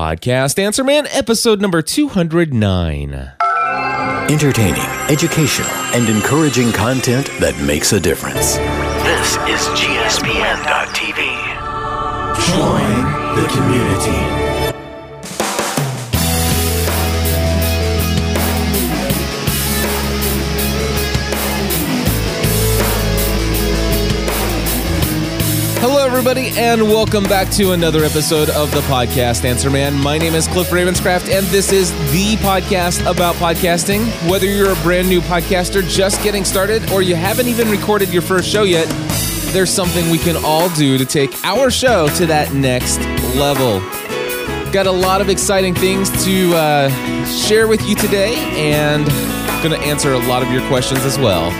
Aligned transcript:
Podcast 0.00 0.58
Answer 0.58 0.82
Man, 0.82 1.06
episode 1.08 1.60
number 1.60 1.82
209. 1.82 3.32
Entertaining, 4.30 4.80
educational, 5.10 5.68
and 5.92 6.08
encouraging 6.08 6.72
content 6.72 7.26
that 7.38 7.54
makes 7.66 7.92
a 7.92 8.00
difference. 8.00 8.56
This 9.04 9.36
is 9.44 9.60
GSPN.TV. 9.76 11.20
Join 12.48 12.96
the 13.36 13.46
community. 13.52 14.49
Everybody, 26.10 26.50
and 26.58 26.82
welcome 26.82 27.22
back 27.22 27.48
to 27.50 27.70
another 27.70 28.02
episode 28.02 28.50
of 28.50 28.68
the 28.72 28.80
podcast 28.80 29.44
Answer 29.44 29.70
Man. 29.70 29.96
My 29.96 30.18
name 30.18 30.34
is 30.34 30.48
Cliff 30.48 30.68
Ravenscraft, 30.70 31.32
and 31.32 31.46
this 31.46 31.70
is 31.70 31.92
the 32.10 32.34
podcast 32.38 33.08
about 33.08 33.36
podcasting. 33.36 34.04
Whether 34.28 34.46
you're 34.46 34.72
a 34.72 34.82
brand 34.82 35.08
new 35.08 35.20
podcaster 35.20 35.88
just 35.88 36.20
getting 36.24 36.44
started 36.44 36.90
or 36.90 37.00
you 37.00 37.14
haven't 37.14 37.46
even 37.46 37.70
recorded 37.70 38.12
your 38.12 38.22
first 38.22 38.48
show 38.48 38.64
yet, 38.64 38.88
there's 39.52 39.70
something 39.70 40.10
we 40.10 40.18
can 40.18 40.34
all 40.44 40.68
do 40.70 40.98
to 40.98 41.04
take 41.04 41.32
our 41.44 41.70
show 41.70 42.08
to 42.16 42.26
that 42.26 42.52
next 42.54 42.98
level. 43.36 43.78
Got 44.72 44.88
a 44.88 44.92
lot 44.92 45.20
of 45.20 45.28
exciting 45.28 45.76
things 45.76 46.10
to 46.24 46.52
uh, 46.56 47.24
share 47.26 47.68
with 47.68 47.88
you 47.88 47.94
today, 47.94 48.34
and 48.56 49.06
going 49.62 49.80
to 49.80 49.86
answer 49.86 50.14
a 50.14 50.18
lot 50.26 50.42
of 50.42 50.50
your 50.50 50.66
questions 50.66 51.04
as 51.04 51.20
well. 51.20 51.50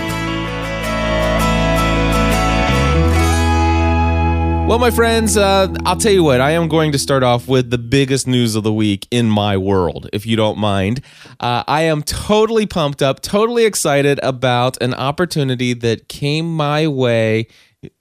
Well, 4.71 4.79
my 4.79 4.93
friends, 4.93 5.37
uh, 5.37 5.75
I'll 5.85 5.97
tell 5.97 6.13
you 6.13 6.23
what, 6.23 6.41
I 6.41 6.53
am 6.53 6.69
going 6.69 6.93
to 6.93 6.99
start 6.99 7.25
off 7.25 7.49
with 7.49 7.71
the 7.71 7.77
biggest 7.77 8.29
news 8.29 8.55
of 8.55 8.63
the 8.63 8.73
week 8.73 9.09
in 9.11 9.29
my 9.29 9.57
world, 9.57 10.09
if 10.13 10.27
you 10.27 10.37
don't 10.37 10.59
mind. 10.59 11.01
Uh, 11.41 11.65
I 11.67 11.83
am 11.83 12.05
totally 12.05 12.67
pumped 12.67 13.03
up, 13.03 13.21
totally 13.21 13.65
excited 13.65 14.21
about 14.23 14.81
an 14.81 14.95
opportunity 14.95 15.73
that 15.73 16.09
came 16.09 16.55
my 16.55 16.87
way 16.87 17.49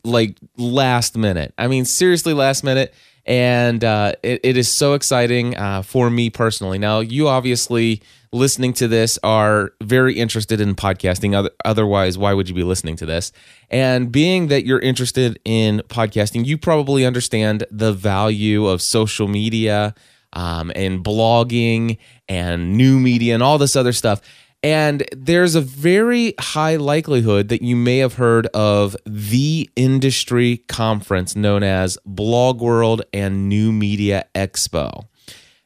like 0.04 0.38
last 0.58 1.18
minute. 1.18 1.56
I 1.58 1.68
mean, 1.68 1.86
seriously, 1.86 2.34
last 2.34 2.64
minute. 2.64 2.94
And 3.26 3.84
uh, 3.84 4.14
it, 4.24 4.42
it 4.44 4.58
is 4.58 4.72
so 4.72 4.94
exciting 4.94 5.56
uh, 5.56 5.82
for 5.82 6.10
me 6.10 6.30
personally. 6.30 6.78
Now, 6.78 7.00
you 7.00 7.28
obviously 7.28 8.02
listening 8.32 8.74
to 8.74 8.88
this 8.88 9.18
are 9.24 9.74
very 9.82 10.16
interested 10.16 10.62
in 10.62 10.76
podcasting. 10.76 11.50
Otherwise, 11.66 12.18
why 12.18 12.34
would 12.34 12.48
you 12.48 12.56
be 12.56 12.64
listening 12.64 12.96
to 12.98 13.06
this? 13.06 13.32
And 13.70 14.12
being 14.12 14.48
that 14.48 14.66
you're 14.66 14.80
interested 14.80 15.40
in 15.46 15.82
podcasting, 15.88 16.46
you 16.46 16.58
probably 16.58 17.06
understand 17.06 17.66
the 17.72 17.94
value 17.94 18.68
of 18.68 18.82
social 18.82 19.28
media 19.28 19.96
um, 20.34 20.72
and 20.76 21.04
blogging 21.04 21.98
and 22.28 22.78
new 22.78 23.00
media 23.00 23.34
and 23.34 23.42
all 23.42 23.58
this 23.58 23.76
other 23.76 23.94
stuff. 23.94 24.22
And 24.62 25.06
there's 25.16 25.56
a 25.56 25.62
very 25.62 26.34
high 26.40 26.76
likelihood 26.76 27.48
that 27.48 27.62
you 27.62 27.78
may 27.78 28.00
have 28.00 28.16
heard 28.16 28.48
of 28.48 28.98
the 29.06 29.70
industry 29.76 30.58
conference 30.68 31.36
known 31.36 31.64
as 31.64 31.98
Blog 32.06 32.60
World 32.60 33.04
and 33.14 33.48
New 33.48 33.72
Media 33.72 34.26
Expo. 34.36 35.06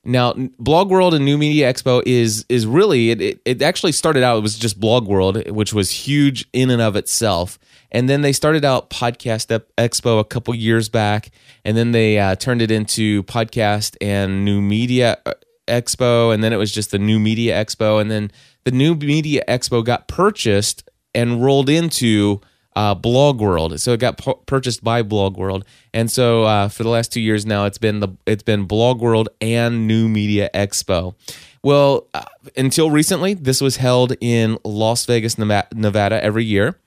Now, 0.06 0.34
Blog 0.60 0.90
World 0.90 1.14
and 1.14 1.24
New 1.24 1.38
Media 1.38 1.74
Expo 1.74 2.04
is 2.06 2.46
is 2.50 2.68
really 2.68 3.10
it, 3.12 3.22
it, 3.22 3.42
it 3.46 3.62
actually 3.62 3.94
started 3.94 4.22
out 4.22 4.38
it 4.38 4.42
was 4.42 4.60
just 4.60 4.80
Blog 4.80 5.08
World, 5.08 5.50
which 5.50 5.74
was 5.74 5.92
huge 5.92 6.46
in 6.52 6.70
and 6.70 6.82
of 6.82 6.98
itself, 6.98 7.58
and 7.90 8.10
then 8.10 8.22
they 8.22 8.34
started 8.34 8.66
out 8.66 8.90
Podcast 8.90 9.48
Expo 9.78 10.20
a 10.20 10.26
couple 10.26 10.54
years 10.54 10.90
back, 10.90 11.32
and 11.64 11.78
then 11.78 11.94
they 11.94 12.20
uh, 12.20 12.36
turned 12.36 12.62
it 12.62 12.70
into 12.70 13.24
Podcast 13.24 13.96
and 14.02 14.44
New 14.44 14.62
Media 14.62 15.20
uh, 15.26 15.36
Expo, 15.70 16.34
and 16.34 16.44
then 16.44 16.52
it 16.52 16.58
was 16.58 16.74
just 16.74 16.92
the 16.92 17.00
New 17.00 17.18
Media 17.18 17.64
Expo, 17.64 18.02
and 18.02 18.12
then 18.12 18.30
the 18.64 18.72
New 18.72 18.96
Media 18.96 19.44
Expo 19.48 19.84
got 19.84 20.08
purchased 20.08 20.90
and 21.14 21.44
rolled 21.44 21.70
into 21.70 22.42
uh, 22.76 22.96
Blog 22.96 23.40
World. 23.40 23.80
So 23.80 23.94
it 23.94 24.00
got 24.00 24.18
pu- 24.18 24.40
purchased 24.46 24.84
by 24.84 25.04
Blog 25.04 25.38
World, 25.38 25.66
and 25.94 26.10
so 26.10 26.44
uh, 26.44 26.70
for 26.70 26.84
the 26.84 26.90
last 26.90 27.12
two 27.12 27.22
years 27.22 27.46
now, 27.46 27.66
it's 27.66 27.78
been 27.78 28.00
the 28.00 28.10
it's 28.26 28.44
been 28.44 28.66
Blog 28.66 29.02
World 29.02 29.30
and 29.42 29.88
New 29.88 30.10
Media 30.10 30.50
Expo. 30.54 31.16
Well, 31.64 32.08
uh, 32.14 32.26
until 32.58 32.92
recently, 32.92 33.36
this 33.36 33.62
was 33.62 33.78
held 33.78 34.16
in 34.20 34.58
Las 34.66 35.06
Vegas, 35.06 35.38
Nevada, 35.38 36.24
every 36.24 36.44
year, 36.44 36.80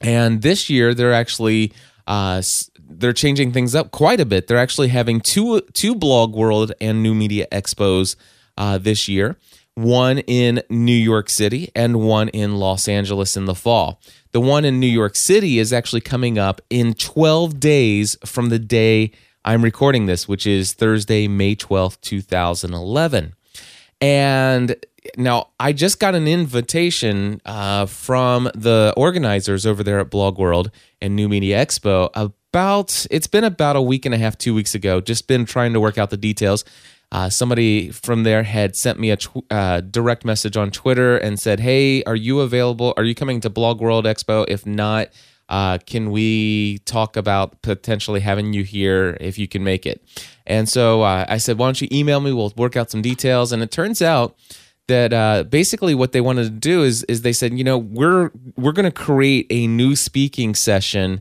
and 0.00 0.42
this 0.42 0.68
year 0.68 0.94
they're 0.94 1.14
actually 1.14 1.72
uh, 2.06 2.42
they're 2.78 3.12
changing 3.12 3.52
things 3.52 3.74
up 3.74 3.90
quite 3.90 4.20
a 4.20 4.26
bit. 4.26 4.46
They're 4.48 4.58
actually 4.58 4.88
having 4.88 5.20
two 5.20 5.62
two 5.72 5.94
Blog 5.94 6.34
World 6.34 6.72
and 6.80 7.02
New 7.02 7.14
Media 7.14 7.46
Expos 7.50 8.16
uh, 8.58 8.76
this 8.78 9.08
year 9.08 9.38
one 9.74 10.18
in 10.18 10.62
New 10.68 10.92
York 10.92 11.28
City 11.28 11.70
and 11.74 12.00
one 12.00 12.28
in 12.28 12.56
Los 12.56 12.88
Angeles 12.88 13.36
in 13.36 13.46
the 13.46 13.54
fall. 13.54 14.00
The 14.32 14.40
one 14.40 14.64
in 14.64 14.80
New 14.80 14.86
York 14.86 15.16
City 15.16 15.58
is 15.58 15.72
actually 15.72 16.00
coming 16.00 16.38
up 16.38 16.60
in 16.70 16.94
12 16.94 17.58
days 17.60 18.16
from 18.24 18.48
the 18.48 18.58
day 18.58 19.12
I'm 19.44 19.62
recording 19.62 20.06
this, 20.06 20.28
which 20.28 20.46
is 20.46 20.72
Thursday, 20.72 21.26
May 21.26 21.56
12th, 21.56 22.00
2011. 22.00 23.34
And 24.00 24.76
now 25.16 25.48
I 25.58 25.72
just 25.72 25.98
got 25.98 26.14
an 26.14 26.28
invitation 26.28 27.40
uh, 27.44 27.86
from 27.86 28.50
the 28.54 28.94
organizers 28.96 29.66
over 29.66 29.82
there 29.82 29.98
at 29.98 30.10
Blog 30.10 30.38
World 30.38 30.70
and 31.00 31.16
New 31.16 31.28
Media 31.28 31.64
Expo 31.64 32.10
about, 32.14 33.04
it's 33.10 33.26
been 33.26 33.42
about 33.44 33.74
a 33.74 33.82
week 33.82 34.06
and 34.06 34.14
a 34.14 34.18
half, 34.18 34.38
two 34.38 34.54
weeks 34.54 34.76
ago, 34.76 35.00
just 35.00 35.26
been 35.26 35.44
trying 35.44 35.72
to 35.72 35.80
work 35.80 35.98
out 35.98 36.10
the 36.10 36.16
details 36.16 36.64
uh, 37.12 37.28
somebody 37.28 37.90
from 37.90 38.22
there 38.22 38.42
had 38.42 38.74
sent 38.74 38.98
me 38.98 39.10
a 39.10 39.18
tw- 39.18 39.44
uh, 39.50 39.82
direct 39.82 40.24
message 40.24 40.56
on 40.56 40.70
Twitter 40.70 41.18
and 41.18 41.38
said, 41.38 41.60
"Hey, 41.60 42.02
are 42.04 42.16
you 42.16 42.40
available? 42.40 42.94
Are 42.96 43.04
you 43.04 43.14
coming 43.14 43.38
to 43.40 43.50
Blog 43.50 43.82
World 43.82 44.06
Expo? 44.06 44.46
If 44.48 44.64
not, 44.64 45.10
uh, 45.50 45.76
can 45.84 46.10
we 46.10 46.78
talk 46.86 47.18
about 47.18 47.60
potentially 47.60 48.20
having 48.20 48.54
you 48.54 48.64
here 48.64 49.18
if 49.20 49.38
you 49.38 49.46
can 49.46 49.62
make 49.62 49.84
it?" 49.84 50.02
And 50.46 50.66
so 50.70 51.02
uh, 51.02 51.26
I 51.28 51.36
said, 51.36 51.58
"Why 51.58 51.66
don't 51.66 51.82
you 51.82 51.88
email 51.92 52.18
me? 52.20 52.32
We'll 52.32 52.54
work 52.56 52.76
out 52.76 52.90
some 52.90 53.02
details." 53.02 53.52
And 53.52 53.62
it 53.62 53.70
turns 53.70 54.00
out 54.00 54.34
that 54.88 55.12
uh, 55.12 55.44
basically 55.44 55.94
what 55.94 56.12
they 56.12 56.22
wanted 56.22 56.44
to 56.44 56.50
do 56.50 56.82
is 56.82 57.04
is 57.04 57.20
they 57.20 57.34
said, 57.34 57.56
you 57.56 57.62
know, 57.62 57.76
we're 57.76 58.30
we're 58.56 58.72
going 58.72 58.84
to 58.84 58.90
create 58.90 59.46
a 59.50 59.66
new 59.66 59.96
speaking 59.96 60.54
session 60.54 61.20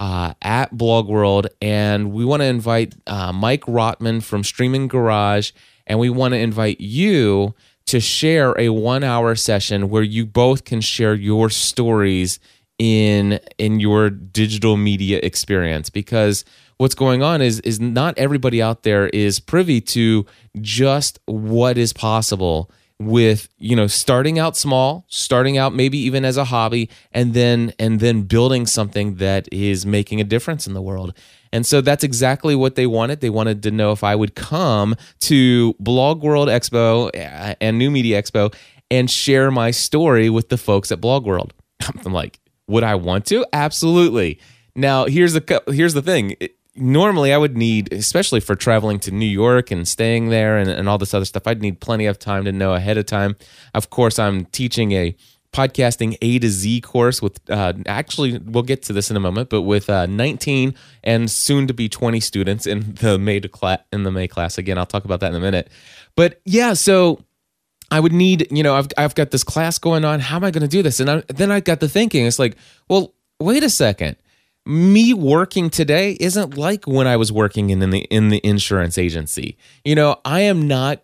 uh, 0.00 0.32
at 0.40 0.76
Blog 0.76 1.08
World, 1.08 1.46
and 1.60 2.10
we 2.10 2.24
want 2.24 2.40
to 2.40 2.46
invite 2.46 2.94
uh, 3.06 3.32
Mike 3.32 3.64
Rotman 3.66 4.22
from 4.22 4.42
Streaming 4.42 4.88
Garage, 4.88 5.52
and 5.86 5.98
we 5.98 6.08
want 6.08 6.32
to 6.32 6.38
invite 6.38 6.80
you 6.80 7.54
to 7.86 8.00
share 8.00 8.58
a 8.58 8.70
one-hour 8.70 9.34
session 9.36 9.90
where 9.90 10.02
you 10.02 10.24
both 10.24 10.64
can 10.64 10.80
share 10.80 11.14
your 11.14 11.50
stories 11.50 12.40
in 12.78 13.38
in 13.58 13.78
your 13.78 14.08
digital 14.08 14.78
media 14.78 15.20
experience 15.22 15.90
because 15.90 16.46
what's 16.78 16.94
going 16.94 17.22
on 17.22 17.42
is 17.42 17.60
is 17.60 17.78
not 17.78 18.16
everybody 18.16 18.62
out 18.62 18.84
there 18.84 19.08
is 19.08 19.38
privy 19.38 19.82
to 19.82 20.24
just 20.62 21.18
what 21.26 21.76
is 21.76 21.92
possible 21.92 22.70
with 23.00 23.48
you 23.56 23.74
know 23.74 23.86
starting 23.86 24.38
out 24.38 24.58
small 24.58 25.06
starting 25.08 25.56
out 25.56 25.74
maybe 25.74 25.96
even 25.96 26.22
as 26.22 26.36
a 26.36 26.44
hobby 26.44 26.90
and 27.12 27.32
then 27.32 27.72
and 27.78 27.98
then 27.98 28.22
building 28.22 28.66
something 28.66 29.14
that 29.14 29.48
is 29.50 29.86
making 29.86 30.20
a 30.20 30.24
difference 30.24 30.66
in 30.66 30.74
the 30.74 30.82
world. 30.82 31.14
And 31.52 31.66
so 31.66 31.80
that's 31.80 32.04
exactly 32.04 32.54
what 32.54 32.76
they 32.76 32.86
wanted. 32.86 33.20
They 33.22 33.30
wanted 33.30 33.62
to 33.64 33.70
know 33.70 33.90
if 33.90 34.04
i 34.04 34.14
would 34.14 34.34
come 34.34 34.94
to 35.20 35.74
blog 35.80 36.22
world 36.22 36.48
expo 36.48 37.08
uh, 37.08 37.54
and 37.60 37.78
new 37.78 37.90
media 37.90 38.22
expo 38.22 38.54
and 38.90 39.10
share 39.10 39.50
my 39.50 39.70
story 39.70 40.28
with 40.28 40.50
the 40.50 40.58
folks 40.58 40.92
at 40.92 41.00
blog 41.00 41.24
world. 41.24 41.54
I'm 42.04 42.12
like 42.12 42.38
would 42.68 42.84
i 42.84 42.94
want 42.94 43.24
to? 43.26 43.46
Absolutely. 43.52 44.38
Now 44.76 45.06
here's 45.06 45.32
the 45.32 45.62
here's 45.68 45.94
the 45.94 46.02
thing 46.02 46.36
normally 46.80 47.32
I 47.32 47.38
would 47.38 47.56
need, 47.56 47.92
especially 47.92 48.40
for 48.40 48.56
traveling 48.56 48.98
to 49.00 49.10
New 49.10 49.26
York 49.26 49.70
and 49.70 49.86
staying 49.86 50.30
there 50.30 50.56
and, 50.56 50.70
and 50.70 50.88
all 50.88 50.98
this 50.98 51.14
other 51.14 51.24
stuff, 51.24 51.46
I'd 51.46 51.60
need 51.60 51.80
plenty 51.80 52.06
of 52.06 52.18
time 52.18 52.44
to 52.44 52.52
know 52.52 52.74
ahead 52.74 52.98
of 52.98 53.06
time. 53.06 53.36
Of 53.74 53.90
course, 53.90 54.18
I'm 54.18 54.46
teaching 54.46 54.92
a 54.92 55.14
podcasting 55.52 56.16
A 56.22 56.38
to 56.38 56.48
Z 56.48 56.80
course 56.80 57.20
with 57.20 57.38
uh, 57.50 57.72
actually 57.86 58.38
we'll 58.38 58.62
get 58.62 58.82
to 58.84 58.92
this 58.92 59.10
in 59.10 59.16
a 59.16 59.20
moment, 59.20 59.50
but 59.50 59.62
with 59.62 59.90
uh, 59.90 60.06
19 60.06 60.74
and 61.02 61.30
soon 61.30 61.66
to 61.66 61.74
be 61.74 61.88
20 61.88 62.20
students 62.20 62.66
in 62.66 62.94
the 62.94 63.18
May 63.18 63.40
class 63.40 63.80
in 63.92 64.04
the 64.04 64.10
May 64.10 64.28
class. 64.28 64.58
Again, 64.58 64.78
I'll 64.78 64.86
talk 64.86 65.04
about 65.04 65.20
that 65.20 65.30
in 65.30 65.36
a 65.36 65.40
minute. 65.40 65.68
But 66.16 66.40
yeah, 66.44 66.74
so 66.74 67.22
I 67.90 68.00
would 68.00 68.12
need, 68.12 68.46
you 68.50 68.62
know, 68.62 68.76
I've 68.76 68.88
I've 68.96 69.14
got 69.14 69.32
this 69.32 69.44
class 69.44 69.78
going 69.78 70.04
on. 70.04 70.20
How 70.20 70.36
am 70.36 70.44
I 70.44 70.50
going 70.50 70.62
to 70.62 70.68
do 70.68 70.82
this? 70.82 71.00
And 71.00 71.10
I, 71.10 71.22
then 71.28 71.50
I 71.50 71.60
got 71.60 71.80
the 71.80 71.88
thinking. 71.88 72.26
It's 72.26 72.38
like, 72.38 72.56
well, 72.88 73.14
wait 73.40 73.64
a 73.64 73.70
second 73.70 74.16
me 74.70 75.12
working 75.12 75.68
today 75.68 76.16
isn't 76.20 76.56
like 76.56 76.86
when 76.86 77.08
I 77.08 77.16
was 77.16 77.32
working 77.32 77.70
in 77.70 77.80
the 77.80 77.98
in 78.04 78.28
the 78.28 78.40
insurance 78.44 78.98
agency. 78.98 79.58
You 79.84 79.96
know, 79.96 80.20
I 80.24 80.42
am 80.42 80.68
not 80.68 81.02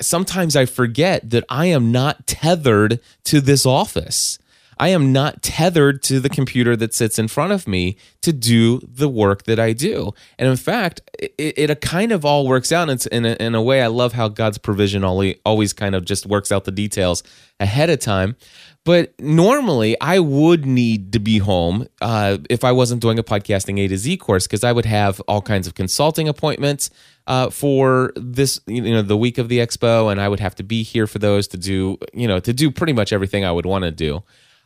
sometimes 0.00 0.54
I 0.54 0.64
forget 0.64 1.28
that 1.30 1.44
I 1.48 1.66
am 1.66 1.90
not 1.90 2.26
tethered 2.28 3.00
to 3.24 3.40
this 3.40 3.66
office. 3.66 4.38
I 4.78 4.88
am 4.88 5.12
not 5.12 5.42
tethered 5.42 6.02
to 6.04 6.20
the 6.20 6.30
computer 6.30 6.74
that 6.74 6.94
sits 6.94 7.18
in 7.18 7.28
front 7.28 7.52
of 7.52 7.68
me 7.68 7.98
to 8.22 8.32
do 8.32 8.78
the 8.78 9.10
work 9.10 9.42
that 9.42 9.60
I 9.60 9.74
do. 9.74 10.14
And 10.38 10.48
in 10.48 10.56
fact, 10.56 11.02
it, 11.18 11.54
it 11.58 11.80
kind 11.82 12.12
of 12.12 12.24
all 12.24 12.46
works 12.46 12.72
out. 12.72 12.88
It's 12.88 13.04
in 13.04 13.26
a, 13.26 13.34
in 13.34 13.54
a 13.54 13.60
way, 13.60 13.82
I 13.82 13.88
love 13.88 14.14
how 14.14 14.28
God's 14.28 14.56
provision 14.56 15.04
always 15.04 15.74
kind 15.74 15.94
of 15.94 16.06
just 16.06 16.24
works 16.24 16.50
out 16.50 16.64
the 16.64 16.72
details 16.72 17.22
ahead 17.60 17.90
of 17.90 18.00
time. 18.00 18.36
But 18.84 19.12
normally, 19.20 20.00
I 20.00 20.20
would 20.20 20.64
need 20.64 21.12
to 21.12 21.18
be 21.18 21.38
home 21.38 21.86
uh, 22.00 22.38
if 22.48 22.64
I 22.64 22.72
wasn't 22.72 23.02
doing 23.02 23.18
a 23.18 23.22
podcasting 23.22 23.78
A 23.78 23.88
to 23.88 23.98
Z 23.98 24.16
course 24.16 24.46
because 24.46 24.64
I 24.64 24.72
would 24.72 24.86
have 24.86 25.20
all 25.28 25.42
kinds 25.42 25.66
of 25.66 25.74
consulting 25.74 26.28
appointments 26.28 26.88
uh, 27.26 27.50
for 27.50 28.12
this, 28.16 28.58
you 28.66 28.82
know, 28.82 29.02
the 29.02 29.18
week 29.18 29.36
of 29.36 29.48
the 29.48 29.58
expo, 29.58 30.10
and 30.10 30.18
I 30.18 30.28
would 30.28 30.40
have 30.40 30.54
to 30.56 30.62
be 30.62 30.82
here 30.82 31.06
for 31.06 31.18
those 31.18 31.46
to 31.48 31.58
do, 31.58 31.98
you 32.14 32.26
know, 32.26 32.40
to 32.40 32.54
do 32.54 32.70
pretty 32.70 32.94
much 32.94 33.12
everything 33.12 33.44
I 33.44 33.52
would 33.52 33.66
want 33.66 33.84
to 33.84 33.90
do. 33.90 34.22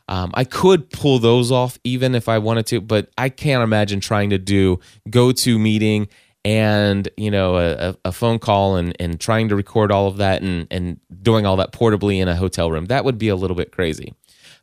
Um, 0.07 0.31
I 0.33 0.43
could 0.43 0.89
pull 0.91 1.19
those 1.19 1.51
off 1.51 1.77
even 1.83 2.15
if 2.15 2.29
I 2.29 2.37
wanted 2.37 2.67
to, 2.67 2.79
but 2.79 3.09
I 3.17 3.29
can't 3.29 3.63
imagine 3.63 3.99
trying 3.99 4.29
to 4.29 4.37
do 4.37 4.79
GoToMeeting 5.09 6.07
and 6.45 7.09
you 7.17 7.31
know 7.31 7.57
a, 7.57 7.95
a, 8.05 8.11
phone 8.11 8.37
call 8.37 8.75
and, 8.75 8.95
and 8.99 9.19
trying 9.19 9.49
to 9.49 9.55
record 9.55 9.91
all 9.91 10.07
of 10.07 10.17
that 10.17 10.43
and, 10.43 10.67
and 10.69 10.99
doing 11.23 11.45
all 11.45 11.57
that 11.57 11.73
portably 11.73 12.21
in 12.21 12.27
a 12.27 12.35
hotel 12.35 12.71
room 12.71 12.85
that 12.85 13.03
would 13.03 13.17
be 13.17 13.27
a 13.27 13.35
little 13.35 13.57
bit 13.57 13.71
crazy. 13.71 14.13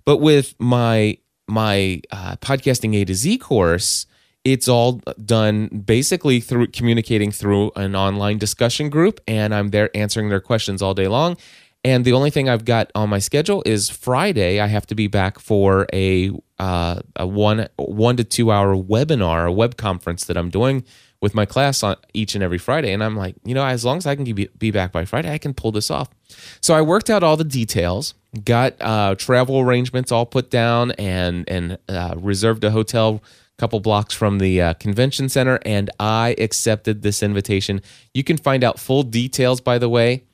But 0.07 0.19
with 0.19 0.55
my 0.59 1.19
my 1.49 2.01
uh, 2.11 2.37
podcasting 2.37 2.97
a 2.97 3.05
to 3.05 3.15
z 3.15 3.37
course 3.37 4.07
it's 4.45 4.67
all 4.67 5.01
done 5.25 5.67
basically 5.69 6.41
through 6.41 6.67
communicating 6.69 7.31
through 7.31 7.71
an 7.77 7.95
online 7.95 8.39
discussion 8.39 8.89
group 8.89 9.21
and 9.27 9.53
i'm 9.53 9.71
there 9.71 9.91
answering 9.95 10.29
their 10.29 10.41
questions 10.41 10.81
all 10.81 10.95
day 10.95 11.09
long 11.09 11.37
and 11.85 12.05
the 12.05 12.13
only 12.13 12.31
thing 12.31 12.49
I've 12.49 12.65
got 12.65 12.91
on 12.95 13.09
my 13.09 13.19
schedule 13.19 13.63
is 13.67 13.91
Friday. 13.91 14.61
I 14.61 14.67
have 14.67 14.87
to 14.87 14.95
be 14.95 15.09
back 15.09 15.39
for 15.39 15.87
a 15.93 16.31
uh, 16.59 17.01
a 17.17 17.27
one 17.27 17.69
one 17.77 18.17
to 18.17 18.25
two 18.25 18.53
hour 18.53 18.77
webinar, 18.77 19.49
a 19.49 19.53
web 19.53 19.77
conference 19.77 20.25
that 20.27 20.37
I'm 20.37 20.49
doing 20.49 20.85
with 21.21 21.35
my 21.35 21.47
class 21.47 21.83
on 21.83 21.97
each 22.15 22.35
and 22.35 22.43
every 22.43 22.59
Friday. 22.59 22.93
And 22.93 23.03
I'm 23.03 23.17
like, 23.17 23.37
you 23.45 23.55
know, 23.55 23.65
as 23.65 23.85
long 23.85 23.97
as 23.97 24.07
I 24.07 24.17
can 24.17 24.25
be, 24.25 24.71
back 24.71 24.93
by 24.93 25.05
Friday, 25.05 25.33
I 25.33 25.39
can 25.39 25.55
pull 25.55 25.71
this 25.71 25.91
off. 25.91 26.09
So 26.61 26.75
I 26.75 26.83
worked 26.83 27.11
out 27.11 27.23
all 27.23 27.37
the 27.37 27.45
details, 27.45 28.15
got 28.45 28.75
uh, 28.81 29.15
travel 29.17 29.61
arrangements 29.61 30.13
all 30.13 30.27
put 30.27 30.51
down, 30.51 30.93
and 30.93 31.49
and 31.49 31.79
uh, 31.89 32.15
reserved 32.17 32.63
a 32.65 32.71
hotel 32.71 33.23
couple 33.59 33.79
blocks 33.81 34.15
from 34.15 34.39
the 34.39 34.61
uh, 34.61 34.75
convention 34.75 35.29
center, 35.29 35.59
and 35.65 35.91
I 36.01 36.35
accepted 36.39 37.03
this 37.03 37.23
invitation. 37.23 37.81
You 38.15 38.25
can 38.25 38.37
find 38.37 38.65
out 38.65 38.81
full 38.81 39.03
details, 39.05 39.61
by 39.61 39.79
the 39.79 39.89
way, 39.89 40.25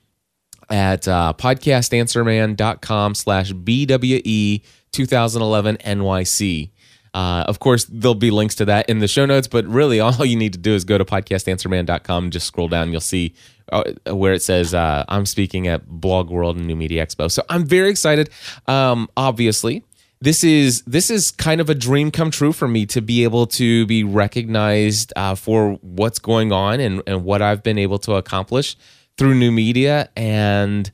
at 0.69 1.07
uh, 1.07 1.33
podcastanswerman.com 1.37 3.15
slash 3.15 3.51
BWE 3.51 4.63
2011 4.91 5.77
NYC. 5.77 6.71
Uh, 7.13 7.43
of 7.47 7.59
course, 7.59 7.85
there'll 7.85 8.15
be 8.15 8.31
links 8.31 8.55
to 8.55 8.65
that 8.65 8.87
in 8.89 8.99
the 8.99 9.07
show 9.07 9.25
notes, 9.25 9.47
but 9.47 9.65
really 9.65 9.99
all 10.01 10.25
you 10.25 10.35
need 10.35 10.53
to 10.53 10.59
do 10.59 10.73
is 10.73 10.83
go 10.83 10.97
to 10.97 11.05
podcastanswerman.com 11.05 12.31
just 12.31 12.47
scroll 12.47 12.67
down. 12.67 12.91
You'll 12.91 13.01
see 13.01 13.33
uh, 13.71 13.83
where 14.07 14.33
it 14.33 14.41
says 14.41 14.73
uh, 14.73 15.05
I'm 15.07 15.25
speaking 15.25 15.67
at 15.67 15.87
Blog 15.87 16.29
World 16.29 16.57
and 16.57 16.67
New 16.67 16.75
Media 16.75 17.05
Expo. 17.05 17.31
So 17.31 17.43
I'm 17.49 17.65
very 17.65 17.89
excited. 17.89 18.29
Um, 18.67 19.09
obviously, 19.17 19.83
this 20.21 20.43
is 20.43 20.81
this 20.83 21.09
is 21.09 21.31
kind 21.31 21.61
of 21.61 21.69
a 21.69 21.75
dream 21.75 22.11
come 22.11 22.29
true 22.29 22.51
for 22.51 22.67
me 22.67 22.85
to 22.87 23.01
be 23.01 23.23
able 23.23 23.47
to 23.47 23.85
be 23.85 24.03
recognized 24.03 25.13
uh, 25.15 25.35
for 25.35 25.73
what's 25.81 26.19
going 26.19 26.51
on 26.51 26.79
and, 26.79 27.01
and 27.07 27.23
what 27.23 27.41
I've 27.41 27.63
been 27.63 27.77
able 27.77 27.99
to 27.99 28.15
accomplish 28.15 28.75
through 29.19 29.35
new 29.35 29.51
media 29.51 30.09
and 30.15 30.89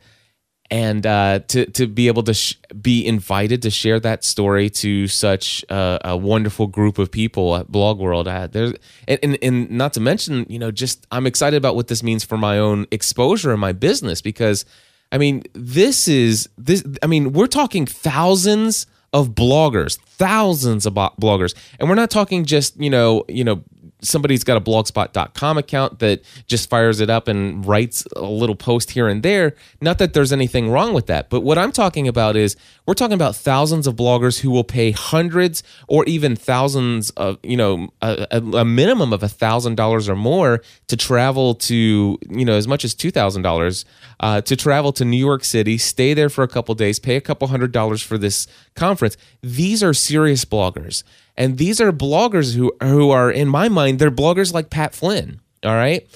and 0.72 1.06
uh, 1.06 1.40
to 1.48 1.68
to 1.68 1.86
be 1.86 2.08
able 2.08 2.24
to 2.24 2.34
sh- 2.34 2.56
be 2.82 3.06
invited 3.06 3.62
to 3.62 3.70
share 3.70 4.00
that 4.00 4.24
story 4.24 4.68
to 4.68 5.08
such 5.08 5.64
a, 5.70 6.00
a 6.04 6.18
wonderful 6.18 6.66
group 6.66 6.98
of 6.98 7.12
people 7.12 7.56
at 7.56 7.72
Blog 7.72 8.00
World. 8.00 8.28
Uh, 8.28 8.48
and, 9.08 9.20
and, 9.22 9.38
and 9.44 9.70
not 9.70 9.94
to 9.94 10.00
mention, 10.00 10.48
you 10.50 10.58
know, 10.58 10.72
just 10.72 11.06
I'm 11.12 11.28
excited 11.28 11.56
about 11.56 11.76
what 11.76 11.88
this 11.88 12.02
means 12.02 12.24
for 12.24 12.36
my 12.36 12.58
own 12.58 12.88
exposure 12.90 13.52
and 13.52 13.62
my 13.62 13.74
business 13.74 14.22
because, 14.22 14.66
I 15.12 15.20
mean, 15.20 15.44
this 15.54 16.08
is 16.08 16.50
this. 16.58 16.84
I 17.04 17.08
mean, 17.08 17.32
we're 17.32 17.46
talking 17.46 17.86
thousands 17.86 18.88
of 19.14 19.30
bloggers, 19.30 20.00
thousands 20.00 20.88
of 20.88 20.94
bloggers, 20.94 21.54
and 21.80 21.88
we're 21.88 21.96
not 21.96 22.10
talking 22.10 22.44
just 22.44 22.76
you 22.82 22.90
know 22.90 23.24
you 23.30 23.44
know 23.44 23.64
somebody's 24.06 24.44
got 24.44 24.58
a 24.58 24.62
blogspot.com 24.62 25.58
account 25.58 26.00
that 26.00 26.22
just 26.48 26.70
fires 26.70 27.00
it 27.00 27.10
up 27.10 27.28
and 27.28 27.66
writes 27.66 28.06
a 28.16 28.24
little 28.24 28.56
post 28.56 28.92
here 28.92 29.08
and 29.08 29.24
there. 29.24 29.56
Not 29.82 29.98
that 29.98 30.14
there's 30.14 30.32
anything 30.32 30.70
wrong 30.70 30.94
with 30.94 31.08
that, 31.08 31.30
but 31.30 31.42
what 31.42 31.58
I'm 31.58 31.72
talking 31.72 32.08
about 32.08 32.36
is 32.36 32.56
we're 32.86 32.94
talking 32.94 33.14
about 33.14 33.36
thousands 33.36 33.88
of 33.88 33.96
bloggers 33.96 34.40
who 34.40 34.52
will 34.52 34.64
pay 34.64 34.92
hundreds 34.92 35.64
or 35.88 36.06
even 36.06 36.36
thousands 36.36 37.10
of, 37.12 37.38
you 37.44 37.58
know, 37.58 37.90
a, 38.02 38.42
a 38.54 38.66
minimum 38.66 39.12
of 39.14 39.24
a 39.24 39.30
thousand 39.30 39.76
dollars 39.76 40.08
or 40.08 40.16
more 40.16 40.62
to 40.88 40.96
travel 40.96 41.56
to, 41.56 42.18
you 42.30 42.46
know, 42.46 42.54
as 42.54 42.68
much 42.68 42.86
as 42.86 42.94
two 42.94 43.12
thousand 43.12 43.46
uh, 43.46 43.50
dollars 43.50 43.86
to 44.46 44.56
travel 44.56 44.92
to 44.94 45.06
New 45.06 45.18
York 45.18 45.44
City, 45.44 45.78
stay 45.78 46.14
there 46.14 46.30
for 46.30 46.44
a 46.44 46.48
couple 46.48 46.76
days, 46.76 47.00
pay 47.00 47.16
a 47.16 47.22
couple 47.22 47.48
hundred 47.48 47.72
dollars 47.72 48.02
for 48.02 48.18
this 48.18 48.48
conference. 48.76 49.18
These 49.42 49.84
are 49.84 49.94
serious 49.94 50.46
bloggers. 50.46 51.04
And 51.38 51.58
these 51.58 51.82
are 51.82 51.92
bloggers 51.92 52.56
who 52.56 52.74
who 52.82 53.12
are 53.12 53.32
in 53.32 53.48
my 53.48 53.70
mind 53.70 54.00
they're 54.00 54.12
bloggers 54.12 54.54
like 54.54 54.70
Pat 54.70 54.94
Flynn, 54.94 55.42
all 55.64 55.76
right? 55.76 56.08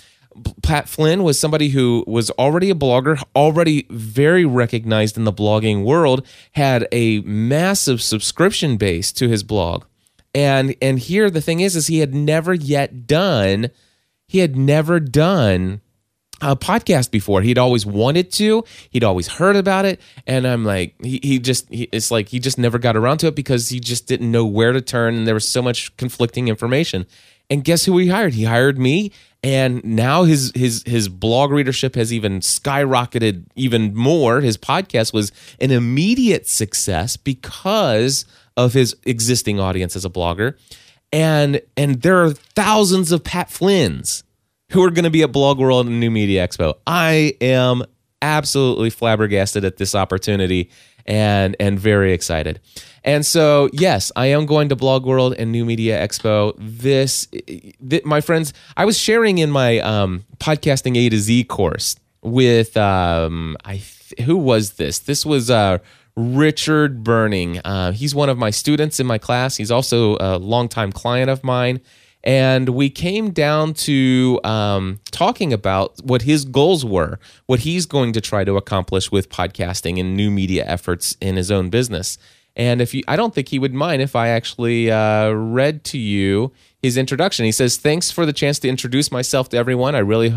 Pat 0.61 0.87
Flynn 0.87 1.23
was 1.23 1.39
somebody 1.39 1.69
who 1.69 2.03
was 2.07 2.29
already 2.31 2.69
a 2.69 2.75
blogger, 2.75 3.21
already 3.35 3.85
very 3.89 4.45
recognized 4.45 5.17
in 5.17 5.25
the 5.25 5.33
blogging 5.33 5.83
world, 5.83 6.25
had 6.53 6.87
a 6.91 7.19
massive 7.21 8.01
subscription 8.01 8.77
base 8.77 9.11
to 9.13 9.27
his 9.27 9.43
blog. 9.43 9.85
And 10.33 10.75
and 10.81 10.99
here 10.99 11.29
the 11.29 11.41
thing 11.41 11.59
is 11.59 11.75
is 11.75 11.87
he 11.87 11.99
had 11.99 12.13
never 12.13 12.53
yet 12.53 13.07
done 13.07 13.69
he 14.29 14.39
had 14.39 14.55
never 14.55 14.99
done 14.99 15.81
a 16.41 16.55
podcast 16.55 17.11
before. 17.11 17.41
He'd 17.41 17.57
always 17.57 17.85
wanted 17.85 18.31
to. 18.33 18.63
He'd 18.89 19.03
always 19.03 19.27
heard 19.27 19.55
about 19.55 19.85
it, 19.85 19.99
and 20.25 20.45
I'm 20.45 20.65
like, 20.65 20.95
he, 21.01 21.19
he 21.23 21.39
just 21.39 21.69
he, 21.69 21.89
it's 21.91 22.11
like 22.11 22.29
he 22.29 22.39
just 22.39 22.57
never 22.57 22.79
got 22.79 22.95
around 22.95 23.19
to 23.19 23.27
it 23.27 23.35
because 23.35 23.69
he 23.69 23.79
just 23.79 24.07
didn't 24.07 24.31
know 24.31 24.45
where 24.45 24.71
to 24.71 24.81
turn, 24.81 25.15
and 25.15 25.27
there 25.27 25.33
was 25.33 25.47
so 25.47 25.61
much 25.61 25.95
conflicting 25.97 26.47
information. 26.47 27.05
And 27.49 27.63
guess 27.63 27.85
who 27.85 27.97
he 27.97 28.07
hired? 28.07 28.33
He 28.33 28.43
hired 28.43 28.77
me, 28.77 29.11
and 29.41 29.83
now 29.83 30.23
his 30.23 30.51
his 30.53 30.83
his 30.85 31.09
blog 31.09 31.51
readership 31.51 31.95
has 31.95 32.13
even 32.13 32.41
skyrocketed 32.41 33.45
even 33.55 33.95
more. 33.95 34.41
His 34.41 34.57
podcast 34.57 35.13
was 35.13 35.31
an 35.59 35.71
immediate 35.71 36.47
success 36.47 37.17
because 37.17 38.25
of 38.55 38.73
his 38.73 38.95
existing 39.05 39.59
audience 39.59 39.95
as 39.95 40.05
a 40.05 40.09
blogger, 40.09 40.57
and 41.11 41.61
and 41.75 42.01
there 42.01 42.23
are 42.23 42.31
thousands 42.31 43.11
of 43.11 43.23
Pat 43.23 43.49
Flynn's 43.49 44.23
who 44.71 44.83
are 44.83 44.91
going 44.91 45.03
to 45.03 45.09
be 45.09 45.23
at 45.23 45.31
Blog 45.31 45.59
World 45.59 45.87
and 45.87 45.99
New 45.99 46.11
Media 46.11 46.47
Expo. 46.47 46.75
I 46.85 47.35
am 47.41 47.83
absolutely 48.21 48.89
flabbergasted 48.89 49.63
at 49.63 49.77
this 49.77 49.95
opportunity 49.95 50.69
and 51.05 51.55
and 51.59 51.79
very 51.79 52.13
excited. 52.13 52.59
And 53.03 53.25
so, 53.25 53.69
yes, 53.71 54.11
I 54.15 54.27
am 54.27 54.45
going 54.45 54.69
to 54.69 54.75
Blog 54.75 55.05
World 55.05 55.33
and 55.39 55.51
New 55.51 55.65
Media 55.65 56.05
Expo. 56.05 56.53
This, 56.57 57.27
th- 57.27 58.03
my 58.03 58.19
friends, 58.19 58.53
I 58.75 58.85
was 58.85 58.97
sharing 58.97 59.37
in 59.37 59.49
my 59.51 59.79
um, 59.79 60.25
podcasting 60.37 60.97
A 60.97 61.09
to 61.09 61.17
Z 61.17 61.45
course 61.45 61.95
with 62.21 62.75
um, 62.75 63.55
I 63.63 63.77
th- 63.77 64.27
who 64.27 64.37
was 64.37 64.73
this? 64.73 64.99
This 64.99 65.25
was 65.25 65.49
uh, 65.49 65.77
Richard 66.15 67.03
Burning. 67.03 67.59
Uh, 67.59 67.93
he's 67.93 68.13
one 68.13 68.29
of 68.29 68.37
my 68.37 68.49
students 68.49 68.99
in 68.99 69.07
my 69.07 69.17
class. 69.17 69.55
He's 69.55 69.71
also 69.71 70.17
a 70.19 70.37
longtime 70.37 70.91
client 70.91 71.29
of 71.29 71.43
mine 71.43 71.79
and 72.23 72.69
we 72.69 72.89
came 72.89 73.31
down 73.31 73.73
to 73.73 74.39
um, 74.43 74.99
talking 75.11 75.53
about 75.53 75.99
what 76.03 76.23
his 76.23 76.43
goals 76.45 76.83
were, 76.83 77.19
what 77.45 77.61
he's 77.61 77.85
going 77.85 78.13
to 78.13 78.21
try 78.21 78.43
to 78.43 78.57
accomplish 78.57 79.11
with 79.11 79.29
podcasting 79.29 79.99
and 79.99 80.17
new 80.17 80.29
media 80.29 80.65
efforts 80.65 81.15
in 81.21 81.37
his 81.37 81.49
own 81.49 81.69
business. 81.69 82.17
And 82.55 82.81
if 82.81 82.93
you, 82.93 83.03
I 83.07 83.15
don't 83.15 83.33
think 83.33 83.47
he 83.47 83.59
would 83.59 83.73
mind 83.73 84.01
if 84.01 84.15
I 84.15 84.29
actually 84.29 84.91
uh, 84.91 85.29
read 85.29 85.85
to 85.85 85.97
you 85.97 86.51
his 86.81 86.97
introduction. 86.97 87.45
He 87.45 87.53
says, 87.53 87.77
"Thanks 87.77 88.11
for 88.11 88.25
the 88.25 88.33
chance 88.33 88.59
to 88.59 88.67
introduce 88.67 89.11
myself 89.11 89.47
to 89.49 89.57
everyone. 89.57 89.95
I 89.95 89.99
really 89.99 90.33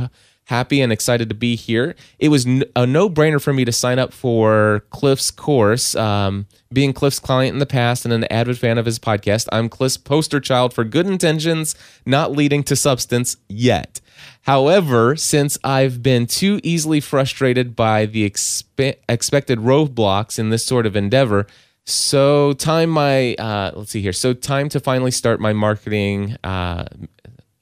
happy 0.46 0.80
and 0.80 0.92
excited 0.92 1.28
to 1.28 1.34
be 1.34 1.56
here. 1.56 1.94
It 2.18 2.28
was 2.28 2.46
a 2.76 2.86
no 2.86 3.08
brainer 3.08 3.40
for 3.40 3.52
me 3.52 3.64
to 3.64 3.72
sign 3.72 3.98
up 3.98 4.12
for 4.12 4.84
Cliff's 4.90 5.30
course. 5.30 5.94
Um, 5.94 6.46
being 6.72 6.92
Cliff's 6.92 7.18
client 7.18 7.54
in 7.54 7.58
the 7.58 7.66
past 7.66 8.04
and 8.04 8.12
an 8.12 8.24
avid 8.24 8.58
fan 8.58 8.78
of 8.78 8.86
his 8.86 8.98
podcast, 8.98 9.48
I'm 9.52 9.68
Cliff's 9.68 9.96
poster 9.96 10.40
child 10.40 10.74
for 10.74 10.84
good 10.84 11.06
intentions 11.06 11.74
not 12.04 12.32
leading 12.32 12.62
to 12.64 12.76
substance 12.76 13.36
yet. 13.48 14.00
However, 14.42 15.16
since 15.16 15.58
I've 15.62 16.02
been 16.02 16.26
too 16.26 16.60
easily 16.62 17.00
frustrated 17.00 17.76
by 17.76 18.06
the 18.06 18.28
expe- 18.28 18.96
expected 19.08 19.60
roadblocks 19.60 20.38
in 20.38 20.50
this 20.50 20.64
sort 20.64 20.86
of 20.86 20.96
endeavor, 20.96 21.46
so 21.84 22.52
time 22.52 22.90
my 22.90 23.34
uh, 23.34 23.72
let's 23.74 23.90
see 23.90 24.02
here. 24.02 24.12
So 24.12 24.32
time 24.32 24.68
to 24.70 24.80
finally 24.80 25.10
start 25.10 25.40
my 25.40 25.52
marketing 25.52 26.36
uh, 26.44 26.84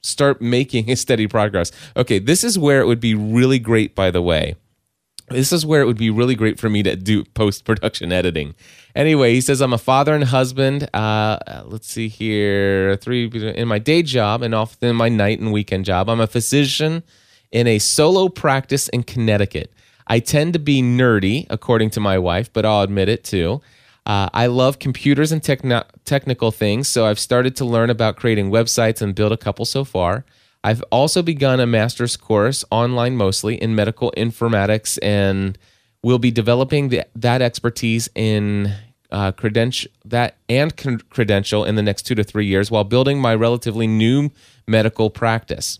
start 0.01 0.41
making 0.41 0.89
a 0.89 0.95
steady 0.95 1.27
progress. 1.27 1.71
Okay, 1.95 2.19
this 2.19 2.43
is 2.43 2.57
where 2.57 2.81
it 2.81 2.87
would 2.87 2.99
be 2.99 3.13
really 3.13 3.59
great, 3.59 3.95
by 3.95 4.11
the 4.11 4.21
way. 4.21 4.55
This 5.29 5.53
is 5.53 5.65
where 5.65 5.81
it 5.81 5.85
would 5.85 5.97
be 5.97 6.09
really 6.09 6.35
great 6.35 6.59
for 6.59 6.69
me 6.69 6.83
to 6.83 6.95
do 6.95 7.23
post 7.23 7.63
production 7.63 8.11
editing. 8.11 8.53
Anyway, 8.95 9.33
he 9.33 9.41
says, 9.41 9.61
I'm 9.61 9.71
a 9.71 9.77
father 9.77 10.13
and 10.13 10.25
husband. 10.25 10.93
Uh, 10.93 11.63
let's 11.65 11.87
see 11.87 12.09
here. 12.09 12.97
Three 12.97 13.27
in 13.27 13.67
my 13.67 13.79
day 13.79 14.03
job 14.03 14.41
and 14.41 14.53
often 14.53 14.89
in 14.89 14.95
my 14.95 15.07
night 15.07 15.39
and 15.39 15.53
weekend 15.53 15.85
job. 15.85 16.09
I'm 16.09 16.19
a 16.19 16.27
physician 16.27 17.03
in 17.51 17.67
a 17.67 17.79
solo 17.79 18.27
practice 18.27 18.89
in 18.89 19.03
Connecticut. 19.03 19.71
I 20.07 20.19
tend 20.19 20.53
to 20.53 20.59
be 20.59 20.81
nerdy, 20.81 21.47
according 21.49 21.91
to 21.91 22.01
my 22.01 22.17
wife, 22.17 22.51
but 22.51 22.65
I'll 22.65 22.81
admit 22.81 23.07
it 23.07 23.23
too. 23.23 23.61
Uh, 24.05 24.29
I 24.33 24.47
love 24.47 24.79
computers 24.79 25.31
and 25.31 25.41
techn- 25.41 25.85
technical 26.05 26.51
things, 26.51 26.87
so 26.87 27.05
I've 27.05 27.19
started 27.19 27.55
to 27.57 27.65
learn 27.65 27.89
about 27.89 28.15
creating 28.15 28.49
websites 28.49 29.01
and 29.01 29.13
build 29.13 29.31
a 29.31 29.37
couple 29.37 29.65
so 29.65 29.83
far. 29.83 30.25
I've 30.63 30.83
also 30.91 31.21
begun 31.21 31.59
a 31.59 31.67
master's 31.67 32.17
course, 32.17 32.63
online 32.71 33.15
mostly, 33.15 33.55
in 33.55 33.75
medical 33.75 34.11
informatics, 34.17 34.97
and 35.01 35.57
will 36.03 36.19
be 36.19 36.31
developing 36.31 36.89
the, 36.89 37.05
that 37.15 37.41
expertise 37.41 38.09
in 38.15 38.73
uh, 39.11 39.31
credential 39.33 39.91
that 40.05 40.37
and 40.47 40.75
con- 40.77 41.01
credential 41.09 41.65
in 41.65 41.75
the 41.75 41.81
next 41.81 42.03
two 42.03 42.15
to 42.15 42.23
three 42.23 42.45
years, 42.45 42.71
while 42.71 42.83
building 42.83 43.19
my 43.19 43.35
relatively 43.35 43.85
new 43.87 44.31
medical 44.67 45.09
practice. 45.09 45.79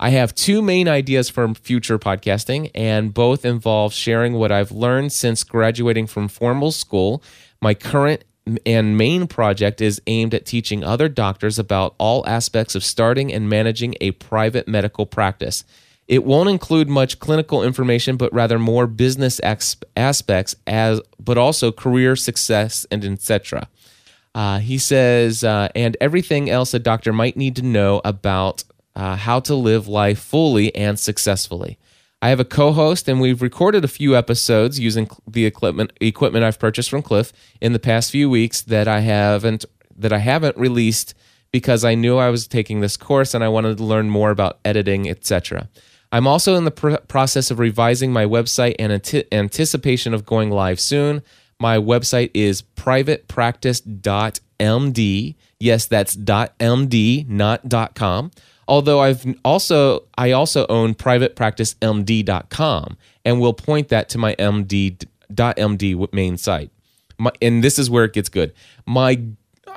I 0.00 0.10
have 0.10 0.34
two 0.34 0.62
main 0.62 0.88
ideas 0.88 1.30
for 1.30 1.54
future 1.54 1.98
podcasting, 1.98 2.70
and 2.74 3.14
both 3.14 3.44
involve 3.44 3.92
sharing 3.92 4.34
what 4.34 4.50
I've 4.50 4.72
learned 4.72 5.12
since 5.12 5.44
graduating 5.44 6.06
from 6.08 6.28
formal 6.28 6.72
school. 6.72 7.22
My 7.62 7.74
current 7.74 8.24
and 8.66 8.98
main 8.98 9.28
project 9.28 9.80
is 9.80 10.02
aimed 10.08 10.34
at 10.34 10.44
teaching 10.44 10.82
other 10.82 11.08
doctors 11.08 11.60
about 11.60 11.94
all 11.96 12.26
aspects 12.26 12.74
of 12.74 12.82
starting 12.82 13.32
and 13.32 13.48
managing 13.48 13.94
a 14.00 14.10
private 14.10 14.66
medical 14.66 15.06
practice. 15.06 15.62
It 16.08 16.24
won't 16.24 16.48
include 16.48 16.88
much 16.88 17.20
clinical 17.20 17.62
information, 17.62 18.16
but 18.16 18.34
rather 18.34 18.58
more 18.58 18.88
business 18.88 19.40
aspects, 19.96 20.56
as 20.66 21.00
but 21.20 21.38
also 21.38 21.70
career 21.70 22.16
success 22.16 22.84
and 22.90 23.04
etc. 23.04 23.68
Uh, 24.34 24.58
he 24.58 24.76
says, 24.76 25.44
uh, 25.44 25.68
and 25.76 25.96
everything 26.00 26.50
else 26.50 26.74
a 26.74 26.80
doctor 26.80 27.12
might 27.12 27.36
need 27.36 27.54
to 27.54 27.62
know 27.62 28.00
about 28.04 28.64
uh, 28.96 29.14
how 29.14 29.38
to 29.38 29.54
live 29.54 29.86
life 29.86 30.18
fully 30.18 30.74
and 30.74 30.98
successfully. 30.98 31.78
I 32.22 32.28
have 32.28 32.38
a 32.38 32.44
co-host, 32.44 33.08
and 33.08 33.20
we've 33.20 33.42
recorded 33.42 33.84
a 33.84 33.88
few 33.88 34.16
episodes 34.16 34.78
using 34.78 35.10
the 35.26 35.44
equipment 35.44 35.92
equipment 36.00 36.44
I've 36.44 36.60
purchased 36.60 36.88
from 36.88 37.02
Cliff 37.02 37.32
in 37.60 37.72
the 37.72 37.80
past 37.80 38.12
few 38.12 38.30
weeks 38.30 38.62
that 38.62 38.86
I 38.86 39.00
haven't 39.00 39.64
that 39.96 40.12
I 40.12 40.18
haven't 40.18 40.56
released 40.56 41.14
because 41.50 41.84
I 41.84 41.96
knew 41.96 42.18
I 42.18 42.30
was 42.30 42.46
taking 42.46 42.78
this 42.80 42.96
course 42.96 43.34
and 43.34 43.42
I 43.42 43.48
wanted 43.48 43.78
to 43.78 43.84
learn 43.84 44.08
more 44.08 44.30
about 44.30 44.60
editing, 44.64 45.10
etc. 45.10 45.68
I'm 46.12 46.28
also 46.28 46.54
in 46.54 46.64
the 46.64 46.70
pr- 46.70 46.94
process 47.08 47.50
of 47.50 47.58
revising 47.58 48.12
my 48.12 48.24
website 48.24 48.76
and 48.78 48.92
ant- 48.92 49.26
anticipation 49.32 50.14
of 50.14 50.24
going 50.24 50.50
live 50.50 50.78
soon. 50.78 51.22
My 51.58 51.76
website 51.76 52.30
is 52.34 52.62
privatepractice.md. 52.62 55.34
Yes, 55.58 55.86
that's 55.86 56.16
.md, 56.16 57.28
not 57.28 57.94
.com. 57.94 58.30
Although 58.68 59.00
I've 59.00 59.26
also 59.44 60.04
I 60.16 60.32
also 60.32 60.66
own 60.68 60.94
privatepracticemd.com 60.94 62.96
and 63.24 63.40
will 63.40 63.54
point 63.54 63.88
that 63.88 64.08
to 64.10 64.18
my 64.18 64.34
md.md 64.36 66.12
main 66.12 66.36
site. 66.36 66.70
My, 67.18 67.30
and 67.40 67.62
this 67.62 67.78
is 67.78 67.90
where 67.90 68.04
it 68.04 68.12
gets 68.12 68.28
good. 68.28 68.52
My 68.86 69.20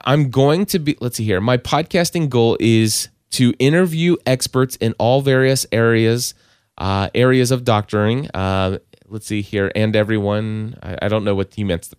I'm 0.05 0.29
going 0.29 0.65
to 0.67 0.79
be 0.79 0.97
let's 1.01 1.17
see 1.17 1.25
here. 1.25 1.41
My 1.41 1.57
podcasting 1.57 2.29
goal 2.29 2.57
is 2.59 3.09
to 3.31 3.53
interview 3.59 4.15
experts 4.25 4.75
in 4.77 4.93
all 4.97 5.21
various 5.21 5.65
areas 5.71 6.33
uh, 6.77 7.09
areas 7.15 7.51
of 7.51 7.63
doctoring. 7.63 8.29
Uh, 8.33 8.79
let's 9.07 9.27
see 9.27 9.41
here, 9.41 9.71
and 9.75 9.95
everyone. 9.95 10.77
I, 10.81 10.97
I, 11.03 11.07
don't 11.07 11.23
know 11.23 11.35
what 11.35 11.53
he 11.53 11.63
meant, 11.63 11.89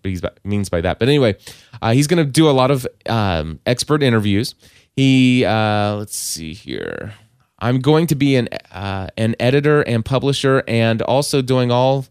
means 0.44 0.68
by 0.68 0.80
that, 0.80 0.98
but 0.98 1.08
anyway, 1.08 1.36
uh, 1.80 1.92
he's 1.92 2.06
going 2.06 2.24
to 2.24 2.30
do 2.30 2.48
a 2.48 2.52
lot 2.52 2.70
of 2.70 2.86
um, 3.06 3.60
expert 3.66 4.02
interviews. 4.02 4.54
He 4.96 5.44
uh, 5.44 5.96
let's 5.96 6.16
see 6.16 6.54
here. 6.54 7.12
I'm 7.58 7.80
going 7.80 8.06
to 8.08 8.14
be 8.14 8.36
an 8.36 8.48
uh, 8.72 9.08
an 9.18 9.36
editor 9.38 9.82
and 9.82 10.04
publisher, 10.04 10.64
and 10.66 11.02
also 11.02 11.42
doing 11.42 11.70
all. 11.70 12.06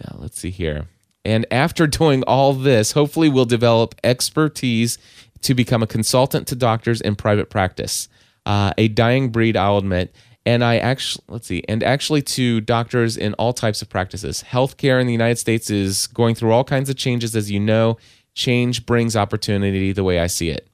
Now, 0.00 0.16
let's 0.18 0.38
see 0.38 0.50
here. 0.50 0.86
And 1.24 1.46
after 1.50 1.86
doing 1.86 2.24
all 2.24 2.52
this, 2.52 2.92
hopefully, 2.92 3.28
we'll 3.28 3.44
develop 3.44 3.94
expertise 4.02 4.98
to 5.42 5.54
become 5.54 5.82
a 5.82 5.86
consultant 5.86 6.48
to 6.48 6.56
doctors 6.56 7.00
in 7.00 7.14
private 7.14 7.48
practice. 7.48 8.08
Uh, 8.44 8.72
a 8.76 8.88
dying 8.88 9.30
breed, 9.30 9.56
I'll 9.56 9.78
admit. 9.78 10.14
And 10.44 10.62
I 10.62 10.78
actually, 10.78 11.24
let's 11.28 11.46
see, 11.46 11.64
and 11.68 11.82
actually 11.82 12.22
to 12.22 12.60
doctors 12.60 13.16
in 13.16 13.34
all 13.34 13.52
types 13.52 13.82
of 13.82 13.88
practices. 13.88 14.44
Healthcare 14.48 15.00
in 15.00 15.06
the 15.06 15.12
United 15.12 15.38
States 15.38 15.70
is 15.70 16.06
going 16.08 16.36
through 16.36 16.52
all 16.52 16.62
kinds 16.64 16.88
of 16.88 16.96
changes, 16.96 17.34
as 17.34 17.50
you 17.50 17.58
know. 17.58 17.98
Change 18.34 18.86
brings 18.86 19.16
opportunity, 19.16 19.92
the 19.92 20.04
way 20.04 20.20
I 20.20 20.28
see 20.28 20.50
it. 20.50 20.68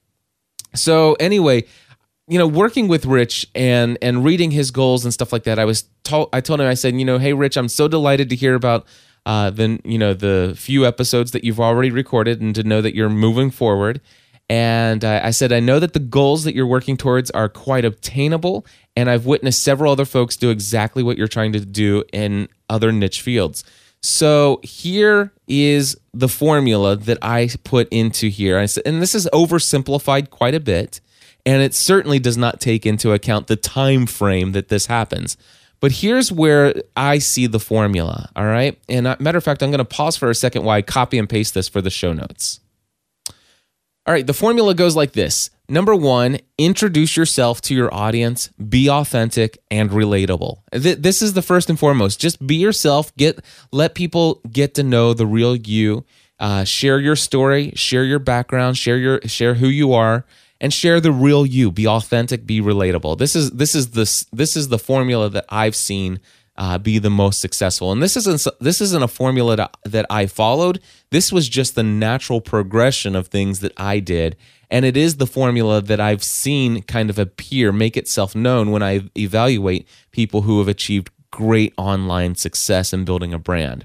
So 0.75 1.15
anyway, 1.15 1.65
you 2.29 2.39
know, 2.39 2.47
working 2.47 2.89
with 2.89 3.05
Rich 3.05 3.47
and 3.55 3.99
and 4.01 4.25
reading 4.25 4.51
his 4.51 4.71
goals 4.71 5.05
and 5.05 5.13
stuff 5.13 5.33
like 5.33 5.45
that, 5.45 5.59
I 5.59 5.65
was 5.65 5.85
told 6.05 6.29
I 6.33 6.41
told 6.41 6.61
him 6.61 6.67
I 6.67 6.75
said, 6.75 6.95
you 6.99 7.05
know, 7.05 7.19
hey 7.19 7.33
Rich, 7.33 7.57
I'm 7.57 7.69
so 7.69 7.89
delighted 7.89 8.31
to 8.31 8.37
hear 8.37 8.55
about 8.55 8.87
uh 9.27 9.51
the 9.51 9.79
you 9.85 9.99
know 9.99 10.15
the 10.15 10.55
few 10.57 10.87
episodes 10.87 11.33
that 11.33 11.45
you've 11.45 11.61
already 11.61 11.91
recorded 11.91 12.41
and 12.41 12.55
to 12.55 12.63
know 12.63 12.81
that 12.81 12.95
you're 12.95 13.11
moving 13.11 13.51
forward. 13.51 14.01
And 14.49 15.05
uh, 15.05 15.21
I 15.23 15.31
said, 15.31 15.51
I 15.51 15.61
know 15.61 15.79
that 15.79 15.95
the 15.95 15.99
goals 15.99 16.45
that 16.45 16.55
you're 16.55 16.67
working 16.67 16.97
towards 16.97 17.31
are 17.31 17.49
quite 17.49 17.87
obtainable, 17.87 18.67
and 18.95 19.09
I've 19.09 19.25
witnessed 19.25 19.63
several 19.63 19.91
other 19.93 20.05
folks 20.05 20.37
do 20.37 20.51
exactly 20.51 21.03
what 21.03 21.17
you're 21.17 21.29
trying 21.29 21.53
to 21.55 21.61
do 21.61 22.05
in 22.13 22.49
other 22.69 22.93
niche 22.93 23.23
fields. 23.23 23.65
So 24.03 24.61
here 24.65 25.33
is 25.47 25.97
the 26.13 26.29
formula 26.29 26.97
that 26.97 27.19
I 27.23 27.49
put 27.63 27.89
into 27.91 28.29
here. 28.29 28.59
And 28.59 29.01
this 29.01 29.15
is 29.15 29.29
oversimplified 29.33 30.31
quite 30.31 30.55
a 30.55 30.61
bit, 30.61 31.01
and 31.47 31.63
it 31.63 31.75
certainly 31.75 32.19
does 32.19 32.37
not 32.37 32.61
take 32.61 32.85
into 32.85 33.13
account 33.13 33.47
the 33.47 33.57
time 33.57 34.07
frame 34.07 34.53
that 34.53 34.69
this 34.69 34.87
happens. 34.87 35.37
But 35.81 35.93
here's 35.93 36.31
where 36.31 36.75
I 36.97 37.19
see 37.19 37.47
the 37.47 37.59
formula. 37.59 38.31
All 38.37 38.47
right. 38.47 38.79
And 38.89 39.07
uh, 39.07 39.17
matter 39.19 39.39
of 39.39 39.45
fact, 39.45 39.63
I'm 39.63 39.71
going 39.71 39.79
to 39.79 39.85
pause 39.85 40.17
for 40.17 40.31
a 40.31 40.35
second 40.35 40.65
while 40.65 40.77
I 40.77 40.83
copy 40.83 41.19
and 41.19 41.29
paste 41.29 41.55
this 41.55 41.69
for 41.69 41.81
the 41.81 41.91
show 41.91 42.13
notes. 42.13 42.61
All 44.07 44.13
right, 44.13 44.27
the 44.27 44.35
formula 44.35 44.75
goes 44.75 44.97
like 44.97 45.13
this. 45.13 45.51
Number 45.73 45.95
one, 45.95 46.37
introduce 46.59 47.17
yourself 47.17 47.63
to 47.63 47.75
your 47.75 47.93
audience, 47.95 48.49
be 48.49 48.91
authentic 48.91 49.57
and 49.71 49.89
relatable. 49.89 50.59
This 50.71 51.23
is 51.23 51.33
the 51.33 51.41
first 51.41 51.71
and 51.71 51.79
foremost. 51.79 52.21
Just 52.21 52.47
be 52.47 52.57
yourself. 52.57 53.11
Get 53.17 53.43
let 53.71 53.95
people 53.95 54.43
get 54.53 54.75
to 54.75 54.83
know 54.83 55.15
the 55.15 55.27
real 55.27 55.57
you. 55.57 56.05
Uh, 56.39 56.65
share 56.65 57.01
your 57.01 57.17
story, 57.17 57.73
share 57.75 58.05
your 58.05 58.19
background, 58.19 58.77
share 58.77 58.99
your 58.99 59.23
share 59.23 59.55
who 59.55 59.69
you 59.69 59.95
are, 59.95 60.27
and 60.61 60.75
share 60.75 61.01
the 61.01 61.11
real 61.11 61.47
you. 61.47 61.73
Be 61.73 61.89
authentic, 61.89 62.45
be 62.45 62.61
relatable. 62.61 63.17
This 63.17 63.35
is 63.35 63.53
this 63.53 63.75
is 63.75 63.93
the 63.93 64.27
this 64.31 64.59
is 64.59 64.69
the 64.69 64.79
formula 64.79 65.31
that 65.31 65.47
I've 65.49 65.75
seen 65.75 66.21
uh, 66.57 66.79
be 66.79 66.99
the 66.99 67.11
most 67.11 67.41
successful. 67.41 67.93
And 67.93 68.03
this 68.03 68.17
isn't 68.17 68.47
this 68.61 68.81
isn't 68.81 69.03
a 69.03 69.09
formula 69.09 69.71
that 69.85 70.07
I 70.11 70.27
followed. 70.27 70.81
This 71.11 71.33
was 71.33 71.49
just 71.49 71.75
the 71.75 71.83
natural 71.83 72.41
progression 72.41 73.17
of 73.17 73.29
things 73.29 73.61
that 73.61 73.73
I 73.77 74.01
did, 74.01 74.37
and 74.73 74.87
it 74.87 74.97
is 74.97 75.19
the 75.19 75.27
formula 75.27 75.83
that 75.83 76.01
I've 76.01 76.25
seen 76.25 76.83
kind 76.83 77.11
of 77.11 77.19
appear, 77.19 77.71
make 77.73 77.97
itself 77.97 78.35
known 78.35 78.71
when 78.71 78.83
I 78.83 79.09
evaluate 79.17 79.87
people 80.11 80.43
who 80.43 80.59
have 80.59 80.67
achieved 80.67 81.11
great 81.31 81.75
online 81.77 82.35
success 82.35 82.93
in 82.93 83.05
building 83.05 83.35
a 83.35 83.39
brand. 83.39 83.85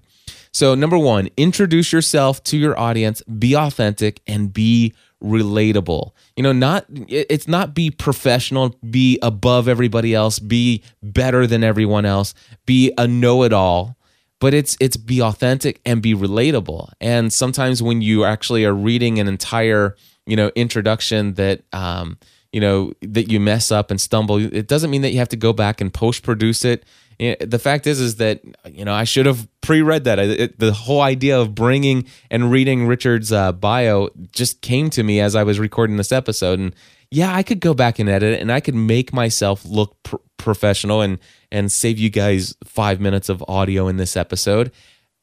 So, 0.53 0.73
number 0.75 0.97
one, 0.97 1.29
introduce 1.35 1.91
yourself 1.91 2.41
to 2.45 2.57
your 2.57 2.79
audience, 2.79 3.21
be 3.23 3.53
authentic, 3.53 4.21
and 4.25 4.51
be 4.51 4.93
relatable. 5.21 6.11
You 6.37 6.43
know, 6.43 6.53
not 6.53 6.85
it's 6.89 7.49
not 7.49 7.73
be 7.73 7.91
professional, 7.91 8.75
be 8.89 9.19
above 9.21 9.67
everybody 9.67 10.15
else, 10.15 10.39
be 10.39 10.83
better 11.03 11.45
than 11.45 11.65
everyone 11.65 12.05
else, 12.05 12.33
be 12.65 12.93
a 12.97 13.07
know-it-all, 13.07 13.97
but 14.39 14.53
it's 14.53 14.77
it's 14.79 14.95
be 14.97 15.21
authentic 15.21 15.81
and 15.85 16.01
be 16.01 16.15
relatable. 16.15 16.91
And 17.01 17.33
sometimes 17.33 17.83
when 17.83 18.01
you 18.01 18.23
actually 18.23 18.63
are 18.63 18.73
reading 18.73 19.19
an 19.19 19.27
entire, 19.27 19.95
you 20.27 20.35
know, 20.35 20.51
introduction 20.55 21.33
that 21.35 21.63
um, 21.73 22.17
you 22.51 22.61
know, 22.61 22.93
that 23.01 23.29
you 23.31 23.39
mess 23.39 23.71
up 23.71 23.91
and 23.91 23.99
stumble, 23.99 24.37
it 24.37 24.67
doesn't 24.67 24.89
mean 24.89 25.01
that 25.01 25.11
you 25.11 25.19
have 25.19 25.29
to 25.29 25.35
go 25.35 25.53
back 25.53 25.81
and 25.81 25.93
post 25.93 26.23
produce 26.23 26.63
it 26.63 26.85
the 27.17 27.59
fact 27.59 27.87
is 27.87 27.99
is 27.99 28.17
that 28.17 28.41
you 28.65 28.85
know 28.85 28.93
I 28.93 29.03
should 29.03 29.25
have 29.25 29.47
pre-read 29.61 30.03
that. 30.03 30.19
It, 30.19 30.59
the 30.59 30.71
whole 30.71 31.01
idea 31.01 31.39
of 31.39 31.55
bringing 31.55 32.05
and 32.29 32.51
reading 32.51 32.85
Richard's 32.85 33.31
uh, 33.31 33.51
bio 33.53 34.09
just 34.31 34.61
came 34.61 34.89
to 34.91 35.03
me 35.03 35.19
as 35.19 35.35
I 35.35 35.43
was 35.43 35.59
recording 35.59 35.97
this 35.97 36.11
episode, 36.11 36.59
and 36.59 36.75
yeah, 37.09 37.33
I 37.33 37.41
could 37.41 37.59
go 37.59 37.73
back 37.73 37.97
and 37.97 38.07
edit 38.07 38.35
it, 38.35 38.41
and 38.41 38.51
I 38.51 38.59
could 38.59 38.75
make 38.75 39.13
myself 39.13 39.65
look 39.65 40.01
pr- 40.03 40.17
professional 40.37 41.01
and 41.01 41.17
and 41.51 41.71
save 41.71 41.97
you 41.97 42.11
guys 42.11 42.55
five 42.63 42.99
minutes 43.01 43.29
of 43.29 43.43
audio 43.47 43.87
in 43.87 43.97
this 43.97 44.15
episode. 44.15 44.71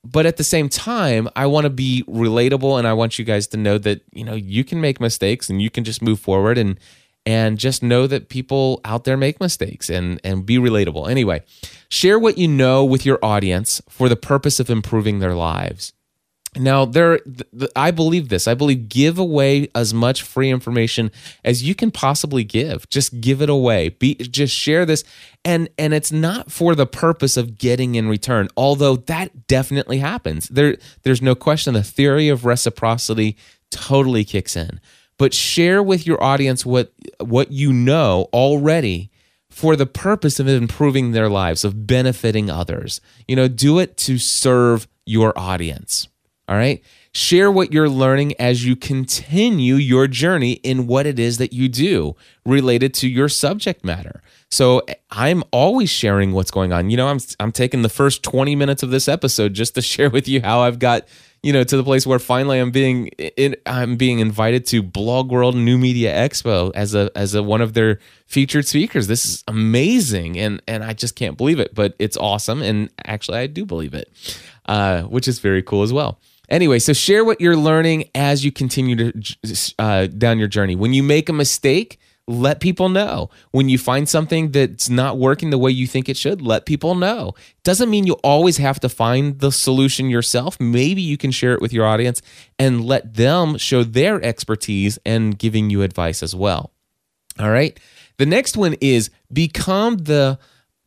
But 0.05 0.27
at 0.27 0.37
the 0.37 0.45
same 0.45 0.69
time, 0.69 1.29
I 1.35 1.47
want 1.47 1.65
to 1.65 1.71
be 1.71 2.05
relatable, 2.07 2.79
and 2.79 2.87
I 2.87 2.93
want 2.93 3.19
you 3.19 3.25
guys 3.25 3.47
to 3.49 3.57
know 3.57 3.79
that 3.79 4.03
you 4.13 4.25
know 4.25 4.35
you 4.35 4.63
can 4.63 4.81
make 4.81 5.01
mistakes 5.01 5.49
and 5.49 5.63
you 5.63 5.71
can 5.71 5.85
just 5.85 6.03
move 6.03 6.21
forward 6.21 6.59
and 6.59 6.79
and 7.27 7.59
just 7.59 7.83
know 7.83 8.07
that 8.07 8.29
people 8.29 8.81
out 8.85 9.05
there 9.05 9.17
make 9.17 9.41
mistakes 9.41 9.89
and 9.89 10.21
and 10.23 10.45
be 10.45 10.59
relatable. 10.59 11.11
Anyway, 11.11 11.43
share 11.89 12.19
what 12.19 12.37
you 12.37 12.47
know 12.47 12.85
with 12.85 13.07
your 13.07 13.19
audience 13.23 13.81
for 13.89 14.09
the 14.09 14.17
purpose 14.17 14.61
of 14.61 14.69
improving 14.69 15.21
their 15.21 15.35
lives. 15.35 15.93
Now, 16.57 16.85
there, 16.85 17.19
th- 17.19 17.43
th- 17.59 17.71
I 17.75 17.91
believe 17.91 18.29
this. 18.29 18.47
I 18.47 18.55
believe 18.55 18.89
give 18.89 19.19
away 19.19 19.69
as 19.75 19.93
much 19.93 20.23
free 20.23 20.51
information 20.51 21.11
as 21.45 21.63
you 21.63 21.75
can 21.75 21.91
possibly 21.91 22.45
give. 22.45 22.89
Just 22.91 23.21
give 23.21 23.43
it 23.43 23.51
away. 23.51 23.89
Be, 23.89 24.15
just 24.15 24.55
share 24.55 24.87
this, 24.87 25.03
and 25.45 25.69
and 25.79 25.93
it's 25.93 26.13
not 26.13 26.53
for 26.53 26.75
the 26.75 26.87
purpose 26.87 27.37
of 27.37 27.59
getting 27.59 27.97
in 27.97 28.09
return. 28.09 28.49
Although 28.57 28.97
that 28.97 29.47
definitely 29.49 29.99
happens. 29.99 30.49
There, 30.49 30.77
there's 31.03 31.23
no 31.23 31.35
question. 31.35 31.75
The 31.75 31.83
theory 31.83 32.29
of 32.29 32.45
reciprocity 32.45 33.37
totally 33.71 34.25
kicks 34.25 34.57
in. 34.57 34.81
But 35.19 35.35
share 35.35 35.83
with 35.83 36.07
your 36.07 36.23
audience 36.23 36.65
what 36.65 36.93
what 37.21 37.51
you 37.51 37.73
know 37.73 38.29
already 38.33 39.11
for 39.51 39.77
the 39.77 39.87
purpose 39.87 40.41
of 40.41 40.49
improving 40.49 41.13
their 41.13 41.29
lives, 41.29 41.65
of 41.65 41.87
benefiting 41.87 42.51
others. 42.51 43.01
You 43.29 43.37
know, 43.37 43.49
do 43.49 43.79
it 43.79 43.97
to 43.99 44.19
serve 44.19 44.89
your 45.07 45.37
audience. 45.39 46.09
All 46.47 46.57
right. 46.57 46.83
Share 47.13 47.51
what 47.51 47.73
you're 47.73 47.89
learning 47.89 48.35
as 48.41 48.67
you 48.67 48.77
continue 48.77 49.77
your 49.77 50.07
journey 50.07 50.53
in 50.53 50.87
what 50.87 51.07
it 51.07 51.19
is 51.19 51.39
that 51.39 51.53
you 51.53 51.69
do 51.69 52.17
related 52.45 52.93
to 52.95 53.09
your 53.09 53.29
subject 53.29 53.85
matter. 53.85 54.21
So 54.51 54.83
I'm 55.11 55.43
always 55.53 55.91
sharing 55.91 56.33
what's 56.33 56.51
going 56.51 56.73
on. 56.73 56.91
You 56.91 56.97
know, 56.97 57.09
I'm 57.09 57.19
I'm 57.41 57.51
taking 57.51 57.83
the 57.83 57.89
first 57.89 58.23
20 58.23 58.55
minutes 58.57 58.83
of 58.83 58.91
this 58.91 59.09
episode 59.09 59.55
just 59.55 59.75
to 59.77 59.83
share 59.95 60.11
with 60.11 60.29
you 60.29 60.43
how 60.43 60.61
I've 60.61 60.79
got, 60.79 61.07
you 61.43 61.53
know, 61.53 61.65
to 61.65 61.77
the 61.77 61.85
place 61.85 62.07
where 62.07 62.19
finally 62.19 62.59
I'm 62.61 62.71
being 62.71 63.09
in, 63.09 63.57
I'm 63.65 63.97
being 63.97 64.19
invited 64.19 64.67
to 64.67 64.83
Blog 64.83 65.31
World 65.31 65.57
New 65.57 65.79
Media 65.79 66.13
Expo 66.13 66.73
as 66.75 66.95
a 66.95 67.11
as 67.17 67.35
a 67.35 67.43
one 67.43 67.63
of 67.63 67.73
their 67.73 68.01
featured 68.27 68.67
speakers. 68.67 69.07
This 69.07 69.25
is 69.25 69.45
amazing 69.49 70.39
and 70.39 70.61
and 70.69 70.85
I 70.85 70.93
just 70.93 71.17
can't 71.17 71.39
believe 71.39 71.59
it, 71.59 71.75
but 71.75 71.95
it's 71.99 72.19
awesome 72.19 72.61
and 72.61 72.91
actually 73.07 73.39
I 73.39 73.47
do 73.47 73.65
believe 73.65 73.95
it. 73.95 74.11
Uh, 74.67 75.03
which 75.03 75.29
is 75.29 75.41
very 75.41 75.63
cool 75.63 75.83
as 75.83 75.93
well. 75.93 76.19
Anyway, 76.49 76.79
so 76.79 76.93
share 76.93 77.25
what 77.25 77.41
you're 77.41 77.57
learning 77.57 78.11
as 78.15 78.45
you 78.45 78.53
continue 78.53 79.13
to 79.13 79.75
uh, 79.79 80.07
down 80.07 80.39
your 80.39 80.49
journey. 80.49 80.77
When 80.77 80.93
you 80.93 81.03
make 81.03 81.29
a 81.29 81.33
mistake, 81.33 81.99
let 82.27 82.61
people 82.61 82.89
know. 82.89 83.29
When 83.51 83.69
you 83.69 83.77
find 83.77 84.09
something 84.09 84.51
that's 84.51 84.89
not 84.89 85.19
working 85.19 85.51
the 85.51 85.59
way 85.59 85.71
you 85.71 85.87
think 85.87 86.09
it 86.09 86.17
should, 86.17 86.41
let 86.41 86.65
people 86.65 86.95
know. 86.95 87.35
Doesn't 87.65 87.91
mean 87.91 88.07
you 88.07 88.15
always 88.25 88.57
have 88.57 88.81
to 88.81 88.89
find 88.89 89.39
the 89.41 89.53
solution 89.53 90.09
yourself. 90.09 90.59
Maybe 90.59 91.03
you 91.03 91.17
can 91.19 91.31
share 91.31 91.53
it 91.53 91.61
with 91.61 91.73
your 91.73 91.87
audience 91.87 92.23
and 92.59 92.85
let 92.85 93.15
them 93.15 93.59
show 93.59 93.85
their 93.85 94.23
expertise 94.23 94.99
and 95.05 95.39
giving 95.39 95.69
you 95.69 95.83
advice 95.83 96.23
as 96.23 96.35
well. 96.35 96.73
All 97.39 97.51
right. 97.51 97.79
The 98.17 98.27
next 98.27 98.57
one 98.57 98.77
is 98.81 99.11
become 99.33 99.99
the 99.99 100.39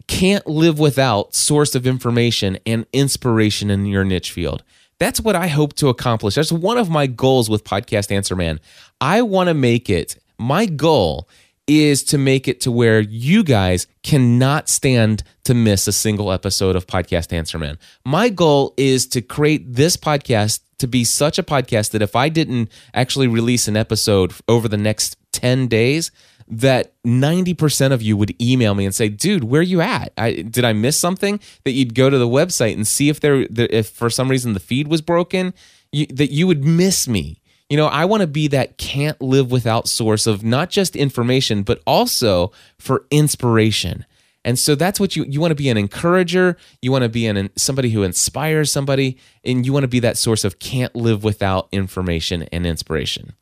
can't 0.07 0.47
live 0.47 0.79
without 0.79 1.35
source 1.35 1.75
of 1.75 1.85
information 1.85 2.57
and 2.65 2.85
inspiration 2.93 3.69
in 3.69 3.85
your 3.85 4.05
niche 4.05 4.31
field. 4.31 4.63
That's 4.99 5.21
what 5.21 5.35
I 5.35 5.47
hope 5.47 5.73
to 5.75 5.89
accomplish. 5.89 6.35
That's 6.35 6.51
one 6.51 6.77
of 6.77 6.89
my 6.89 7.07
goals 7.07 7.49
with 7.49 7.63
Podcast 7.63 8.11
Answer 8.11 8.35
Man. 8.35 8.59
I 8.99 9.21
want 9.21 9.47
to 9.47 9.53
make 9.53 9.89
it, 9.89 10.17
my 10.39 10.65
goal 10.65 11.27
is 11.67 12.03
to 12.05 12.17
make 12.17 12.47
it 12.47 12.61
to 12.61 12.71
where 12.71 13.01
you 13.01 13.43
guys 13.43 13.87
cannot 14.01 14.69
stand 14.69 15.21
to 15.43 15.53
miss 15.53 15.87
a 15.87 15.91
single 15.91 16.31
episode 16.31 16.75
of 16.75 16.87
Podcast 16.87 17.33
Answer 17.33 17.59
Man. 17.59 17.77
My 18.05 18.29
goal 18.29 18.73
is 18.77 19.05
to 19.07 19.21
create 19.21 19.73
this 19.73 19.97
podcast 19.97 20.61
to 20.79 20.87
be 20.87 21.03
such 21.03 21.37
a 21.37 21.43
podcast 21.43 21.91
that 21.91 22.01
if 22.01 22.15
I 22.15 22.29
didn't 22.29 22.71
actually 22.93 23.27
release 23.27 23.67
an 23.67 23.75
episode 23.75 24.33
over 24.47 24.67
the 24.67 24.77
next 24.77 25.17
10 25.33 25.67
days, 25.67 26.11
that 26.49 26.93
90% 27.03 27.91
of 27.91 28.01
you 28.01 28.15
would 28.15 28.41
email 28.41 28.73
me 28.73 28.85
and 28.85 28.95
say, 28.95 29.09
dude, 29.09 29.43
where 29.43 29.59
are 29.59 29.63
you 29.63 29.81
at? 29.81 30.13
I, 30.17 30.33
did 30.33 30.63
I 30.63 30.73
miss 30.73 30.97
something? 30.97 31.39
That 31.63 31.71
you'd 31.71 31.93
go 31.93 32.09
to 32.09 32.17
the 32.17 32.27
website 32.27 32.73
and 32.73 32.87
see 32.87 33.09
if 33.09 33.19
there, 33.19 33.45
if 33.51 33.89
for 33.89 34.09
some 34.09 34.29
reason 34.29 34.53
the 34.53 34.59
feed 34.59 34.87
was 34.87 35.01
broken, 35.01 35.53
you, 35.91 36.05
that 36.07 36.31
you 36.31 36.47
would 36.47 36.63
miss 36.63 37.07
me. 37.07 37.41
You 37.69 37.75
know, 37.75 37.87
I 37.87 38.05
want 38.05 38.21
to 38.21 38.27
be 38.27 38.47
that 38.49 38.77
can't 38.77 39.21
live 39.21 39.51
without 39.51 39.89
source 39.89 40.25
of 40.25 40.43
not 40.43 40.69
just 40.69 40.95
information, 40.95 41.63
but 41.63 41.81
also 41.85 42.53
for 42.77 43.05
inspiration. 43.11 44.05
And 44.45 44.57
so 44.57 44.75
that's 44.75 44.97
what 44.97 45.17
you 45.17 45.25
you 45.25 45.41
want 45.41 45.51
to 45.51 45.55
be 45.55 45.67
an 45.67 45.75
encourager, 45.75 46.55
you 46.81 46.89
want 46.89 47.03
to 47.03 47.09
be 47.09 47.27
an 47.27 47.49
somebody 47.57 47.89
who 47.89 48.03
inspires 48.03 48.71
somebody 48.71 49.17
and 49.43 49.65
you 49.65 49.73
want 49.73 49.83
to 49.83 49.89
be 49.89 49.99
that 49.99 50.17
source 50.17 50.45
of 50.45 50.59
can't 50.59 50.95
live 50.95 51.25
without 51.25 51.67
information 51.73 52.43
and 52.43 52.65
inspiration. 52.65 53.33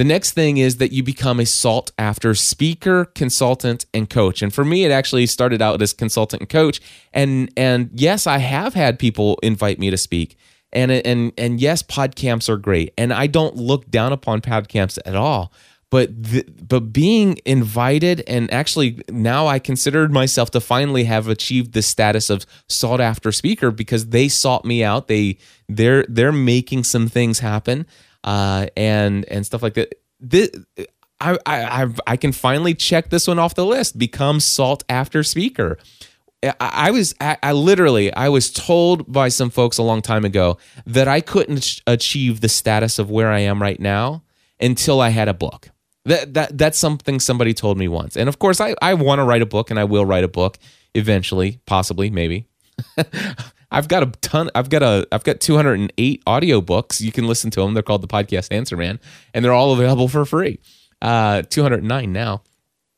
The 0.00 0.04
next 0.04 0.32
thing 0.32 0.56
is 0.56 0.78
that 0.78 0.92
you 0.92 1.02
become 1.02 1.38
a 1.40 1.44
sought 1.44 1.90
after 1.98 2.34
speaker, 2.34 3.04
consultant, 3.14 3.84
and 3.92 4.08
coach. 4.08 4.40
And 4.40 4.50
for 4.50 4.64
me, 4.64 4.86
it 4.86 4.90
actually 4.90 5.26
started 5.26 5.60
out 5.60 5.82
as 5.82 5.92
consultant 5.92 6.40
and 6.40 6.48
coach. 6.48 6.80
And 7.12 7.52
and 7.54 7.90
yes, 7.92 8.26
I 8.26 8.38
have 8.38 8.72
had 8.72 8.98
people 8.98 9.38
invite 9.42 9.78
me 9.78 9.90
to 9.90 9.98
speak. 9.98 10.38
And 10.72 10.90
and 10.90 11.32
and 11.36 11.60
yes, 11.60 11.82
podcamps 11.82 12.48
are 12.48 12.56
great. 12.56 12.94
And 12.96 13.12
I 13.12 13.26
don't 13.26 13.56
look 13.56 13.90
down 13.90 14.10
upon 14.14 14.40
podcamps 14.40 14.98
at 15.04 15.16
all. 15.16 15.52
But 15.90 16.22
the, 16.22 16.44
but 16.66 16.94
being 16.94 17.38
invited 17.44 18.22
and 18.26 18.50
actually 18.50 19.02
now 19.10 19.48
I 19.48 19.58
considered 19.58 20.12
myself 20.12 20.50
to 20.52 20.60
finally 20.60 21.04
have 21.04 21.28
achieved 21.28 21.74
the 21.74 21.82
status 21.82 22.30
of 22.30 22.46
sought 22.70 23.02
after 23.02 23.32
speaker 23.32 23.70
because 23.70 24.06
they 24.06 24.28
sought 24.28 24.64
me 24.64 24.82
out. 24.82 25.08
They 25.08 25.36
they're 25.68 26.06
they're 26.08 26.32
making 26.32 26.84
some 26.84 27.06
things 27.06 27.40
happen 27.40 27.84
uh, 28.24 28.66
and 28.76 29.24
and 29.26 29.44
stuff 29.46 29.62
like 29.62 29.74
that. 29.74 29.94
This, 30.20 30.50
I, 31.20 31.38
I 31.46 31.82
I've, 31.82 32.00
I 32.06 32.16
can 32.16 32.32
finally 32.32 32.74
check 32.74 33.10
this 33.10 33.26
one 33.26 33.38
off 33.38 33.54
the 33.54 33.66
list. 33.66 33.98
Become 33.98 34.40
sought 34.40 34.82
after 34.88 35.22
speaker. 35.22 35.78
I, 36.42 36.54
I 36.60 36.90
was 36.90 37.14
I, 37.20 37.36
I 37.42 37.52
literally 37.52 38.12
I 38.12 38.28
was 38.28 38.50
told 38.50 39.10
by 39.10 39.28
some 39.28 39.50
folks 39.50 39.78
a 39.78 39.82
long 39.82 40.02
time 40.02 40.24
ago 40.24 40.58
that 40.86 41.08
I 41.08 41.20
couldn't 41.20 41.82
achieve 41.86 42.40
the 42.40 42.48
status 42.48 42.98
of 42.98 43.10
where 43.10 43.30
I 43.30 43.40
am 43.40 43.60
right 43.60 43.80
now 43.80 44.22
until 44.60 45.00
I 45.00 45.10
had 45.10 45.28
a 45.28 45.34
book. 45.34 45.68
That, 46.06 46.32
that 46.34 46.56
that's 46.56 46.78
something 46.78 47.20
somebody 47.20 47.52
told 47.52 47.76
me 47.76 47.86
once. 47.86 48.16
And 48.16 48.28
of 48.28 48.38
course 48.38 48.60
I, 48.60 48.74
I 48.80 48.94
want 48.94 49.18
to 49.18 49.24
write 49.24 49.42
a 49.42 49.46
book 49.46 49.70
and 49.70 49.78
I 49.78 49.84
will 49.84 50.06
write 50.06 50.24
a 50.24 50.28
book 50.28 50.58
eventually, 50.94 51.60
possibly, 51.66 52.10
maybe. 52.10 52.46
I've 53.70 53.88
got 53.88 54.02
a 54.02 54.06
ton. 54.20 54.50
I've 54.54 54.68
got 54.68 54.82
a. 54.82 55.06
I've 55.12 55.24
got 55.24 55.40
208 55.40 56.24
audiobooks. 56.24 57.00
You 57.00 57.12
can 57.12 57.26
listen 57.26 57.50
to 57.52 57.60
them. 57.60 57.74
They're 57.74 57.82
called 57.82 58.02
the 58.02 58.08
Podcast 58.08 58.52
Answer 58.52 58.76
Man, 58.76 58.98
and 59.32 59.44
they're 59.44 59.52
all 59.52 59.72
available 59.72 60.08
for 60.08 60.24
free. 60.24 60.58
Uh, 61.00 61.42
209 61.42 62.12
now. 62.12 62.42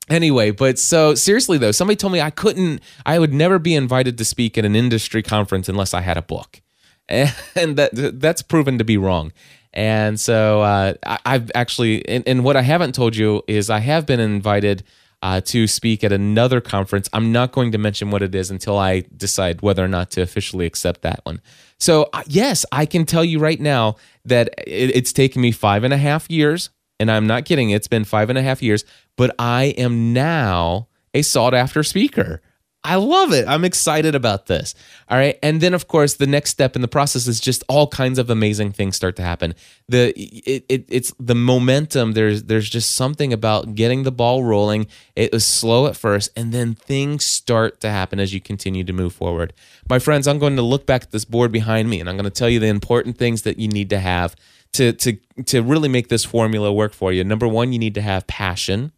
Anyway, 0.08 0.50
but 0.50 0.78
so 0.78 1.14
seriously 1.14 1.58
though, 1.58 1.70
somebody 1.70 1.96
told 1.96 2.12
me 2.12 2.20
I 2.20 2.30
couldn't. 2.30 2.80
I 3.06 3.18
would 3.18 3.32
never 3.32 3.58
be 3.58 3.74
invited 3.74 4.18
to 4.18 4.24
speak 4.24 4.58
at 4.58 4.64
an 4.64 4.74
industry 4.74 5.22
conference 5.22 5.68
unless 5.68 5.94
I 5.94 6.00
had 6.00 6.16
a 6.16 6.22
book, 6.22 6.60
and 7.08 7.76
that 7.76 7.90
that's 8.20 8.42
proven 8.42 8.78
to 8.78 8.84
be 8.84 8.96
wrong. 8.96 9.32
And 9.74 10.20
so 10.20 10.60
uh, 10.60 10.94
I, 11.04 11.18
have 11.24 11.50
actually, 11.54 12.06
and, 12.06 12.22
and 12.26 12.44
what 12.44 12.56
I 12.56 12.62
haven't 12.62 12.94
told 12.94 13.16
you 13.16 13.42
is 13.48 13.70
I 13.70 13.78
have 13.78 14.04
been 14.04 14.20
invited 14.20 14.84
uh, 15.22 15.40
to 15.40 15.66
speak 15.66 16.02
at 16.02 16.12
another 16.12 16.60
conference. 16.60 17.08
I'm 17.12 17.32
not 17.32 17.52
going 17.52 17.72
to 17.72 17.78
mention 17.78 18.10
what 18.10 18.22
it 18.22 18.34
is 18.34 18.50
until 18.50 18.78
I 18.78 19.04
decide 19.16 19.62
whether 19.62 19.84
or 19.84 19.88
not 19.88 20.10
to 20.12 20.22
officially 20.22 20.66
accept 20.66 21.02
that 21.02 21.20
one. 21.24 21.40
So, 21.78 22.10
uh, 22.12 22.22
yes, 22.26 22.66
I 22.72 22.86
can 22.86 23.06
tell 23.06 23.24
you 23.24 23.38
right 23.38 23.60
now 23.60 23.96
that 24.24 24.48
it, 24.66 24.94
it's 24.94 25.12
taken 25.12 25.40
me 25.40 25.52
five 25.52 25.84
and 25.84 25.94
a 25.94 25.98
half 25.98 26.30
years, 26.30 26.70
and 27.00 27.10
I'm 27.10 27.26
not 27.26 27.44
kidding. 27.44 27.70
It's 27.70 27.88
been 27.88 28.04
five 28.04 28.30
and 28.30 28.38
a 28.38 28.42
half 28.42 28.62
years, 28.62 28.84
but 29.16 29.34
I 29.38 29.66
am 29.78 30.12
now 30.12 30.88
a 31.14 31.22
sought 31.22 31.54
after 31.54 31.82
speaker. 31.82 32.42
I 32.84 32.96
love 32.96 33.32
it. 33.32 33.46
I'm 33.46 33.64
excited 33.64 34.16
about 34.16 34.46
this. 34.46 34.74
All 35.08 35.16
right. 35.16 35.38
And 35.40 35.60
then 35.60 35.72
of 35.72 35.86
course 35.86 36.14
the 36.14 36.26
next 36.26 36.50
step 36.50 36.74
in 36.74 36.82
the 36.82 36.88
process 36.88 37.28
is 37.28 37.38
just 37.38 37.62
all 37.68 37.86
kinds 37.86 38.18
of 38.18 38.28
amazing 38.28 38.72
things 38.72 38.96
start 38.96 39.14
to 39.16 39.22
happen. 39.22 39.54
The 39.88 40.12
it, 40.16 40.64
it 40.68 40.86
it's 40.88 41.14
the 41.20 41.36
momentum 41.36 42.12
there's 42.12 42.44
there's 42.44 42.68
just 42.68 42.92
something 42.92 43.32
about 43.32 43.76
getting 43.76 44.02
the 44.02 44.10
ball 44.10 44.42
rolling. 44.42 44.88
It 45.14 45.32
was 45.32 45.44
slow 45.44 45.86
at 45.86 45.96
first 45.96 46.30
and 46.36 46.52
then 46.52 46.74
things 46.74 47.24
start 47.24 47.80
to 47.82 47.88
happen 47.88 48.18
as 48.18 48.34
you 48.34 48.40
continue 48.40 48.82
to 48.82 48.92
move 48.92 49.12
forward. 49.12 49.52
My 49.88 50.00
friends, 50.00 50.26
I'm 50.26 50.40
going 50.40 50.56
to 50.56 50.62
look 50.62 50.84
back 50.84 51.04
at 51.04 51.10
this 51.12 51.24
board 51.24 51.52
behind 51.52 51.88
me 51.88 52.00
and 52.00 52.08
I'm 52.08 52.16
going 52.16 52.24
to 52.24 52.30
tell 52.30 52.48
you 52.48 52.58
the 52.58 52.66
important 52.66 53.16
things 53.16 53.42
that 53.42 53.60
you 53.60 53.68
need 53.68 53.90
to 53.90 54.00
have 54.00 54.34
to 54.72 54.92
to 54.92 55.18
to 55.46 55.62
really 55.62 55.88
make 55.88 56.08
this 56.08 56.24
formula 56.24 56.72
work 56.72 56.94
for 56.94 57.12
you. 57.12 57.22
Number 57.22 57.46
1, 57.46 57.72
you 57.72 57.78
need 57.78 57.94
to 57.94 58.02
have 58.02 58.26
passion. 58.26 58.92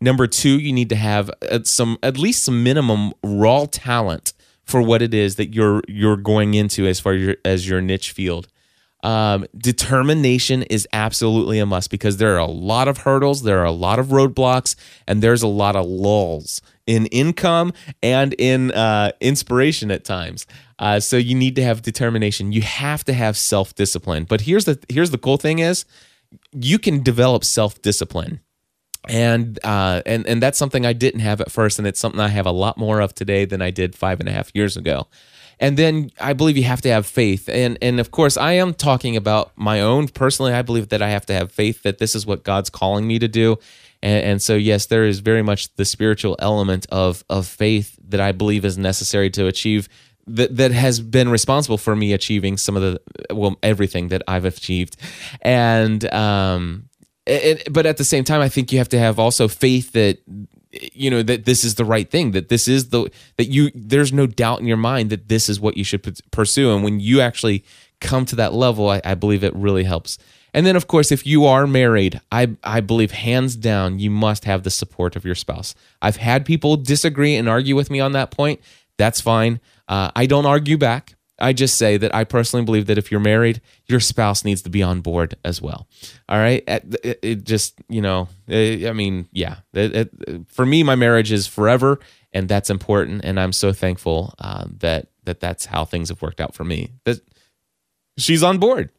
Number 0.00 0.26
two, 0.26 0.58
you 0.58 0.72
need 0.72 0.88
to 0.88 0.96
have 0.96 1.30
some 1.64 1.98
at 2.02 2.16
least 2.16 2.44
some 2.44 2.62
minimum 2.62 3.12
raw 3.22 3.66
talent 3.70 4.32
for 4.64 4.80
what 4.80 5.02
it 5.02 5.12
is 5.12 5.36
that 5.36 5.54
you're 5.54 5.82
you're 5.88 6.16
going 6.16 6.54
into 6.54 6.86
as 6.86 7.00
far 7.00 7.12
as 7.12 7.22
your, 7.22 7.36
as 7.44 7.68
your 7.68 7.80
niche 7.80 8.12
field. 8.12 8.48
Um, 9.02 9.46
determination 9.56 10.62
is 10.64 10.86
absolutely 10.92 11.58
a 11.58 11.64
must 11.64 11.90
because 11.90 12.18
there 12.18 12.34
are 12.34 12.38
a 12.38 12.46
lot 12.46 12.86
of 12.86 12.98
hurdles, 12.98 13.42
there 13.42 13.60
are 13.60 13.64
a 13.64 13.72
lot 13.72 13.98
of 13.98 14.08
roadblocks, 14.08 14.74
and 15.06 15.22
there's 15.22 15.42
a 15.42 15.48
lot 15.48 15.74
of 15.74 15.86
lulls 15.86 16.60
in 16.86 17.06
income 17.06 17.72
and 18.02 18.34
in 18.34 18.72
uh, 18.72 19.12
inspiration 19.20 19.90
at 19.90 20.04
times. 20.04 20.46
Uh, 20.78 21.00
so 21.00 21.16
you 21.16 21.34
need 21.34 21.56
to 21.56 21.62
have 21.62 21.82
determination. 21.82 22.52
You 22.52 22.62
have 22.62 23.04
to 23.04 23.12
have 23.12 23.36
self 23.36 23.74
discipline. 23.74 24.24
But 24.24 24.42
here's 24.42 24.66
the 24.66 24.78
here's 24.88 25.10
the 25.10 25.18
cool 25.18 25.36
thing 25.36 25.58
is 25.58 25.84
you 26.52 26.78
can 26.78 27.02
develop 27.02 27.44
self 27.44 27.80
discipline 27.82 28.40
and 29.08 29.58
uh, 29.64 30.02
and 30.06 30.26
and 30.26 30.42
that's 30.42 30.58
something 30.58 30.84
I 30.84 30.92
didn't 30.92 31.20
have 31.20 31.40
at 31.40 31.50
first, 31.50 31.78
and 31.78 31.86
it's 31.86 32.00
something 32.00 32.20
I 32.20 32.28
have 32.28 32.46
a 32.46 32.52
lot 32.52 32.76
more 32.76 33.00
of 33.00 33.14
today 33.14 33.44
than 33.44 33.62
I 33.62 33.70
did 33.70 33.94
five 33.94 34.20
and 34.20 34.28
a 34.28 34.32
half 34.32 34.50
years 34.54 34.76
ago. 34.76 35.06
And 35.58 35.76
then 35.76 36.10
I 36.18 36.32
believe 36.32 36.56
you 36.56 36.64
have 36.64 36.80
to 36.82 36.88
have 36.90 37.06
faith, 37.06 37.48
and 37.48 37.78
and 37.82 38.00
of 38.00 38.10
course 38.10 38.36
I 38.36 38.52
am 38.52 38.74
talking 38.74 39.16
about 39.16 39.52
my 39.56 39.80
own 39.80 40.08
personally. 40.08 40.52
I 40.52 40.62
believe 40.62 40.88
that 40.88 41.02
I 41.02 41.10
have 41.10 41.26
to 41.26 41.34
have 41.34 41.52
faith 41.52 41.82
that 41.82 41.98
this 41.98 42.14
is 42.14 42.26
what 42.26 42.44
God's 42.44 42.70
calling 42.70 43.06
me 43.06 43.18
to 43.18 43.28
do, 43.28 43.58
and, 44.02 44.24
and 44.24 44.42
so 44.42 44.54
yes, 44.54 44.86
there 44.86 45.04
is 45.04 45.20
very 45.20 45.42
much 45.42 45.74
the 45.76 45.84
spiritual 45.84 46.36
element 46.38 46.86
of 46.90 47.24
of 47.28 47.46
faith 47.46 47.98
that 48.08 48.20
I 48.20 48.32
believe 48.32 48.64
is 48.64 48.78
necessary 48.78 49.30
to 49.30 49.46
achieve 49.46 49.88
that 50.26 50.56
that 50.56 50.72
has 50.72 51.00
been 51.00 51.28
responsible 51.28 51.78
for 51.78 51.96
me 51.96 52.12
achieving 52.12 52.56
some 52.56 52.76
of 52.76 52.82
the 52.82 53.34
well 53.34 53.56
everything 53.62 54.08
that 54.08 54.22
I've 54.28 54.44
achieved, 54.44 54.96
and 55.42 56.10
um, 56.12 56.89
it, 57.30 57.72
but 57.72 57.86
at 57.86 57.96
the 57.96 58.04
same 58.04 58.24
time, 58.24 58.40
I 58.40 58.48
think 58.48 58.72
you 58.72 58.78
have 58.78 58.88
to 58.90 58.98
have 58.98 59.18
also 59.18 59.48
faith 59.48 59.92
that 59.92 60.18
you 60.72 61.10
know 61.10 61.22
that 61.22 61.44
this 61.44 61.64
is 61.64 61.74
the 61.74 61.84
right 61.84 62.08
thing 62.08 62.30
that 62.30 62.48
this 62.48 62.68
is 62.68 62.90
the 62.90 63.10
that 63.36 63.46
you 63.46 63.70
there's 63.74 64.12
no 64.12 64.26
doubt 64.26 64.60
in 64.60 64.66
your 64.66 64.76
mind 64.76 65.10
that 65.10 65.28
this 65.28 65.48
is 65.48 65.60
what 65.60 65.76
you 65.76 65.84
should 65.84 66.20
pursue. 66.30 66.72
And 66.72 66.84
when 66.84 67.00
you 67.00 67.20
actually 67.20 67.64
come 68.00 68.24
to 68.26 68.36
that 68.36 68.54
level 68.54 68.88
I, 68.88 69.00
I, 69.04 69.14
believe 69.14 69.44
it 69.44 69.54
really 69.54 69.84
helps. 69.84 70.16
And 70.54 70.64
then 70.64 70.76
of 70.76 70.86
course 70.86 71.10
if 71.10 71.26
you 71.26 71.44
are 71.44 71.66
married 71.66 72.20
i 72.30 72.56
i 72.62 72.80
believe 72.80 73.10
hands 73.10 73.56
down 73.56 73.98
you 73.98 74.10
must 74.10 74.44
have 74.44 74.62
the 74.62 74.70
support 74.70 75.16
of 75.16 75.24
your 75.24 75.34
spouse. 75.34 75.74
I've 76.00 76.16
had 76.16 76.46
people 76.46 76.76
disagree 76.76 77.34
and 77.34 77.48
argue 77.48 77.74
with 77.74 77.90
me 77.90 77.98
on 77.98 78.12
that 78.12 78.30
point. 78.30 78.60
That's 78.96 79.20
fine. 79.20 79.60
Uh, 79.88 80.10
i 80.14 80.24
don't 80.26 80.46
argue 80.46 80.78
back 80.78 81.16
I 81.40 81.52
just 81.52 81.76
say 81.78 81.96
that 81.96 82.14
I 82.14 82.24
personally 82.24 82.64
believe 82.64 82.86
that 82.86 82.98
if 82.98 83.10
you're 83.10 83.20
married, 83.20 83.60
your 83.86 84.00
spouse 84.00 84.44
needs 84.44 84.62
to 84.62 84.70
be 84.70 84.82
on 84.82 85.00
board 85.00 85.36
as 85.44 85.60
well. 85.60 85.88
All 86.28 86.38
right. 86.38 86.62
It, 86.66 87.18
it 87.22 87.44
just, 87.44 87.80
you 87.88 88.00
know, 88.00 88.28
it, 88.46 88.86
I 88.86 88.92
mean, 88.92 89.28
yeah. 89.32 89.56
It, 89.72 90.10
for 90.48 90.66
me, 90.66 90.82
my 90.82 90.94
marriage 90.94 91.32
is 91.32 91.46
forever, 91.46 91.98
and 92.32 92.48
that's 92.48 92.70
important. 92.70 93.22
And 93.24 93.40
I'm 93.40 93.52
so 93.52 93.72
thankful 93.72 94.34
uh, 94.38 94.66
that 94.78 95.08
that 95.24 95.40
that's 95.40 95.66
how 95.66 95.84
things 95.84 96.08
have 96.08 96.22
worked 96.22 96.40
out 96.40 96.54
for 96.54 96.64
me. 96.64 96.92
That 97.04 97.20
she's 98.18 98.42
on 98.42 98.58
board. 98.58 98.90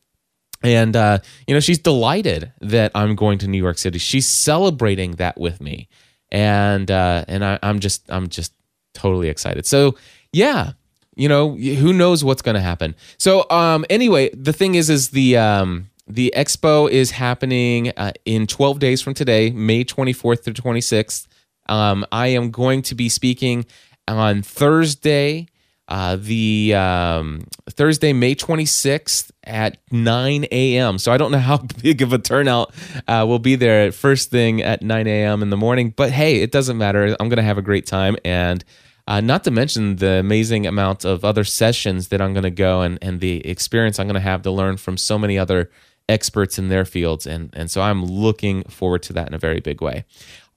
And 0.64 0.96
uh, 0.96 1.20
you 1.48 1.56
know 1.56 1.60
she's 1.60 1.80
delighted 1.80 2.52
that 2.62 2.92
I'm 2.94 3.16
going 3.16 3.40
to 3.40 3.48
New 3.48 3.58
York 3.58 3.80
City. 3.80 3.98
She's 3.98 4.28
celebrating 4.28 5.14
that 5.14 5.40
with 5.40 5.60
me, 5.60 5.90
and 6.32 6.90
uh, 6.92 7.26
and 7.28 7.44
I, 7.44 7.58
I'm 7.64 7.80
just 7.80 8.04
I'm 8.12 8.28
just 8.28 8.54
totally 8.94 9.30
excited. 9.30 9.66
So 9.66 9.96
yeah, 10.32 10.74
you 11.16 11.28
know, 11.28 11.56
who 11.56 11.94
knows 11.94 12.24
what's 12.24 12.42
going 12.42 12.56
to 12.56 12.62
happen. 12.62 12.96
So, 13.18 13.46
um, 13.50 13.86
anyway, 13.90 14.30
the 14.34 14.54
thing 14.54 14.76
is, 14.76 14.90
is 14.90 15.10
the 15.10 15.38
um, 15.38 15.90
the 16.08 16.34
expo 16.36 16.90
is 16.90 17.12
happening 17.12 17.90
uh, 17.98 18.12
in 18.26 18.48
12 18.48 18.80
days 18.80 19.02
from 19.02 19.14
today, 19.14 19.50
May 19.52 19.84
24th 19.84 20.44
through 20.44 20.54
26th. 20.54 21.28
Um, 21.68 22.06
I 22.12 22.28
am 22.28 22.52
going 22.52 22.82
to 22.84 22.96
be 22.96 23.08
speaking 23.08 23.66
on 24.08 24.42
Thursday, 24.42 25.48
uh, 25.88 26.18
the 26.20 26.74
um, 26.76 27.46
Thursday, 27.70 28.14
May 28.14 28.36
26th 28.36 29.32
at 29.44 29.78
9 29.92 30.46
a.m. 30.52 30.98
So 30.98 31.12
I 31.12 31.18
don't 31.18 31.32
know 31.32 31.40
how 31.52 31.58
big 31.58 32.02
of 32.02 32.14
a 32.14 32.18
turnout 32.18 32.74
uh, 33.08 33.26
will 33.28 33.40
be 33.40 33.56
there 33.56 33.92
first 33.92 34.32
thing 34.32 34.62
at 34.62 34.82
9 34.82 35.08
a.m. 35.08 35.42
in 35.42 35.50
the 35.50 35.58
morning, 35.58 35.94
but 35.96 36.12
hey, 36.12 36.42
it 36.42 36.52
doesn't 36.52 36.78
matter. 36.78 37.16
I'm 37.20 37.30
going 37.30 37.38
to 37.38 37.44
have 37.44 37.58
a 37.58 37.62
great 37.62 37.86
time 37.86 38.18
and 38.26 38.64
uh, 39.12 39.20
not 39.20 39.44
to 39.44 39.52
mention 39.52 39.98
the 39.98 40.12
amazing 40.20 40.66
amount 40.66 41.04
of 41.04 41.26
other 41.26 41.44
sessions 41.44 42.08
that 42.08 42.22
I'm 42.22 42.32
going 42.32 42.44
to 42.44 42.50
go 42.50 42.80
and, 42.80 42.98
and 43.02 43.20
the 43.20 43.46
experience 43.46 44.00
I'm 44.00 44.08
going 44.08 44.14
to 44.14 44.22
have 44.22 44.42
to 44.44 44.52
learn 44.52 44.78
from 44.78 44.96
so 44.96 45.20
many 45.20 45.38
other 45.38 45.70
experts 46.08 46.58
in 46.58 46.70
their 46.70 46.86
fields. 46.86 47.28
And, 47.28 47.50
and 47.52 47.70
so 47.70 47.82
I'm 47.82 48.06
looking 48.06 48.64
forward 48.64 49.04
to 49.04 49.14
that 49.14 49.28
in 49.28 49.34
a 49.34 49.38
very 49.38 49.60
big 49.60 49.82
way. 49.82 50.06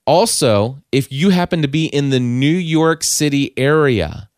Also, 0.06 0.78
if 0.92 1.10
you 1.10 1.30
happen 1.30 1.62
to 1.62 1.68
be 1.68 1.86
in 1.86 2.10
the 2.10 2.20
New 2.20 2.46
York 2.46 3.02
City 3.02 3.52
area, 3.58 4.30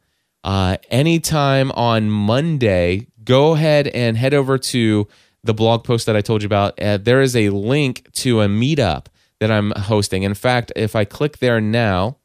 uh, 0.44 0.78
anytime 0.90 1.70
on 1.72 2.10
Monday, 2.10 3.08
go 3.22 3.52
ahead 3.52 3.86
and 3.88 4.16
head 4.16 4.32
over 4.32 4.56
to 4.56 5.06
the 5.44 5.52
blog 5.52 5.84
post 5.84 6.06
that 6.06 6.16
I 6.16 6.22
told 6.22 6.40
you 6.40 6.46
about. 6.46 6.80
Uh, 6.80 6.96
there 6.96 7.20
is 7.20 7.36
a 7.36 7.50
link 7.50 8.10
to 8.14 8.40
a 8.40 8.46
meetup 8.46 9.08
that 9.40 9.50
I'm 9.50 9.72
hosting. 9.72 10.22
In 10.22 10.32
fact, 10.32 10.72
if 10.74 10.96
I 10.96 11.04
click 11.04 11.36
there 11.36 11.60
now, 11.60 12.16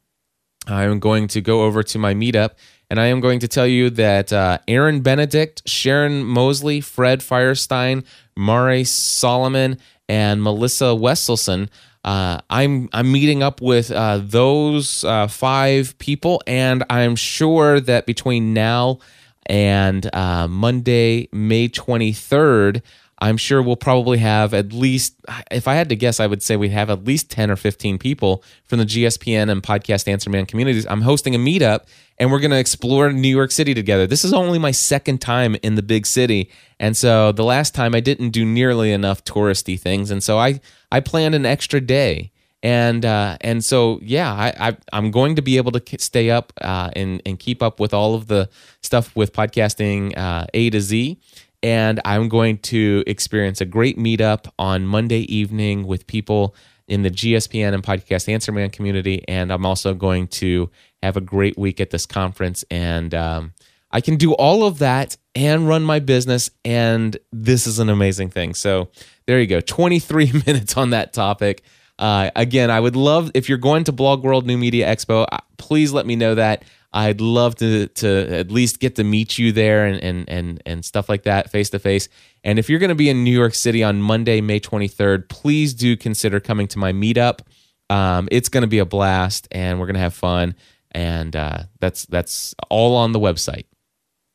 I'm 0.68 1.00
going 1.00 1.28
to 1.30 1.42
go 1.42 1.64
over 1.64 1.84
to 1.84 2.00
my 2.00 2.14
meetup 2.14 2.52
and 2.92 3.00
I 3.00 3.06
am 3.06 3.22
going 3.22 3.40
to 3.40 3.48
tell 3.48 3.66
you 3.66 3.90
that 3.92 4.34
uh, 4.34 4.58
Aaron 4.68 5.00
Benedict, 5.00 5.62
Sharon 5.66 6.26
Mosley, 6.26 6.82
Fred 6.82 7.22
Firestein, 7.22 8.04
Mari 8.36 8.84
Solomon, 8.84 9.78
and 10.10 10.44
Melissa 10.44 10.94
Wesselson. 10.94 11.70
Uh, 12.04 12.40
I'm 12.50 12.90
I'm 12.92 13.10
meeting 13.10 13.42
up 13.42 13.62
with 13.62 13.92
uh, 13.92 14.20
those 14.22 15.06
uh, 15.06 15.28
five 15.28 15.98
people, 16.00 16.44
and 16.46 16.84
I'm 16.90 17.16
sure 17.16 17.80
that 17.80 18.06
between 18.06 18.54
now 18.54 19.00
and 19.46 20.14
uh, 20.14 20.50
Monday, 20.50 21.30
May 21.32 21.70
23rd, 21.70 22.82
I'm 23.22 23.38
sure 23.38 23.62
we'll 23.62 23.76
probably 23.76 24.18
have 24.18 24.56
at 24.56 24.74
least, 24.74 25.14
if 25.52 25.68
I 25.68 25.76
had 25.76 25.90
to 25.90 25.96
guess, 25.96 26.20
I 26.20 26.26
would 26.26 26.42
say 26.42 26.58
we'd 26.58 26.72
have 26.72 26.90
at 26.90 27.04
least 27.04 27.30
10 27.30 27.52
or 27.52 27.56
15 27.56 28.00
people 28.00 28.44
from 28.66 28.80
the 28.80 28.86
GSPN 28.86 29.52
and 29.52 29.62
Podcast 29.62 30.08
Answer 30.08 30.32
Man 30.32 30.48
communities. 30.48 30.88
I'm 30.90 31.02
hosting 31.02 31.36
a 31.36 31.38
meetup 31.38 31.86
and 32.18 32.32
we're 32.32 32.40
going 32.40 32.52
to 32.52 32.58
explore 32.58 33.14
New 33.14 33.30
York 33.30 33.52
City 33.52 33.76
together. 33.76 34.08
This 34.08 34.26
is 34.26 34.34
only 34.34 34.58
my 34.58 34.72
second 34.72 35.22
time 35.22 35.56
in 35.62 35.76
the 35.76 35.84
big 35.84 36.08
city. 36.08 36.50
And 36.80 36.98
so 36.98 37.32
the 37.32 37.44
last 37.44 37.76
time 37.76 37.94
I 37.94 38.00
didn't 38.00 38.32
do 38.32 38.44
nearly 38.44 38.92
enough 38.92 39.24
touristy 39.24 39.80
things. 39.80 40.10
And 40.10 40.24
so 40.24 40.40
I, 40.40 40.60
I 40.92 41.00
planned 41.00 41.36
an 41.36 41.46
extra 41.46 41.80
day. 41.80 42.32
And 42.64 43.06
uh, 43.06 43.38
and 43.42 43.66
so 43.66 44.00
yeah, 44.04 44.32
I, 44.32 44.78
I 44.94 44.98
am 44.98 45.10
going 45.10 45.36
to 45.38 45.42
be 45.42 45.58
able 45.58 45.72
to 45.72 46.00
stay 46.00 46.30
up 46.30 46.54
uh, 46.62 46.92
and 46.96 47.20
and 47.26 47.40
keep 47.40 47.64
up 47.64 47.80
with 47.80 47.92
all 47.92 48.14
of 48.14 48.28
the 48.28 48.50
stuff 48.82 49.16
with 49.16 49.34
podcasting 49.34 50.16
uh, 50.16 50.46
A 50.54 50.70
to 50.70 50.80
Z 50.80 51.20
and 51.64 52.00
I'm 52.06 52.28
going 52.30 52.58
to 52.60 53.04
experience 53.06 53.62
a 53.62 53.66
great 53.66 53.98
meetup 53.98 54.48
on 54.58 54.86
Monday 54.86 55.22
evening 55.34 55.86
with 55.86 56.08
people 56.08 56.56
in 56.88 57.04
the 57.04 57.10
GSPN 57.10 57.74
and 57.74 57.84
Podcast 57.84 58.28
Answer 58.28 58.52
Man 58.52 58.70
community. 58.70 59.24
And 59.28 59.52
I'm 59.52 59.66
also 59.66 59.94
going 59.94 60.28
to 60.28 60.70
have 61.02 61.18
a 61.18 61.22
great 61.22 61.58
week 61.58 61.80
at 61.80 61.90
this 61.90 62.06
conference. 62.06 62.66
And 62.72 63.14
um, 63.14 63.54
I 63.92 64.02
can 64.02 64.18
do 64.18 64.34
all 64.34 64.66
of 64.66 64.80
that 64.80 65.18
and 65.36 65.68
run 65.68 65.84
my 65.84 66.00
business. 66.00 66.50
And 66.66 67.16
this 67.32 67.68
is 67.68 67.80
an 67.80 67.90
amazing 67.90 68.30
thing. 68.30 68.54
So 68.54 68.90
there 69.26 69.40
you 69.40 69.48
go 69.48 69.62
23 69.62 70.32
minutes 70.48 70.78
on 70.78 70.90
that 70.90 71.14
topic. 71.14 71.64
Uh, 72.00 72.32
again, 72.36 72.72
I 72.72 72.80
would 72.80 72.96
love 72.96 73.30
if 73.36 73.48
you're 73.48 73.60
going 73.60 73.84
to 73.84 73.92
Blog 73.92 74.24
World 74.24 74.48
New 74.48 74.58
Media 74.58 74.88
Expo, 74.88 75.28
uh, 75.32 75.38
please 75.58 75.94
let 75.94 76.06
me 76.06 76.16
know 76.16 76.36
that. 76.36 76.64
I'd 76.94 77.22
love 77.22 77.56
to 77.56 77.88
to 77.88 78.36
at 78.36 78.52
least 78.52 78.80
get 78.80 78.96
to 78.96 79.04
meet 79.04 79.38
you 79.38 79.52
there 79.52 79.86
and 79.86 80.02
and 80.04 80.30
and 80.30 80.64
and 80.66 80.86
stuff 80.86 81.08
like 81.08 81.24
that 81.24 81.50
face 81.50 81.70
to 81.70 81.80
face. 81.80 82.10
And 82.44 82.60
if 82.60 82.70
you're 82.70 82.80
going 82.80 82.90
to 82.90 82.96
be 82.96 83.10
in 83.10 83.24
New 83.24 83.32
York 83.32 83.54
City 83.54 83.84
on 83.84 84.02
Monday, 84.02 84.42
May 84.42 84.60
23rd, 84.60 85.30
please 85.30 85.74
do 85.74 85.96
consider 85.96 86.40
coming 86.40 86.68
to 86.70 86.80
my 86.80 86.92
meetup. 86.92 87.42
Um, 87.90 88.28
it's 88.32 88.50
going 88.50 88.62
to 88.62 88.68
be 88.68 88.80
a 88.80 88.86
blast, 88.86 89.48
and 89.52 89.80
we're 89.80 89.86
going 89.86 89.96
to 89.96 90.02
have 90.02 90.14
fun. 90.14 90.56
And 90.92 91.36
uh, 91.36 91.64
that's 91.80 92.06
that's 92.08 92.54
all 92.70 92.96
on 92.96 93.14
the 93.14 93.20
website. 93.20 93.66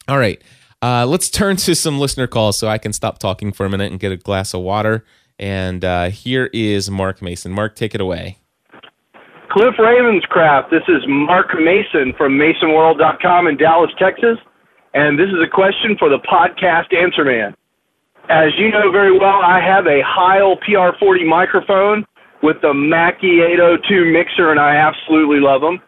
All 0.08 0.18
right, 0.18 0.40
uh, 0.80 1.04
let's 1.04 1.28
turn 1.28 1.56
to 1.56 1.74
some 1.74 1.98
listener 1.98 2.26
calls 2.26 2.58
so 2.58 2.68
I 2.68 2.78
can 2.78 2.92
stop 2.92 3.18
talking 3.18 3.52
for 3.52 3.66
a 3.66 3.70
minute 3.70 3.90
and 3.90 4.00
get 4.00 4.12
a 4.12 4.16
glass 4.16 4.54
of 4.54 4.62
water. 4.62 5.04
And 5.38 5.84
uh, 5.84 6.08
here 6.08 6.48
is 6.54 6.90
Mark 6.90 7.20
Mason. 7.20 7.52
Mark, 7.52 7.76
take 7.76 7.94
it 7.94 8.00
away. 8.00 8.38
Cliff 9.56 9.72
Ravenscraft. 9.80 10.68
This 10.68 10.84
is 10.86 11.00
Mark 11.08 11.48
Mason 11.56 12.12
from 12.18 12.36
MasonWorld.com 12.36 13.46
in 13.46 13.56
Dallas, 13.56 13.88
Texas, 13.98 14.36
and 14.92 15.18
this 15.18 15.32
is 15.32 15.40
a 15.40 15.48
question 15.48 15.96
for 15.98 16.10
the 16.10 16.20
podcast 16.28 16.92
Answer 16.92 17.24
Man. 17.24 17.56
As 18.28 18.52
you 18.58 18.68
know 18.68 18.92
very 18.92 19.16
well, 19.16 19.40
I 19.40 19.64
have 19.64 19.86
a 19.86 20.04
Heil 20.04 20.60
PR40 20.60 21.24
microphone 21.24 22.04
with 22.42 22.60
the 22.60 22.74
Mackie 22.74 23.40
802 23.40 24.12
mixer, 24.12 24.50
and 24.50 24.60
I 24.60 24.76
absolutely 24.76 25.40
love 25.40 25.62
them. 25.62 25.80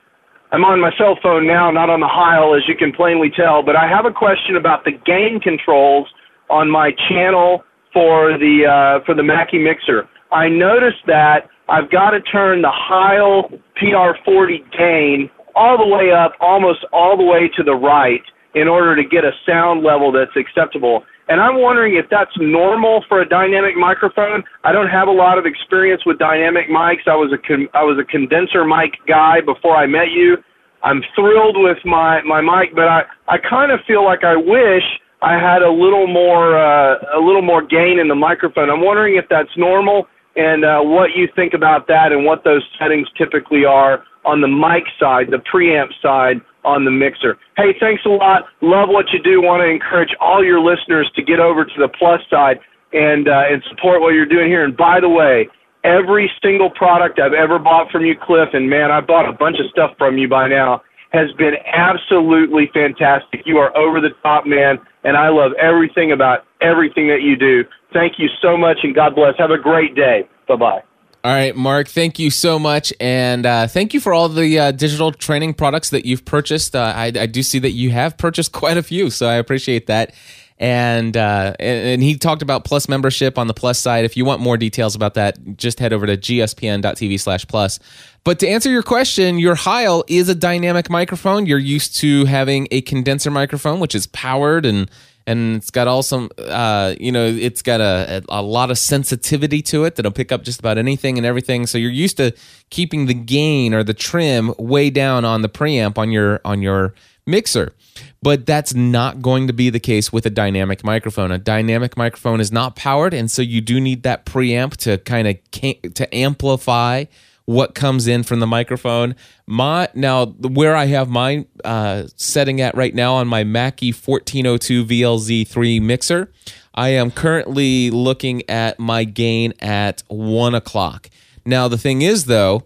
I'm 0.51 0.65
on 0.65 0.81
my 0.81 0.91
cell 0.97 1.19
phone 1.23 1.47
now, 1.47 1.71
not 1.71 1.91
on 1.91 2.01
the 2.01 2.09
Heil, 2.09 2.57
as 2.57 2.65
you 2.67 2.75
can 2.75 2.91
plainly 2.91 3.29
tell, 3.29 3.63
but 3.63 3.77
I 3.77 3.87
have 3.87 4.07
a 4.07 4.17
question 4.17 4.57
about 4.57 4.87
the 4.87 4.93
gain 5.05 5.41
controls 5.45 6.09
on 6.49 6.71
my 6.71 6.93
channel 7.11 7.65
for 7.93 8.33
the 8.41 8.65
uh, 8.65 9.05
for 9.05 9.15
the 9.15 9.23
Mackie 9.23 9.61
mixer. 9.61 10.09
I 10.33 10.49
noticed 10.49 11.05
that 11.07 11.53
I've 11.69 11.91
got 11.91 12.11
to 12.11 12.21
turn 12.21 12.63
the 12.63 12.73
Heil 12.73 13.51
PR40 13.81 14.73
gain 14.77 15.31
all 15.55 15.77
the 15.77 15.87
way 15.87 16.13
up, 16.13 16.33
almost 16.41 16.85
all 16.93 17.17
the 17.17 17.25
way 17.25 17.51
to 17.57 17.63
the 17.63 17.75
right, 17.75 18.23
in 18.55 18.69
order 18.69 18.97
to 18.97 19.05
get 19.05 19.25
a 19.25 19.33
sound 19.47 19.85
level 19.85 20.11
that's 20.11 20.35
acceptable. 20.37 21.05
And 21.29 21.43
I'm 21.43 21.61
wondering 21.61 21.97
if 21.97 22.07
that's 22.11 22.33
normal 22.39 23.05
for 23.07 23.21
a 23.21 23.29
dynamic 23.29 23.77
microphone. 23.77 24.43
I 24.65 24.73
don't 24.73 24.89
have 24.89 25.09
a 25.09 25.13
lot 25.13 25.37
of 25.37 25.45
experience 25.45 26.03
with 26.07 26.19
dynamic 26.19 26.69
mics. 26.71 27.05
I 27.07 27.17
was 27.17 27.33
a 27.35 27.47
con- 27.47 27.69
I 27.75 27.85
was 27.85 27.99
a 28.01 28.05
condenser 28.05 28.65
mic 28.65 28.97
guy 29.07 29.43
before 29.45 29.77
I 29.77 29.87
met 29.87 30.09
you. 30.09 30.39
I'm 30.83 31.03
thrilled 31.15 31.57
with 31.59 31.77
my 31.85 32.23
my 32.23 32.41
mic, 32.41 32.75
but 32.75 32.89
I 32.89 33.03
I 33.29 33.37
kind 33.37 33.73
of 33.73 33.81
feel 33.87 34.05
like 34.05 34.25
I 34.25 34.37
wish 34.37 34.85
I 35.21 35.35
had 35.35 35.61
a 35.61 35.71
little 35.71 36.07
more 36.07 36.57
uh, 36.57 36.97
a 37.13 37.21
little 37.21 37.43
more 37.43 37.61
gain 37.61 37.99
in 38.01 38.09
the 38.09 38.17
microphone. 38.17 38.71
I'm 38.71 38.81
wondering 38.81 39.17
if 39.17 39.27
that's 39.29 39.53
normal 39.59 40.07
and 40.39 40.65
uh, 40.65 40.81
what 40.81 41.11
you 41.17 41.29
think 41.35 41.53
about 41.53 41.89
that 41.89 42.13
and 42.13 42.25
what 42.25 42.45
those 42.45 42.63
settings 42.79 43.09
typically 43.19 43.65
are 43.65 44.05
on 44.25 44.41
the 44.41 44.47
mic 44.49 44.85
side, 44.99 45.27
the 45.31 45.43
preamp 45.53 45.91
side 46.01 46.41
on 46.65 46.85
the 46.85 46.91
mixer. 46.91 47.39
Hey, 47.57 47.75
thanks 47.81 48.03
a 48.07 48.09
lot. 48.09 48.45
Love 48.61 48.89
what 48.89 49.07
you 49.13 49.21
do. 49.23 49.43
Want 49.43 49.61
to 49.63 49.69
encourage 49.69 50.15
all 50.21 50.45
your 50.45 50.61
listeners 50.61 51.11
to 51.17 51.23
get 51.23 51.41
over 51.41 51.65
to 51.65 51.77
the 51.79 51.89
plus 51.99 52.21
side 52.31 52.61
and 52.93 53.29
uh, 53.29 53.51
and 53.51 53.63
support 53.69 54.01
what 54.01 54.15
you're 54.15 54.27
doing 54.31 54.49
here. 54.49 54.65
And 54.65 54.77
by 54.77 55.01
the 55.01 55.09
way, 55.09 55.49
every 55.83 56.31
single 56.43 56.71
product 56.71 57.19
I've 57.19 57.33
ever 57.33 57.59
bought 57.59 57.91
from 57.91 58.05
you, 58.05 58.15
Cliff, 58.15 58.51
and 58.53 58.71
man, 58.71 58.91
I 58.91 59.01
bought 59.01 59.29
a 59.29 59.33
bunch 59.33 59.59
of 59.59 59.67
stuff 59.71 59.91
from 59.99 60.19
you 60.19 60.29
by 60.29 60.49
now, 60.49 60.83
has 61.11 61.33
been 61.39 61.55
absolutely 61.67 62.71
fantastic. 62.73 63.43
You 63.45 63.59
are 63.59 63.77
over 63.77 64.01
the 64.01 64.11
top, 64.23 64.47
man, 64.47 64.79
and 65.05 65.17
I 65.17 65.29
love 65.29 65.53
everything 65.61 66.13
about 66.13 66.45
everything 66.61 67.09
that 67.09 67.23
you 67.23 67.37
do. 67.37 67.65
Thank 67.93 68.19
you 68.19 68.29
so 68.43 68.57
much, 68.57 68.79
and 68.83 68.95
God 68.95 69.15
bless. 69.15 69.35
Have 69.39 69.51
a 69.51 69.59
great 69.59 69.95
day. 69.95 70.29
Bye 70.47 70.57
bye. 70.57 70.83
All 71.25 71.33
right, 71.33 71.55
Mark, 71.55 71.89
thank 71.89 72.21
you 72.21 72.31
so 72.31 72.61
much. 72.61 72.93
And 73.01 73.45
uh, 73.45 73.67
thank 73.67 73.93
you 73.93 74.01
for 74.01 74.15
all 74.15 74.29
the 74.29 74.59
uh, 74.59 74.71
digital 74.71 75.11
training 75.11 75.55
products 75.55 75.91
that 75.91 76.07
you've 76.07 76.25
purchased. 76.25 76.77
Uh, 76.77 76.93
I, 76.95 77.07
I, 77.07 77.27
do 77.27 77.43
see 77.43 77.59
that 77.59 77.73
you 77.73 77.91
have 77.91 78.17
purchased 78.17 78.53
quite 78.63 78.77
a 78.77 78.85
few, 78.85 79.11
so 79.11 79.27
I 79.27 79.35
appreciate 79.35 79.89
that. 79.89 80.15
And, 80.59 81.17
uh, 81.17 81.55
and, 81.59 81.87
and 81.87 82.03
he 82.03 82.17
talked 82.17 82.43
about 82.43 82.65
Plus 82.65 82.89
membership 82.89 83.37
on 83.37 83.47
the 83.47 83.55
Plus 83.55 83.79
side. 83.79 84.05
If 84.05 84.17
you 84.17 84.25
want 84.25 84.41
more 84.41 84.57
details 84.57 84.95
about 84.95 85.15
that, 85.15 85.57
just 85.57 85.81
head 85.81 85.93
over 85.93 86.07
to 86.07 86.17
gspn.tv 86.17 87.21
slash 87.21 87.47
plus. 87.47 87.79
But 88.25 88.39
to 88.41 88.49
answer 88.49 88.71
your 88.71 88.83
question, 88.83 89.39
your 89.39 89.55
Heil 89.55 90.05
is 90.07 90.29
a 90.29 90.35
dynamic 90.35 90.91
microphone. 90.91 91.47
You're 91.47 91.59
used 91.59 91.97
to 91.97 92.25
having 92.27 92.69
a 92.71 92.83
condenser 92.83 93.31
microphone, 93.31 93.81
which 93.81 93.95
is 93.95 94.07
powered 94.09 94.67
and 94.67 94.91
and 95.29 95.57
it's 95.57 95.71
got 95.71 95.87
all 95.87 96.03
some 96.03 96.31
uh, 96.39 96.95
you 96.99 97.13
know 97.13 97.27
it's 97.27 97.61
got 97.61 97.83
a, 97.83 98.25
a, 98.31 98.41
lot 98.41 98.71
of 98.71 98.79
sensitivity 98.79 99.61
to 99.61 99.85
it 99.85 99.97
that'll 99.97 100.11
pick 100.11 100.33
up 100.33 100.43
just 100.43 100.59
about 100.59 100.79
anything 100.79 101.19
and 101.19 101.27
everything. 101.27 101.67
So 101.67 101.77
you're 101.77 101.91
used 101.91 102.17
to 102.17 102.35
keeping 102.71 103.07
the 103.07 103.15
gain 103.15 103.75
or 103.75 103.85
the 103.85 103.93
trim 103.93 104.55
way 104.59 104.89
down 104.89 105.27
on 105.27 105.43
the 105.43 105.51
preamp 105.51 105.99
on 105.99 106.11
your 106.11 106.41
on 106.47 106.63
your 106.63 106.95
mixer. 107.27 107.75
But 108.23 108.47
that's 108.47 108.73
not 108.73 109.21
going 109.21 109.49
to 109.49 109.53
be 109.53 109.69
the 109.69 109.81
case 109.81 110.11
with 110.11 110.25
a 110.25 110.31
dynamic 110.31 110.83
microphone. 110.83 111.31
A 111.31 111.39
dynamic 111.39 111.97
microphone 111.97 112.41
is 112.41 112.51
not 112.51 112.75
powered 112.75 113.13
and 113.13 113.31
so 113.31 113.43
you 113.43 113.61
do 113.61 113.81
need 113.81 114.05
that 114.05 114.25
preamp 114.25 114.79
to 114.79 114.97
kind 114.97 115.29
of 115.29 115.95
to 115.95 116.15
amplify 116.15 117.05
what 117.49 117.75
comes 117.75 118.07
in 118.07 118.23
from 118.23 118.41
the 118.41 118.47
microphone. 118.47 119.17
My 119.47 119.89
now 119.95 120.27
where 120.27 120.77
I 120.77 120.85
have 120.85 121.09
my 121.09 121.47
uh, 121.65 122.05
setting 122.15 122.61
at 122.61 122.77
right 122.77 122.95
now 122.95 123.15
on 123.15 123.27
my 123.27 123.43
Mackie 123.43 123.91
1402 123.91 124.85
VLZ3 124.85 125.81
mixer, 125.81 126.31
I 126.75 126.91
am 126.91 127.11
currently 127.11 127.91
looking 127.91 128.43
at 128.51 128.79
my 128.79 129.05
gain 129.05 129.55
at 129.61 130.03
one 130.09 130.55
o'clock. 130.55 131.09
Now 131.47 131.69
the 131.69 131.79
thing 131.79 132.03
is 132.03 132.27
though, 132.27 132.65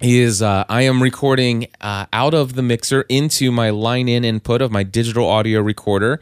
is 0.00 0.40
uh, 0.40 0.64
I 0.70 0.82
am 0.82 1.02
recording 1.02 1.66
uh, 1.82 2.06
out 2.10 2.32
of 2.32 2.54
the 2.54 2.62
mixer 2.62 3.02
into 3.10 3.52
my 3.52 3.68
line 3.68 4.08
in 4.08 4.24
input 4.24 4.62
of 4.62 4.72
my 4.72 4.84
digital 4.84 5.28
audio 5.28 5.60
recorder, 5.60 6.18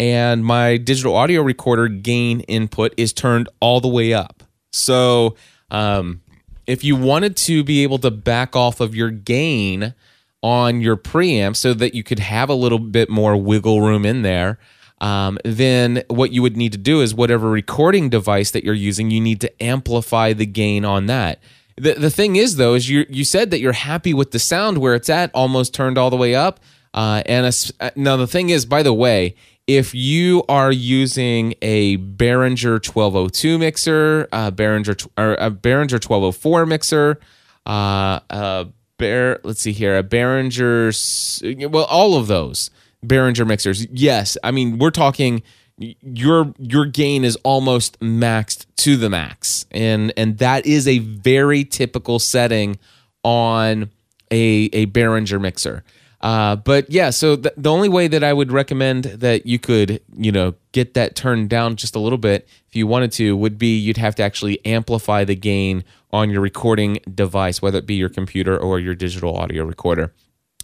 and 0.00 0.44
my 0.44 0.76
digital 0.76 1.14
audio 1.14 1.42
recorder 1.42 1.86
gain 1.86 2.40
input 2.40 2.94
is 2.96 3.12
turned 3.12 3.48
all 3.60 3.80
the 3.80 3.86
way 3.86 4.12
up. 4.12 4.42
So 4.72 5.36
um, 5.70 6.22
if 6.68 6.84
you 6.84 6.94
wanted 6.94 7.34
to 7.34 7.64
be 7.64 7.82
able 7.82 7.98
to 7.98 8.10
back 8.10 8.54
off 8.54 8.80
of 8.80 8.94
your 8.94 9.10
gain 9.10 9.94
on 10.42 10.80
your 10.82 10.96
preamp 10.96 11.56
so 11.56 11.72
that 11.72 11.94
you 11.94 12.04
could 12.04 12.18
have 12.18 12.50
a 12.50 12.54
little 12.54 12.78
bit 12.78 13.08
more 13.08 13.36
wiggle 13.36 13.80
room 13.80 14.04
in 14.04 14.20
there, 14.20 14.58
um, 15.00 15.38
then 15.44 16.04
what 16.08 16.30
you 16.30 16.42
would 16.42 16.58
need 16.58 16.72
to 16.72 16.78
do 16.78 17.00
is 17.00 17.14
whatever 17.14 17.48
recording 17.48 18.10
device 18.10 18.50
that 18.50 18.64
you're 18.64 18.74
using, 18.74 19.10
you 19.10 19.20
need 19.20 19.40
to 19.40 19.62
amplify 19.62 20.34
the 20.34 20.44
gain 20.44 20.84
on 20.84 21.06
that. 21.06 21.40
The, 21.76 21.94
the 21.94 22.10
thing 22.10 22.36
is, 22.36 22.56
though, 22.56 22.74
is 22.74 22.90
you 22.90 23.06
you 23.08 23.24
said 23.24 23.50
that 23.50 23.60
you're 23.60 23.72
happy 23.72 24.12
with 24.12 24.32
the 24.32 24.38
sound 24.38 24.78
where 24.78 24.94
it's 24.94 25.08
at, 25.08 25.30
almost 25.32 25.72
turned 25.72 25.96
all 25.96 26.10
the 26.10 26.16
way 26.16 26.34
up. 26.34 26.60
Uh, 26.92 27.22
and 27.24 27.46
a, 27.80 27.92
now 27.96 28.16
the 28.16 28.26
thing 28.26 28.50
is, 28.50 28.66
by 28.66 28.82
the 28.82 28.92
way, 28.92 29.36
if 29.68 29.94
you 29.94 30.42
are 30.48 30.72
using 30.72 31.54
a 31.60 31.98
Behringer 31.98 32.84
1202 32.84 33.58
mixer, 33.58 34.22
a 34.32 34.50
Behringer 34.50 35.06
or 35.18 35.34
a 35.34 35.50
Behringer 35.50 36.02
1204 36.02 36.66
mixer, 36.66 37.20
uh, 37.66 38.18
a 38.30 38.66
Bear, 38.96 39.38
let's 39.44 39.60
see 39.60 39.72
here, 39.72 39.96
a 39.96 40.02
Behringer, 40.02 41.70
well, 41.70 41.84
all 41.84 42.16
of 42.16 42.26
those 42.26 42.70
Behringer 43.06 43.46
mixers. 43.46 43.86
Yes, 43.92 44.36
I 44.42 44.50
mean 44.50 44.78
we're 44.78 44.90
talking 44.90 45.42
your 45.78 46.52
your 46.58 46.86
gain 46.86 47.24
is 47.24 47.36
almost 47.44 48.00
maxed 48.00 48.66
to 48.78 48.96
the 48.96 49.10
max, 49.10 49.66
and 49.70 50.12
and 50.16 50.38
that 50.38 50.66
is 50.66 50.88
a 50.88 50.98
very 50.98 51.62
typical 51.62 52.18
setting 52.18 52.78
on 53.22 53.90
a 54.30 54.70
a 54.72 54.86
Behringer 54.86 55.40
mixer. 55.40 55.84
Uh, 56.20 56.56
but 56.56 56.90
yeah, 56.90 57.10
so 57.10 57.36
th- 57.36 57.54
the 57.56 57.70
only 57.70 57.88
way 57.88 58.08
that 58.08 58.24
I 58.24 58.32
would 58.32 58.50
recommend 58.50 59.04
that 59.04 59.46
you 59.46 59.58
could, 59.58 60.00
you 60.16 60.32
know, 60.32 60.54
get 60.72 60.94
that 60.94 61.14
turned 61.14 61.48
down 61.48 61.76
just 61.76 61.94
a 61.94 62.00
little 62.00 62.18
bit, 62.18 62.48
if 62.68 62.74
you 62.74 62.86
wanted 62.86 63.12
to, 63.12 63.36
would 63.36 63.56
be 63.56 63.76
you'd 63.78 63.98
have 63.98 64.16
to 64.16 64.22
actually 64.24 64.64
amplify 64.66 65.24
the 65.24 65.36
gain 65.36 65.84
on 66.12 66.30
your 66.30 66.40
recording 66.40 66.98
device, 67.14 67.62
whether 67.62 67.78
it 67.78 67.86
be 67.86 67.94
your 67.94 68.08
computer 68.08 68.58
or 68.58 68.80
your 68.80 68.94
digital 68.94 69.36
audio 69.36 69.64
recorder. 69.64 70.12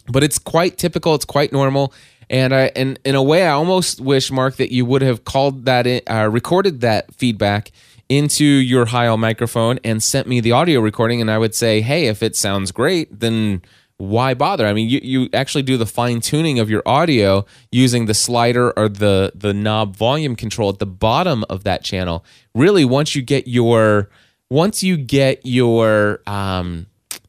But 0.07 0.23
it's 0.23 0.37
quite 0.37 0.77
typical. 0.77 1.15
It's 1.15 1.25
quite 1.25 1.53
normal. 1.53 1.93
And 2.29 2.53
I, 2.53 2.71
and 2.75 2.99
in 3.05 3.15
a 3.15 3.23
way, 3.23 3.45
I 3.47 3.51
almost 3.51 4.01
wish 4.01 4.31
Mark 4.31 4.57
that 4.57 4.73
you 4.73 4.85
would 4.85 5.03
have 5.03 5.23
called 5.23 5.65
that, 5.65 5.87
in, 5.87 6.01
uh, 6.09 6.27
recorded 6.29 6.81
that 6.81 7.13
feedback 7.13 7.71
into 8.09 8.45
your 8.45 8.85
Heil 8.85 9.17
microphone 9.17 9.79
and 9.83 10.01
sent 10.01 10.27
me 10.27 10.39
the 10.39 10.51
audio 10.51 10.79
recording, 10.79 11.21
and 11.21 11.31
I 11.31 11.37
would 11.37 11.55
say, 11.55 11.81
hey, 11.81 12.07
if 12.07 12.21
it 12.21 12.35
sounds 12.35 12.71
great, 12.71 13.19
then 13.19 13.61
why 13.97 14.33
bother? 14.33 14.67
I 14.67 14.73
mean, 14.73 14.89
you, 14.89 14.99
you 15.01 15.29
actually 15.33 15.63
do 15.63 15.77
the 15.77 15.85
fine 15.85 16.19
tuning 16.19 16.59
of 16.59 16.69
your 16.69 16.83
audio 16.85 17.45
using 17.71 18.07
the 18.07 18.13
slider 18.13 18.71
or 18.77 18.89
the 18.89 19.31
the 19.33 19.53
knob 19.53 19.95
volume 19.95 20.35
control 20.35 20.69
at 20.69 20.79
the 20.79 20.85
bottom 20.85 21.45
of 21.49 21.63
that 21.63 21.83
channel. 21.83 22.25
Really, 22.53 22.83
once 22.83 23.15
you 23.15 23.21
get 23.21 23.47
your 23.47 24.09
once 24.49 24.83
you 24.83 24.97
get 24.97 25.45
your 25.45 26.21
um, 26.27 26.87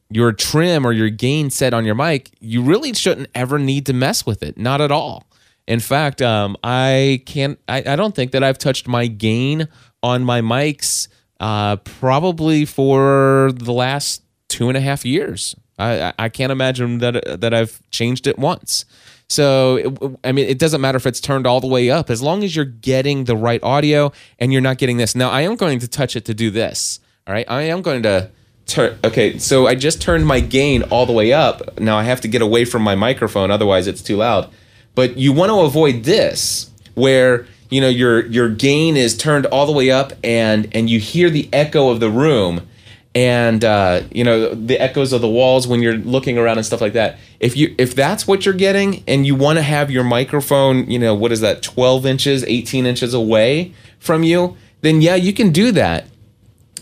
your 0.09 0.33
trim 0.33 0.85
or 0.85 0.91
your 0.91 1.09
gain 1.09 1.49
set 1.49 1.73
on 1.73 1.85
your 1.85 1.95
mic, 1.95 2.31
you 2.39 2.61
really 2.61 2.93
shouldn't 2.93 3.29
ever 3.33 3.57
need 3.57 3.85
to 3.85 3.93
mess 3.93 4.25
with 4.25 4.43
it. 4.43 4.57
Not 4.57 4.81
at 4.81 4.91
all. 4.91 5.25
In 5.67 5.79
fact, 5.79 6.21
um, 6.21 6.57
I 6.63 7.21
can't. 7.25 7.59
I, 7.67 7.77
I 7.79 7.95
don't 7.95 8.15
think 8.15 8.31
that 8.31 8.43
I've 8.43 8.57
touched 8.57 8.87
my 8.87 9.07
gain 9.07 9.67
on 10.03 10.23
my 10.23 10.41
mics 10.41 11.07
uh, 11.39 11.77
probably 11.77 12.65
for 12.65 13.51
the 13.53 13.73
last 13.73 14.23
two 14.49 14.67
and 14.67 14.77
a 14.77 14.81
half 14.81 15.05
years. 15.05 15.55
I, 15.77 16.13
I 16.17 16.29
can't 16.29 16.51
imagine 16.51 16.99
that 16.99 17.41
that 17.41 17.53
I've 17.53 17.81
changed 17.91 18.27
it 18.27 18.39
once. 18.39 18.85
So 19.29 20.17
I 20.23 20.31
mean, 20.31 20.47
it 20.47 20.59
doesn't 20.59 20.81
matter 20.81 20.95
if 20.95 21.05
it's 21.05 21.19
turned 21.19 21.45
all 21.45 21.59
the 21.59 21.67
way 21.67 21.89
up, 21.89 22.09
as 22.09 22.21
long 22.21 22.43
as 22.43 22.55
you're 22.55 22.65
getting 22.65 23.25
the 23.25 23.35
right 23.35 23.61
audio 23.61 24.11
and 24.39 24.51
you're 24.51 24.61
not 24.61 24.77
getting 24.77 24.97
this. 24.97 25.15
Now, 25.15 25.29
I 25.29 25.41
am 25.41 25.55
going 25.55 25.79
to 25.79 25.87
touch 25.87 26.15
it 26.15 26.25
to 26.25 26.33
do 26.33 26.49
this. 26.49 26.99
All 27.27 27.33
right, 27.33 27.45
I 27.49 27.63
am 27.63 27.81
going 27.81 28.03
to 28.03 28.29
turn. 28.67 28.97
Okay, 29.03 29.37
so 29.37 29.67
I 29.67 29.75
just 29.75 30.01
turned 30.01 30.25
my 30.25 30.39
gain 30.39 30.83
all 30.83 31.05
the 31.05 31.13
way 31.13 31.33
up. 31.33 31.79
Now 31.79 31.97
I 31.97 32.03
have 32.03 32.21
to 32.21 32.27
get 32.27 32.41
away 32.41 32.65
from 32.65 32.83
my 32.83 32.95
microphone, 32.95 33.51
otherwise 33.51 33.87
it's 33.87 34.01
too 34.01 34.17
loud. 34.17 34.49
But 34.95 35.17
you 35.17 35.33
want 35.33 35.49
to 35.49 35.59
avoid 35.59 36.03
this, 36.03 36.71
where 36.95 37.45
you 37.69 37.81
know 37.81 37.89
your 37.89 38.25
your 38.27 38.49
gain 38.49 38.95
is 38.97 39.15
turned 39.17 39.45
all 39.47 39.65
the 39.65 39.71
way 39.71 39.91
up, 39.91 40.13
and 40.23 40.67
and 40.73 40.89
you 40.89 40.99
hear 40.99 41.29
the 41.29 41.49
echo 41.51 41.89
of 41.89 41.99
the 41.99 42.09
room 42.09 42.66
and 43.17 43.65
uh, 43.65 44.03
you 44.11 44.23
know 44.23 44.53
the 44.53 44.79
echoes 44.79 45.11
of 45.11 45.21
the 45.21 45.27
walls 45.27 45.67
when 45.67 45.81
you're 45.81 45.95
looking 45.95 46.37
around 46.37 46.57
and 46.57 46.65
stuff 46.65 46.81
like 46.81 46.93
that. 46.93 47.17
If 47.39 47.57
you 47.57 47.73
if 47.79 47.95
that's 47.95 48.27
what 48.27 48.45
you're 48.45 48.53
getting 48.53 49.03
and 49.07 49.25
you 49.25 49.33
want 49.33 49.57
to 49.57 49.63
have 49.63 49.89
your 49.89 50.03
microphone 50.03 50.89
you 50.89 50.99
know 50.99 51.15
what 51.15 51.31
is 51.31 51.41
that 51.41 51.63
12 51.63 52.05
inches 52.05 52.43
18 52.43 52.85
inches 52.85 53.15
away 53.15 53.73
from 53.97 54.21
you 54.21 54.55
then 54.81 55.01
yeah 55.01 55.15
you 55.15 55.33
can 55.33 55.49
do 55.49 55.71
that. 55.71 56.05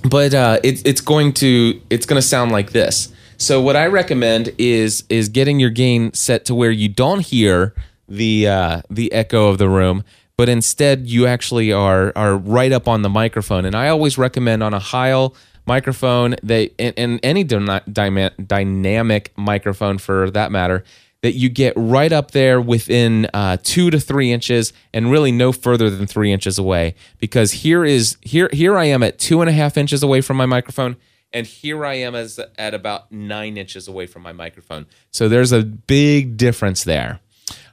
But 0.04 0.34
uh, 0.34 0.60
it, 0.62 0.86
it's 0.86 1.00
going 1.00 1.32
to 1.36 1.82
it's 1.90 2.06
going 2.06 2.22
to 2.22 2.28
sound 2.28 2.52
like 2.52 2.72
this. 2.74 3.14
So 3.38 3.62
what 3.62 3.78
i 3.78 3.86
recommend 3.86 4.54
is 4.58 5.06
is 5.08 5.30
getting 5.30 5.62
your 5.62 5.70
gain 5.70 6.12
set 6.14 6.44
to 6.46 6.56
where 6.56 6.72
you 6.72 6.90
don't 6.90 7.22
hear 7.22 7.74
the 8.10 8.46
uh, 8.46 8.82
the 8.90 9.10
echo 9.14 9.48
of 9.48 9.58
the 9.58 9.70
room 9.70 10.04
but 10.38 10.50
instead 10.50 11.08
you 11.08 11.28
actually 11.28 11.72
are 11.72 12.12
are 12.18 12.36
right 12.36 12.74
up 12.74 12.90
on 12.90 13.04
the 13.04 13.10
microphone. 13.10 13.64
And 13.64 13.74
i 13.74 13.88
always 13.88 14.18
recommend 14.18 14.64
on 14.64 14.74
a 14.74 14.80
Heil 14.80 15.34
microphone 15.66 16.36
that 16.44 16.72
and, 16.80 17.20
any 17.24 17.44
dynamic 17.44 19.34
microphone 19.38 19.98
for 19.98 20.30
that 20.32 20.52
matter 20.52 20.84
that 21.22 21.34
you 21.34 21.50
get 21.50 21.74
right 21.76 22.12
up 22.12 22.32
there 22.32 22.62
within 22.62 23.28
uh, 23.34 23.58
two 23.64 23.90
to 23.90 24.00
three 24.00 24.32
inches 24.32 24.74
and 24.94 25.10
really 25.10 25.32
no 25.32 25.52
further 25.52 25.90
than 25.90 26.06
three 26.06 26.32
inches 26.32 26.60
away. 26.60 26.94
Because 27.18 27.52
here 27.52 27.84
is 27.84 28.18
here 28.22 28.50
here 28.54 28.78
i 28.78 28.86
am 28.86 29.02
at 29.02 29.18
two 29.18 29.42
and 29.42 29.50
a 29.50 29.54
half 29.54 29.78
inches 29.78 30.04
away 30.04 30.22
from 30.22 30.38
my 30.38 30.46
microphone 30.46 30.96
and 31.34 31.48
here 31.48 31.84
i 31.86 31.96
am 31.96 32.14
as 32.14 32.40
at 32.58 32.74
about 32.74 33.12
nine 33.12 33.58
inches 33.58 33.88
away 33.88 34.06
from 34.06 34.22
my 34.22 34.34
microphone. 34.34 34.86
So 35.12 35.28
there's 35.28 35.52
a 35.52 35.64
big 35.64 36.38
difference 36.38 36.84
there 36.84 37.20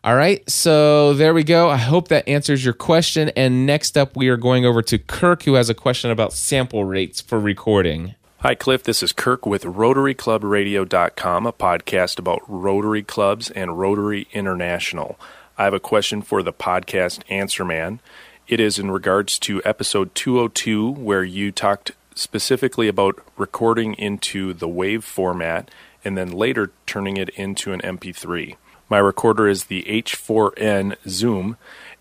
All 0.05 0.17
right, 0.17 0.49
so 0.51 1.15
there 1.15 1.33
we 1.33 1.45
go. 1.45 1.71
I 1.71 1.77
hope 1.77 2.09
that 2.09 2.27
answers 2.29 2.65
your 2.65 2.75
question. 2.75 3.31
And 3.37 3.67
next 3.67 3.97
up, 3.97 4.17
we 4.17 4.29
are 4.29 4.37
going 4.37 4.67
over 4.67 4.83
to 4.83 4.99
Kirk, 4.99 5.45
who 5.45 5.55
has 5.55 5.71
a 5.71 5.75
question 5.75 6.11
about 6.11 6.33
sample 6.33 6.85
rates 6.85 7.21
for 7.21 7.39
recording. 7.39 8.17
Hi, 8.39 8.57
Cliff. 8.57 8.83
This 8.83 9.05
is 9.05 9.13
Kirk 9.13 9.47
with 9.47 9.63
RotaryClubRadio.com, 9.63 11.47
a 11.47 11.53
podcast 11.53 12.19
about 12.19 12.43
Rotary 12.49 13.05
clubs 13.05 13.51
and 13.51 13.79
Rotary 13.79 14.27
International. 14.33 15.17
I 15.57 15.63
have 15.63 15.75
a 15.75 15.79
question 15.79 16.23
for 16.23 16.43
the 16.43 16.53
podcast 16.53 17.23
Answer 17.29 17.65
Man. 17.65 18.01
It 18.49 18.59
is 18.59 18.81
in 18.81 18.91
regards 18.91 19.39
to 19.39 19.63
episode 19.65 20.13
202, 20.17 20.91
where 20.91 21.23
you 21.23 21.53
talked 21.53 21.93
specifically 22.17 22.89
about 22.89 23.23
recording 23.37 23.95
into 23.95 24.53
the 24.53 24.69
WAV 24.69 25.05
format 25.05 25.71
and 26.05 26.19
then 26.19 26.33
later 26.33 26.73
turning 26.85 27.17
it 27.17 27.29
into 27.31 27.73
an 27.73 27.81
MP3. 27.81 28.57
My 28.93 28.99
recorder 28.99 29.49
is 29.49 29.65
the 29.65 29.85
H4n 29.85 30.97
Zoom, 31.09 31.57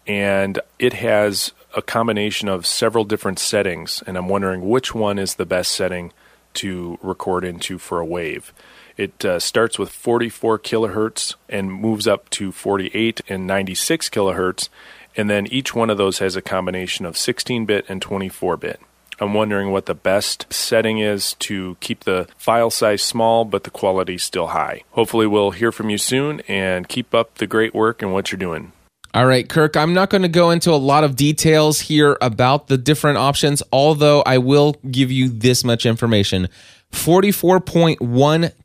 and 0.05 0.59
it 0.77 0.91
has 0.91 1.53
a 1.73 1.81
combination 1.81 2.49
of 2.49 2.65
several 2.65 3.05
different 3.05 3.39
settings, 3.39 4.03
and 4.05 4.17
I'm 4.17 4.27
wondering 4.27 4.67
which 4.67 4.93
one 4.93 5.17
is 5.17 5.35
the 5.35 5.45
best 5.45 5.71
setting 5.71 6.11
to 6.55 6.99
record 7.01 7.45
into 7.45 7.77
for 7.77 8.01
a 8.01 8.05
wave. 8.05 8.51
It 8.97 9.23
uh, 9.23 9.39
starts 9.39 9.79
with 9.79 9.87
44 9.87 10.59
kilohertz 10.59 11.35
and 11.47 11.71
moves 11.71 12.07
up 12.07 12.29
to 12.31 12.51
48 12.51 13.21
and 13.29 13.47
96 13.47 14.09
kilohertz, 14.09 14.67
and 15.15 15.29
then 15.29 15.47
each 15.47 15.73
one 15.73 15.89
of 15.89 15.97
those 15.97 16.19
has 16.19 16.35
a 16.35 16.41
combination 16.41 17.05
of 17.05 17.17
16 17.17 17.65
bit 17.65 17.85
and 17.87 18.01
24 18.01 18.57
bit. 18.57 18.81
I'm 19.21 19.35
wondering 19.35 19.71
what 19.71 19.85
the 19.85 19.93
best 19.93 20.51
setting 20.51 20.97
is 20.97 21.35
to 21.35 21.77
keep 21.79 22.05
the 22.05 22.27
file 22.37 22.71
size 22.71 23.03
small 23.03 23.45
but 23.45 23.63
the 23.63 23.69
quality 23.69 24.17
still 24.17 24.47
high. 24.47 24.81
Hopefully, 24.91 25.27
we'll 25.27 25.51
hear 25.51 25.71
from 25.71 25.91
you 25.91 25.99
soon 25.99 26.41
and 26.47 26.87
keep 26.89 27.13
up 27.13 27.35
the 27.35 27.45
great 27.45 27.75
work 27.75 28.01
and 28.01 28.11
what 28.11 28.31
you're 28.31 28.39
doing. 28.39 28.71
All 29.13 29.25
right, 29.25 29.47
Kirk, 29.47 29.75
I'm 29.75 29.93
not 29.93 30.09
going 30.09 30.21
to 30.21 30.29
go 30.29 30.51
into 30.51 30.71
a 30.71 30.79
lot 30.79 31.03
of 31.03 31.15
details 31.17 31.81
here 31.81 32.17
about 32.21 32.67
the 32.67 32.77
different 32.77 33.17
options, 33.17 33.61
although 33.71 34.21
I 34.21 34.37
will 34.37 34.77
give 34.89 35.11
you 35.11 35.27
this 35.29 35.63
much 35.63 35.85
information. 35.85 36.47
44.1 36.93 37.97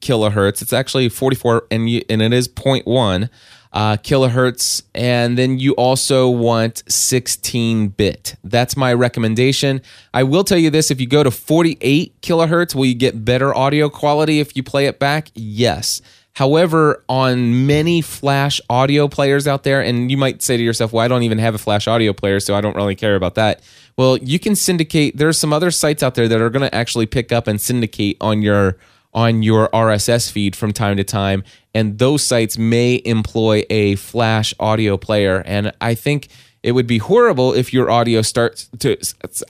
kilohertz, 0.01 0.63
it's 0.63 0.73
actually 0.73 1.09
44 1.09 1.67
and, 1.71 1.91
you, 1.91 2.03
and 2.09 2.23
it 2.23 2.33
is 2.33 2.49
0.1 2.49 3.29
uh, 3.77 3.99
kilohertz. 3.99 4.83
And 4.95 5.37
then 5.37 5.59
you 5.59 5.75
also 5.75 6.31
want 6.31 6.83
16 6.89 7.89
bit. 7.89 8.35
That's 8.43 8.75
my 8.75 8.95
recommendation. 8.95 9.83
I 10.15 10.23
will 10.23 10.45
tell 10.45 10.57
you 10.57 10.71
this 10.71 10.91
if 10.91 10.99
you 10.99 11.07
go 11.07 11.23
to 11.23 11.31
48 11.31 12.19
kilohertz, 12.23 12.75
will 12.75 12.87
you 12.87 12.95
get 12.95 13.23
better 13.27 13.55
audio 13.55 13.91
quality 13.91 14.41
if 14.41 14.57
you 14.57 14.63
play 14.63 14.87
it 14.87 14.99
back? 14.99 15.29
Yes. 15.35 16.01
However, 16.33 17.05
on 17.09 17.67
many 17.67 18.01
flash 18.01 18.63
audio 18.71 19.09
players 19.09 19.47
out 19.47 19.63
there, 19.63 19.83
and 19.83 20.11
you 20.11 20.17
might 20.17 20.43
say 20.43 20.57
to 20.57 20.63
yourself, 20.63 20.95
well, 20.95 21.05
I 21.05 21.09
don't 21.09 21.23
even 21.23 21.39
have 21.39 21.55
a 21.55 21.59
flash 21.59 21.87
audio 21.87 22.15
player, 22.15 22.41
so 22.41 22.55
I 22.55 22.63
don't 22.63 22.77
really 22.77 22.95
care 22.95 23.15
about 23.15 23.35
that. 23.35 23.61
Well, 23.99 24.17
you 24.19 24.39
can 24.39 24.55
syndicate. 24.55 25.19
There's 25.19 25.39
some 25.39 25.53
other 25.53 25.71
sites 25.71 26.03
out 26.03 26.15
there 26.15 26.29
that 26.29 26.41
are 26.41 26.51
going 26.51 26.69
to 26.69 26.75
actually 26.75 27.07
pick 27.07 27.31
up 27.31 27.47
and 27.47 27.61
syndicate 27.61 28.17
on 28.23 28.41
your 28.41 28.79
on 29.17 29.43
your 29.43 29.69
RSS 29.71 30.31
feed 30.31 30.55
from 30.55 30.73
time 30.73 30.99
to 30.99 31.05
time, 31.05 31.43
and 31.75 31.99
those 31.99 32.23
sites 32.23 32.59
may 32.59 33.01
employ 33.05 33.65
a 33.71 33.97
flash 33.97 34.55
audio 34.61 34.97
player. 34.97 35.43
And 35.47 35.73
I 35.81 35.95
think 35.95 36.29
it 36.63 36.73
would 36.73 36.87
be 36.87 36.99
horrible 36.99 37.55
if 37.55 37.73
your 37.73 37.91
audio 37.91 38.23
starts 38.23 38.69
to 38.81 38.99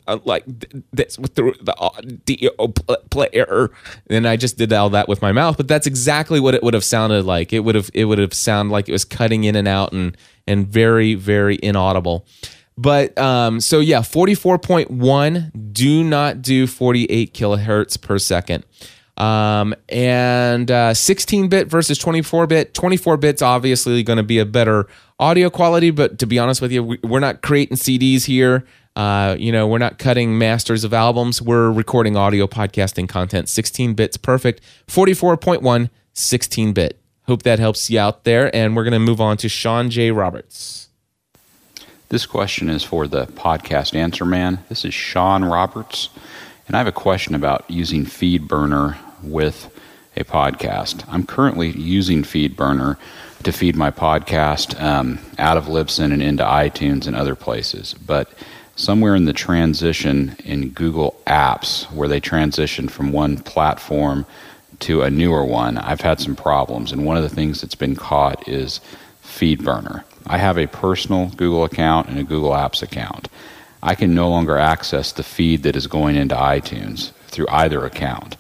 uh, 0.07 0.19
like 0.25 0.45
this 0.93 1.19
with 1.19 1.35
the, 1.35 1.55
the 1.63 1.77
audio 1.79 2.69
player. 3.11 3.71
And 4.09 4.29
I 4.29 4.37
just 4.37 4.57
did 4.57 4.73
all 4.73 4.91
that 4.91 5.09
with 5.09 5.21
my 5.21 5.33
mouth, 5.33 5.57
but 5.57 5.67
that's 5.67 5.87
exactly 5.87 6.41
what 6.41 6.55
it 6.55 6.63
would 6.63 6.75
have 6.75 6.85
sounded 6.85 7.25
like. 7.25 7.53
It 7.53 7.61
would 7.61 7.75
have 7.75 7.91
it 7.93 8.05
would 8.05 8.19
have 8.19 8.35
sounded 8.35 8.71
like 8.71 8.89
it 8.89 8.93
was 8.93 9.05
cutting 9.05 9.45
in 9.45 9.57
and 9.57 9.67
out 9.67 9.93
and 9.93 10.17
and 10.47 10.69
very 10.69 11.15
very 11.15 11.59
inaudible. 11.63 12.27
But 12.79 13.17
um, 13.19 13.61
so 13.61 13.81
yeah, 13.81 14.03
forty 14.03 14.35
four 14.35 14.59
point 14.59 14.91
one. 14.91 15.51
Do 15.73 16.05
not 16.05 16.43
do 16.43 16.67
forty 16.67 17.07
eight 17.07 17.33
kilohertz 17.33 18.01
per 18.01 18.19
second. 18.19 18.65
Um, 19.17 19.75
and 19.89 20.71
uh, 20.71 20.93
16 20.95 21.49
bit 21.49 21.69
versus 21.69 21.99
24 21.99 22.47
bit. 22.47 22.75
24 22.75 23.17
bit's 23.17 23.43
obviously 23.43 24.03
going 24.03 24.19
to 24.19 24.23
be 24.23 24.39
a 24.39 24.45
better 24.45 24.87
audio 25.19 25.49
quality, 25.49 25.91
but 25.91 26.19
to 26.19 26.27
be 26.27 26.39
honest 26.39 26.61
with 26.61 26.73
you, 26.73 26.99
we're 27.03 27.21
not 27.21 27.43
creating 27.43 27.77
CDs 27.77 28.27
here. 28.27 28.67
Uh, 28.95 29.37
you 29.39 29.53
know, 29.53 29.67
we're 29.67 29.79
not 29.79 29.99
cutting 29.99 30.39
masters 30.39 30.83
of 30.85 30.95
albums. 30.95 31.41
We're 31.43 31.71
recording 31.71 32.17
audio 32.17 32.47
podcasting 32.47 33.09
content. 33.09 33.49
16 33.49 33.95
bits 33.95 34.17
perfect. 34.17 34.63
44.1, 34.87 35.91
16 36.15 36.73
bit. 36.73 36.99
Hope 37.27 37.43
that 37.43 37.59
helps 37.59 37.91
you 37.91 37.99
out 37.99 38.25
there. 38.25 38.55
And 38.55 38.75
we're 38.75 38.85
going 38.85 38.93
to 38.93 38.99
move 38.99 39.21
on 39.21 39.37
to 39.39 39.49
Sean 39.49 39.91
J. 39.91 40.13
Roberts. 40.13 40.89
This 42.09 42.25
question 42.25 42.71
is 42.71 42.85
for 42.85 43.07
the 43.07 43.27
podcast 43.27 43.95
answer 43.95 44.25
man. 44.25 44.61
This 44.69 44.85
is 44.85 44.95
Sean 44.95 45.45
Roberts. 45.45 46.09
And 46.67 46.75
I 46.75 46.79
have 46.79 46.87
a 46.87 46.93
question 46.93 47.35
about 47.35 47.69
using 47.69 48.05
FeedBurner 48.05 48.97
with 49.31 49.71
a 50.17 50.25
podcast. 50.25 51.05
I'm 51.09 51.27
currently 51.27 51.71
using 51.71 52.23
FeedBurner 52.23 52.97
to 53.43 53.53
feed 53.53 53.77
my 53.77 53.91
podcast 53.91 54.81
um, 54.81 55.19
out 55.39 55.57
of 55.57 55.67
Libsyn 55.67 56.13
and 56.13 56.23
into 56.23 56.43
iTunes 56.43 57.07
and 57.07 57.15
other 57.15 57.35
places. 57.35 57.95
But 57.95 58.31
somewhere 58.77 59.15
in 59.15 59.27
the 59.27 59.33
transition 59.33 60.37
in 60.45 60.71
Google 60.71 61.21
Apps, 61.27 61.91
where 61.93 62.09
they 62.09 62.21
transition 62.21 62.89
from 62.89 63.13
one 63.13 63.39
platform 63.39 64.27
to 64.81 65.03
a 65.03 65.11
newer 65.11 65.45
one, 65.45 65.79
I've 65.79 66.01
had 66.01 66.21
some 66.21 66.37
problems. 66.37 66.93
And 66.93 67.05
one 67.05 67.17
of 67.17 67.23
the 67.23 67.35
things 67.35 67.61
that's 67.61 67.75
been 67.75 67.97
caught 67.97 68.49
is 68.49 68.81
FeedBurner. 69.23 70.05
I 70.27 70.39
have 70.39 70.59
a 70.59 70.67
personal 70.67 71.29
Google 71.37 71.65
account 71.65 72.09
and 72.09 72.19
a 72.19 72.25
Google 72.25 72.51
Apps 72.51 72.83
account. 72.83 73.29
I 73.83 73.95
can 73.95 74.15
no 74.15 74.29
longer 74.29 74.59
access 74.59 75.13
the 75.13 75.23
feed 75.23 75.63
that 75.63 75.77
is 75.77 75.87
going 75.87 76.17
into 76.17 76.35
iTunes 76.35 77.13
through 77.29 77.47
either 77.49 77.85
account. 77.85 78.37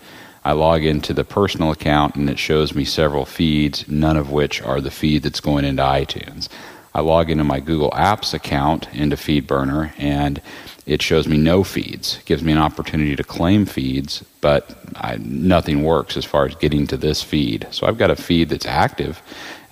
I 0.47 0.53
log 0.53 0.85
into 0.85 1.13
the 1.13 1.25
personal 1.25 1.73
account 1.73 2.15
and 2.15 2.31
it 2.31 2.39
shows 2.39 2.73
me 2.73 2.85
several 2.85 3.25
feeds, 3.25 3.89
none 3.89 4.17
of 4.17 4.31
which 4.31 4.63
are 4.63 4.81
the 4.81 4.93
feed 4.93 5.25
that's 5.25 5.41
going 5.41 5.65
into 5.65 5.83
iTunes. 5.83 6.49
I 6.95 7.01
log 7.01 7.31
into 7.31 7.43
my 7.43 7.59
Google 7.59 7.91
Apps 7.91 8.33
account 8.33 8.87
into 8.93 9.17
FeedBurner 9.17 9.93
and 9.99 10.41
it 10.87 11.03
shows 11.03 11.27
me 11.27 11.37
no 11.37 11.65
feeds. 11.65 12.19
It 12.19 12.27
gives 12.27 12.45
me 12.45 12.53
an 12.53 12.59
opportunity 12.59 13.17
to 13.17 13.25
claim 13.25 13.67
feeds, 13.67 14.25
but 14.41 14.79
I, 14.95 15.17
nothing 15.17 15.83
works 15.83 16.17
as 16.17 16.25
far 16.25 16.47
as 16.47 16.55
getting 16.55 16.87
to 16.87 16.97
this 16.97 17.25
feed. 17.25 17.67
So 17.73 17.89
I've 17.89 17.99
got 17.99 18.13
a 18.13 18.17
feed 18.17 18.51
that's 18.51 18.67
active 18.67 19.21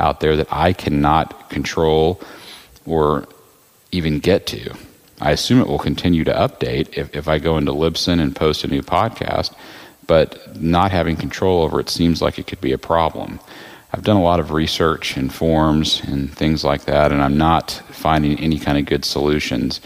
out 0.00 0.18
there 0.18 0.34
that 0.34 0.48
I 0.50 0.72
cannot 0.72 1.50
control 1.50 2.20
or 2.84 3.28
even 3.92 4.18
get 4.18 4.48
to. 4.48 4.74
I 5.20 5.30
assume 5.30 5.60
it 5.60 5.68
will 5.68 5.78
continue 5.78 6.24
to 6.24 6.32
update 6.32 6.98
if, 6.98 7.14
if 7.14 7.28
I 7.28 7.38
go 7.38 7.58
into 7.58 7.70
Libsyn 7.70 8.20
and 8.20 8.34
post 8.34 8.64
a 8.64 8.66
new 8.66 8.82
podcast 8.82 9.54
but 10.06 10.60
not 10.60 10.90
having 10.90 11.16
control 11.16 11.62
over 11.62 11.80
it 11.80 11.88
seems 11.88 12.20
like 12.20 12.38
it 12.38 12.46
could 12.46 12.60
be 12.60 12.72
a 12.72 12.78
problem. 12.78 13.40
I've 13.92 14.02
done 14.02 14.16
a 14.16 14.22
lot 14.22 14.40
of 14.40 14.50
research 14.50 15.16
and 15.16 15.32
forums 15.32 16.02
and 16.04 16.32
things 16.32 16.64
like 16.64 16.84
that, 16.86 17.12
and 17.12 17.22
I'm 17.22 17.38
not 17.38 17.70
finding 17.90 18.38
any 18.40 18.58
kind 18.58 18.76
of 18.76 18.86
good 18.86 19.04
solutions. 19.04 19.80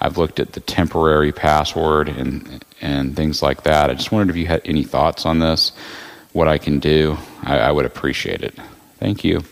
I've 0.00 0.18
looked 0.18 0.40
at 0.40 0.52
the 0.52 0.60
temporary 0.60 1.32
password 1.32 2.08
and 2.08 2.64
and 2.80 3.16
things 3.16 3.42
like 3.42 3.62
that. 3.62 3.90
I 3.90 3.94
just 3.94 4.12
wondered 4.12 4.30
if 4.30 4.36
you 4.36 4.46
had 4.46 4.60
any 4.64 4.82
thoughts 4.82 5.24
on 5.24 5.38
this, 5.38 5.72
what 6.32 6.48
I 6.48 6.58
can 6.58 6.80
do. 6.80 7.16
I, 7.42 7.58
I 7.58 7.72
would 7.72 7.86
appreciate 7.86 8.42
it. 8.42 8.58
Thank 8.98 9.24
you. 9.24 9.44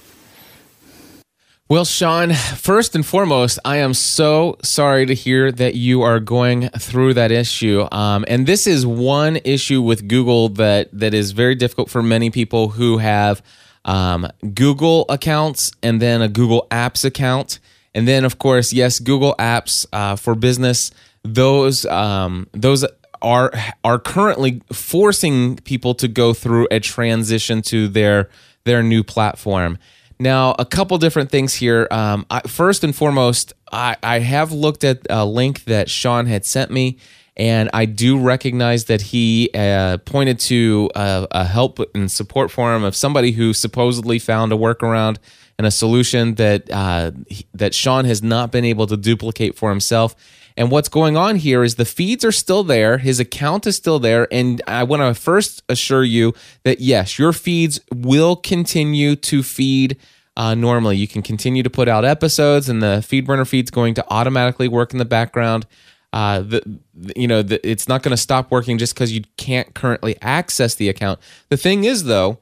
Well, 1.73 1.87
Sean, 1.87 2.35
first 2.35 2.95
and 2.95 3.05
foremost, 3.07 3.59
I 3.65 3.79
am 3.79 3.95
so 3.95 4.59
sorry 4.63 5.07
to 5.07 5.15
hear 5.15 5.51
that 5.51 5.75
you 5.75 6.03
are 6.03 6.21
going 6.21 6.69
through 6.69 7.15
that 7.15 7.33
issue. 7.33 7.89
Um, 7.91 8.27
and 8.29 8.47
this 8.47 8.67
is 8.67 8.85
one 8.85 9.37
issue 9.37 9.81
with 9.81 10.07
Google 10.07 10.51
that 10.51 10.91
that 10.93 11.15
is 11.15 11.31
very 11.33 11.55
difficult 11.55 11.89
for 11.89 12.03
many 12.03 12.29
people 12.29 12.69
who 12.69 12.99
have 12.99 13.41
um, 13.87 14.29
Google 14.53 15.07
accounts 15.09 15.73
and 15.83 15.99
then 15.99 16.21
a 16.21 16.29
Google 16.29 16.67
Apps 16.71 17.07
account, 17.07 17.59
and 17.95 18.07
then 18.07 18.27
of 18.27 18.39
course, 18.39 18.75
yes, 18.75 18.99
Google 18.99 19.35
Apps 19.39 19.87
uh, 19.95 20.17
for 20.17 20.35
business. 20.35 20.91
Those 21.23 21.87
um, 21.87 22.49
those 22.53 22.85
are 23.23 23.51
are 23.83 23.99
currently 23.99 24.61
forcing 24.75 25.57
people 25.57 25.95
to 25.95 26.07
go 26.07 26.35
through 26.35 26.69
a 26.71 26.81
transition 26.81 27.63
to 27.63 27.89
their 27.89 28.29
their 28.65 28.83
new 28.83 29.03
platform. 29.03 29.79
Now, 30.19 30.55
a 30.59 30.65
couple 30.65 30.97
different 30.99 31.31
things 31.31 31.55
here. 31.55 31.89
Um, 31.91 32.27
I, 32.31 32.41
first 32.41 32.85
and 32.85 32.95
foremost, 32.95 33.53
I, 33.71 33.97
I 34.03 34.19
have 34.21 34.53
looked 34.53 34.85
at 34.85 35.07
a 35.11 35.25
link 35.25 35.65
that 35.65 35.91
Sean 35.91 36.27
had 36.27 36.45
sent 36.45 36.71
me, 36.71 36.99
and 37.37 37.71
I 37.73 37.87
do 37.87 38.19
recognize 38.19 38.85
that 38.85 39.01
he 39.01 39.51
uh, 39.55 39.99
pointed 39.99 40.39
to 40.41 40.91
a, 40.95 41.27
a, 41.31 41.45
help 41.45 41.81
and 41.95 42.11
support 42.11 42.51
forum 42.51 42.85
of 42.85 42.95
somebody 42.95 43.33
who 43.33 43.55
supposedly 43.55 44.19
found 44.19 44.53
a 44.53 44.57
workaround 44.57 45.17
and 45.59 45.67
a 45.67 45.71
solution 45.71 46.35
that 46.35 46.71
uh, 46.71 47.13
that 47.55 47.75
Sean 47.75 48.05
has 48.05 48.23
not 48.23 48.53
been 48.53 48.65
able 48.65 48.87
to 48.87 48.97
duplicate 48.97 49.57
for 49.57 49.71
himself. 49.71 50.15
And 50.57 50.71
what's 50.71 50.89
going 50.89 51.17
on 51.17 51.37
here 51.37 51.63
is 51.63 51.77
the 51.77 51.85
feeds 51.85 52.25
are 52.25 52.33
still 52.33 52.65
there, 52.65 52.99
his 52.99 53.21
account 53.21 53.67
is 53.67 53.77
still 53.77 53.99
there, 53.99 54.29
and 54.33 54.61
I 54.67 54.85
want 54.85 55.03
to 55.03 55.21
first 55.21 55.63
assure 55.69 56.05
you 56.05 56.35
that 56.65 56.81
yes, 56.81 57.19
your 57.19 57.33
feeds 57.33 57.81
will 57.93 58.37
continue 58.37 59.17
to 59.17 59.43
feed 59.43 59.97
uh, 60.37 60.55
normally. 60.55 60.97
You 60.97 61.09
can 61.09 61.23
continue 61.23 61.63
to 61.63 61.71
put 61.71 61.89
out 61.89 62.05
episodes, 62.05 62.69
and 62.69 62.83
the 62.83 63.03
feed 63.07 63.27
FeedBurner 63.27 63.47
feed's 63.47 63.71
going 63.71 63.95
to 63.95 64.05
automatically 64.11 64.69
work 64.69 64.93
in 64.93 64.99
the 64.99 65.05
background. 65.05 65.67
Uh, 66.13 66.41
the, 66.41 66.81
you 67.17 67.27
know, 67.27 67.43
the, 67.43 67.67
it's 67.69 67.89
not 67.89 68.03
going 68.03 68.11
to 68.11 68.21
stop 68.21 68.51
working 68.51 68.77
just 68.77 68.95
because 68.95 69.13
you 69.13 69.23
can't 69.39 69.75
currently 69.75 70.17
access 70.21 70.75
the 70.75 70.89
account. 70.89 71.19
The 71.49 71.57
thing 71.57 71.85
is, 71.85 72.05
though, 72.05 72.39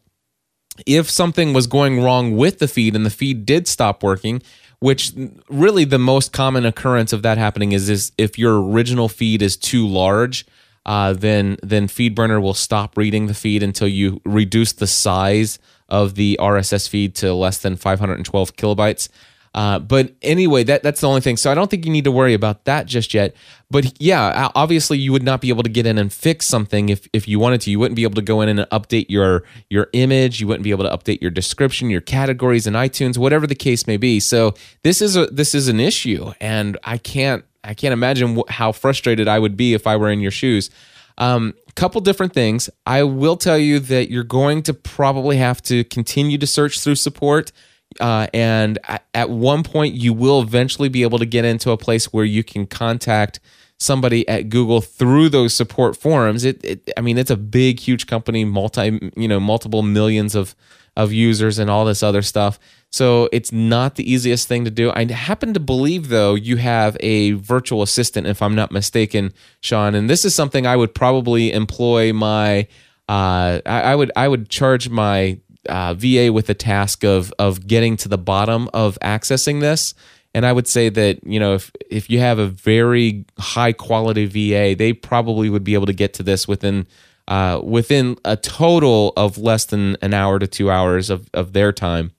if 0.87 1.09
something 1.11 1.53
was 1.53 1.67
going 1.67 2.03
wrong 2.03 2.37
with 2.37 2.59
the 2.59 2.69
feed 2.69 2.97
and 2.97 3.07
the 3.07 3.11
feed 3.11 3.47
did 3.47 3.69
stop 3.69 4.03
working, 4.03 4.43
which 4.81 5.13
really 5.49 5.85
the 5.85 5.99
most 5.99 6.33
common 6.33 6.67
occurrence 6.67 7.13
of 7.13 7.23
that 7.23 7.39
happening 7.39 7.73
is, 7.73 7.89
is 7.89 8.13
if 8.19 8.39
your 8.39 8.61
original 8.61 9.09
feed 9.09 9.43
is 9.43 9.57
too 9.57 9.87
large, 9.87 10.47
uh, 10.87 11.13
then 11.13 11.59
then 11.63 11.87
FeedBurner 11.87 12.41
will 12.41 12.55
stop 12.55 12.97
reading 12.97 13.27
the 13.27 13.35
feed 13.35 13.63
until 13.63 13.87
you 13.87 14.21
reduce 14.25 14.73
the 14.73 14.87
size 14.87 15.59
of 15.89 16.15
the 16.15 16.39
RSS 16.41 16.89
feed 16.89 17.15
to 17.17 17.35
less 17.35 17.59
than 17.59 17.77
512 17.77 18.57
kilobytes. 18.57 19.09
Uh, 19.55 19.79
but 19.81 20.15
anyway, 20.23 20.63
that 20.63 20.83
that's 20.83 21.01
the 21.01 21.09
only 21.09 21.21
thing. 21.21 21.37
So 21.37 21.51
I 21.51 21.55
don't 21.55 21.71
think 21.71 21.85
you 21.85 21.91
need 21.91 22.05
to 22.05 22.13
worry 22.13 22.35
about 22.35 22.65
that 22.67 22.87
just 22.87 23.13
yet. 23.13 23.35
But 23.71 24.01
yeah, 24.01 24.49
obviously 24.55 24.99
you 24.99 25.13
would 25.13 25.23
not 25.23 25.41
be 25.41 25.49
able 25.49 25.65
to 25.65 25.69
get 25.69 25.87
in 25.87 25.99
and 25.99 26.13
fix 26.13 26.47
something 26.47 26.89
if 26.89 27.09
if 27.13 27.27
you 27.27 27.39
wanted 27.39 27.61
to. 27.63 27.71
You 27.71 27.81
wouldn't 27.81 27.97
be 27.97 28.05
able 28.05 28.15
to 28.15 28.23
go 28.23 28.41
in 28.41 28.49
and 28.49 28.61
update 28.71 29.07
your 29.09 29.43
your 29.69 29.89
image. 29.93 30.41
You 30.41 30.47
wouldn't 30.47 30.65
be 30.65 30.71
able 30.71 30.85
to 30.85 30.91
update 30.91 31.21
your 31.21 31.31
description, 31.33 31.91
your 31.91 32.01
categories 32.01 32.67
in 32.67 32.75
iTunes, 32.75 33.19
whatever 33.19 33.47
the 33.47 33.57
case 33.57 33.87
may 33.87 33.97
be. 33.97 34.21
So 34.21 34.55
this 34.85 35.03
is 35.03 35.17
a 35.17 35.27
this 35.27 35.55
is 35.55 35.67
an 35.69 35.81
issue, 35.81 36.33
and 36.41 36.79
I 36.85 36.99
can't 36.99 37.45
I 37.65 37.75
can't 37.75 37.93
imagine 37.93 38.43
how 38.49 38.71
frustrated 38.71 39.27
I 39.27 39.39
would 39.39 39.57
be 39.57 39.75
if 39.75 39.87
I 39.87 39.97
were 39.97 40.11
in 40.11 40.21
your 40.21 40.31
shoes. 40.31 40.71
Um, 41.19 41.55
couple 41.75 42.01
different 42.01 42.35
things. 42.35 42.69
I 42.87 43.03
will 43.05 43.37
tell 43.37 43.59
you 43.59 43.79
that 43.81 44.11
you're 44.11 44.23
going 44.25 44.63
to 44.65 44.75
probably 44.75 45.39
have 45.39 45.63
to 45.63 45.85
continue 45.85 46.37
to 46.39 46.47
search 46.47 46.81
through 46.81 46.97
support. 46.97 47.53
Uh, 47.99 48.29
and 48.33 48.79
at 49.15 49.31
one 49.31 49.63
point, 49.63 49.95
you 49.95 50.13
will 50.13 50.41
eventually 50.41 50.89
be 50.89 51.03
able 51.03 51.19
to 51.19 51.27
get 51.27 51.45
into 51.45 51.71
a 51.71 51.77
place 51.77 52.13
where 52.13 52.25
you 52.25 52.45
can 52.45 52.67
contact 52.67 53.41
somebody 53.79 54.29
at 54.29 54.49
Google 54.49 54.81
through 54.81 55.29
those 55.31 55.55
support 55.55 55.97
forums. 55.97 56.45
It, 56.45 56.63
it, 56.65 56.91
I 56.97 57.01
mean, 57.01 57.19
it's 57.19 57.31
a 57.31 57.37
big, 57.37 57.81
huge 57.81 58.07
company, 58.07 58.45
multi, 58.45 59.11
you 59.17 59.27
know, 59.27 59.41
multiple 59.41 59.83
millions 59.83 60.35
of 60.35 60.55
of 60.97 61.13
users 61.13 61.59
and 61.59 61.71
all 61.71 61.85
this 61.85 62.03
other 62.03 62.21
stuff. 62.21 62.59
So 62.91 63.29
it's 63.33 63.53
not 63.53 63.95
the 63.95 64.11
easiest 64.11 64.49
thing 64.49 64.65
to 64.65 64.71
do. 64.71 64.91
I 64.93 65.11
happen 65.11 65.55
to 65.55 65.61
believe, 65.61 66.09
though, 66.09 66.35
you 66.35 66.57
have 66.57 66.97
a 67.01 67.33
virtual 67.33 67.83
assistant, 67.83 68.27
if 68.27 68.43
I'm 68.43 68.57
not 68.57 68.73
mistaken, 68.73 69.33
Sean. 69.61 69.95
And 69.95 70.11
this 70.11 70.25
is 70.25 70.35
something 70.35 70.67
I 70.67 70.77
would 70.77 70.95
probably 70.95 71.53
employ 71.53 72.13
my. 72.13 72.67
Uh, 73.09 73.61
I, 73.67 73.83
I 73.83 73.95
would 73.95 74.13
I 74.17 74.29
would 74.29 74.49
charge 74.49 74.89
my 74.89 75.39
uh, 75.69 75.95
VA 75.95 76.33
with 76.33 76.47
the 76.47 76.55
task 76.55 77.05
of 77.05 77.33
of 77.39 77.67
getting 77.67 77.97
to 77.99 78.09
the 78.09 78.19
bottom 78.19 78.69
of 78.73 78.99
accessing 79.03 79.61
this. 79.61 79.95
And 80.33 80.47
I 80.47 80.53
would 80.53 80.69
say 80.69 80.89
that 80.89 81.25
you 81.25 81.41
know 81.41 81.55
if 81.55 81.71
if 81.91 82.09
you 82.09 82.21
have 82.21 82.39
a 82.39 82.47
very 82.47 83.25
high 83.39 83.73
quality 83.73 84.27
VA, 84.27 84.75
they 84.77 84.93
probably 84.93 85.51
would 85.51 85.65
be 85.65 85.75
able 85.75 85.87
to 85.87 85.93
get 85.93 86.15
to 86.15 86.23
this 86.23 86.47
within 86.47 86.87
uh, 87.29 87.61
within 87.63 88.17
a 88.25 88.37
total 88.37 89.13
of 89.17 89.39
less 89.39 89.65
than 89.67 89.97
an 90.03 90.15
hour 90.15 90.39
to 90.39 90.47
two 90.47 90.71
hours 90.71 91.11
of 91.11 91.29
of 91.35 91.53
their 91.53 91.73
time. 91.73 92.13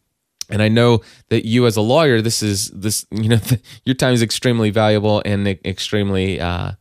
And 0.50 0.62
I 0.62 0.68
know 0.68 1.02
that 1.30 1.46
you, 1.46 1.66
as 1.66 1.78
a 1.78 1.82
lawyer, 1.82 2.22
this 2.22 2.44
is 2.44 2.70
this 2.72 3.06
you 3.12 3.30
know 3.30 3.39
your 3.86 3.96
time 3.96 4.14
is 4.14 4.22
extremely 4.22 4.70
valuable 4.70 5.22
and 5.26 5.48
extremely 5.48 6.39
uh, 6.39 6.74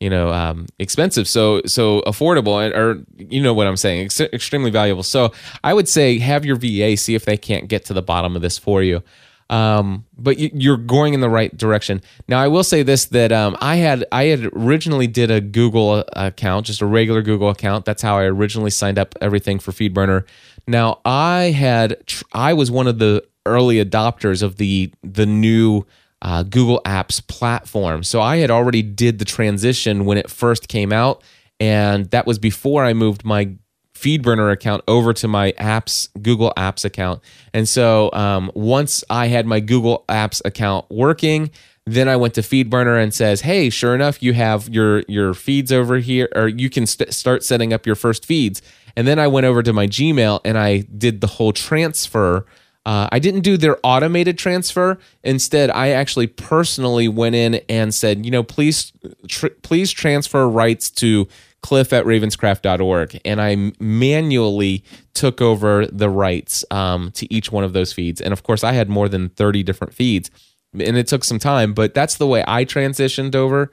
you 0.00 0.10
know 0.10 0.30
um, 0.30 0.66
expensive. 0.78 1.28
So 1.28 1.62
so 1.66 2.02
affordable, 2.02 2.74
or 2.74 3.04
you 3.16 3.42
know 3.42 3.54
what 3.54 3.66
I'm 3.66 3.76
saying, 3.76 4.06
ex- 4.06 4.20
extremely 4.20 4.70
valuable. 4.70 5.02
So 5.02 5.32
I 5.64 5.74
would 5.74 5.88
say 5.88 6.18
have 6.18 6.44
your 6.44 6.56
VA 6.56 6.96
see 6.96 7.14
if 7.14 7.24
they 7.24 7.36
can't 7.36 7.68
get 7.68 7.84
to 7.86 7.94
the 7.94 8.02
bottom 8.02 8.36
of 8.36 8.42
this 8.42 8.58
for 8.58 8.82
you. 8.82 9.02
Um, 9.50 10.04
but 10.18 10.38
you're 10.38 10.76
going 10.76 11.14
in 11.14 11.20
the 11.20 11.30
right 11.30 11.56
direction. 11.56 12.02
Now, 12.28 12.38
I 12.38 12.48
will 12.48 12.64
say 12.64 12.82
this: 12.82 13.06
that 13.06 13.32
um, 13.32 13.56
I 13.60 13.76
had 13.76 14.04
I 14.12 14.24
had 14.24 14.44
originally 14.54 15.06
did 15.06 15.30
a 15.30 15.40
Google 15.40 16.04
account, 16.12 16.66
just 16.66 16.82
a 16.82 16.86
regular 16.86 17.22
Google 17.22 17.48
account. 17.48 17.84
That's 17.84 18.02
how 18.02 18.18
I 18.18 18.24
originally 18.24 18.70
signed 18.70 18.98
up 18.98 19.14
everything 19.20 19.58
for 19.58 19.72
FeedBurner. 19.72 20.26
Now 20.66 21.00
I 21.04 21.54
had 21.56 21.96
I 22.32 22.52
was 22.52 22.70
one 22.70 22.86
of 22.86 22.98
the 22.98 23.24
early 23.46 23.82
adopters 23.82 24.42
of 24.42 24.56
the 24.56 24.92
the 25.02 25.24
new 25.24 25.86
uh, 26.22 26.42
Google 26.42 26.80
Apps 26.84 27.26
platform. 27.26 28.02
So 28.02 28.20
I 28.20 28.36
had 28.38 28.50
already 28.50 28.82
did 28.82 29.18
the 29.18 29.24
transition 29.24 30.04
when 30.04 30.18
it 30.18 30.30
first 30.30 30.68
came 30.68 30.92
out, 30.92 31.22
and 31.60 32.10
that 32.10 32.26
was 32.26 32.38
before 32.38 32.84
I 32.84 32.92
moved 32.92 33.24
my 33.24 33.50
FeedBurner 33.94 34.52
account 34.52 34.84
over 34.86 35.12
to 35.12 35.26
my 35.26 35.52
apps 35.52 36.08
Google 36.22 36.52
Apps 36.56 36.84
account. 36.84 37.20
And 37.52 37.68
so 37.68 38.12
um, 38.12 38.50
once 38.54 39.02
I 39.10 39.26
had 39.26 39.44
my 39.44 39.58
Google 39.58 40.04
Apps 40.08 40.40
account 40.44 40.86
working, 40.88 41.50
then 41.84 42.08
I 42.08 42.16
went 42.16 42.34
to 42.34 42.42
FeedBurner 42.42 43.02
and 43.02 43.12
says, 43.12 43.40
"Hey, 43.40 43.70
sure 43.70 43.94
enough, 43.94 44.22
you 44.22 44.34
have 44.34 44.68
your 44.68 45.02
your 45.08 45.34
feeds 45.34 45.72
over 45.72 45.98
here, 45.98 46.28
or 46.34 46.46
you 46.46 46.70
can 46.70 46.86
st- 46.86 47.12
start 47.12 47.42
setting 47.42 47.72
up 47.72 47.86
your 47.86 47.96
first 47.96 48.24
feeds." 48.24 48.62
And 48.96 49.06
then 49.06 49.18
I 49.18 49.26
went 49.26 49.46
over 49.46 49.62
to 49.62 49.72
my 49.72 49.86
Gmail 49.86 50.40
and 50.44 50.58
I 50.58 50.78
did 50.96 51.20
the 51.20 51.26
whole 51.28 51.52
transfer. 51.52 52.44
Uh, 52.88 53.06
I 53.12 53.18
didn't 53.18 53.42
do 53.42 53.58
their 53.58 53.76
automated 53.82 54.38
transfer. 54.38 54.98
Instead, 55.22 55.68
I 55.68 55.90
actually 55.90 56.26
personally 56.26 57.06
went 57.06 57.34
in 57.34 57.56
and 57.68 57.92
said, 57.92 58.24
you 58.24 58.30
know, 58.30 58.42
please, 58.42 58.94
tr- 59.26 59.48
please 59.60 59.92
transfer 59.92 60.48
rights 60.48 60.88
to 60.92 61.28
cliff 61.60 61.92
at 61.92 62.06
ravenscraft.org. 62.06 63.20
And 63.26 63.42
I 63.42 63.72
manually 63.78 64.84
took 65.12 65.42
over 65.42 65.86
the 65.86 66.08
rights 66.08 66.64
um, 66.70 67.10
to 67.10 67.30
each 67.30 67.52
one 67.52 67.62
of 67.62 67.74
those 67.74 67.92
feeds. 67.92 68.22
And 68.22 68.32
of 68.32 68.42
course, 68.42 68.64
I 68.64 68.72
had 68.72 68.88
more 68.88 69.10
than 69.10 69.28
30 69.28 69.62
different 69.64 69.92
feeds. 69.92 70.30
And 70.72 70.96
it 70.96 71.08
took 71.08 71.24
some 71.24 71.38
time, 71.38 71.74
but 71.74 71.92
that's 71.92 72.16
the 72.16 72.26
way 72.26 72.42
I 72.48 72.64
transitioned 72.64 73.34
over. 73.34 73.70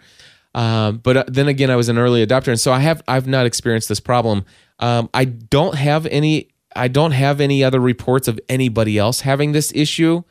Uh, 0.54 0.92
but 0.92 1.16
uh, 1.16 1.24
then 1.30 1.48
again, 1.48 1.72
I 1.72 1.78
was 1.78 1.88
an 1.88 1.98
early 1.98 2.26
adopter, 2.26 2.50
and 2.50 2.60
so 2.60 2.74
I 2.74 2.80
have 2.80 3.02
I've 3.10 3.28
not 3.28 3.46
experienced 3.46 3.90
this 3.90 4.00
problem. 4.00 4.46
Um, 4.80 5.10
I 5.14 5.26
don't 5.26 5.76
have 5.76 6.06
any. 6.06 6.50
I 6.76 6.88
don't 6.88 7.12
have 7.12 7.40
any 7.42 7.64
other 7.64 7.80
reports 7.80 8.28
of 8.28 8.40
anybody 8.50 8.98
else 8.98 9.22
having 9.22 9.52
this 9.52 9.72
issue 9.74 10.24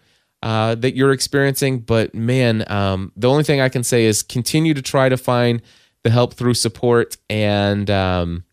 uh, 0.42 0.74
that 0.76 0.95
you're 0.95 1.12
experiencing. 1.12 1.80
But 1.80 2.14
man, 2.14 2.64
um, 2.70 3.12
the 3.16 3.28
only 3.28 3.45
thing 3.45 3.61
I 3.61 3.68
can 3.68 3.82
say 3.82 4.05
is 4.05 4.22
continue 4.22 4.74
to 4.74 4.82
try 4.82 5.09
to 5.09 5.16
find 5.16 5.62
the 6.03 6.11
help 6.11 6.34
through 6.34 6.55
support 6.55 7.16
and. 7.28 7.90
Um, 7.90 8.45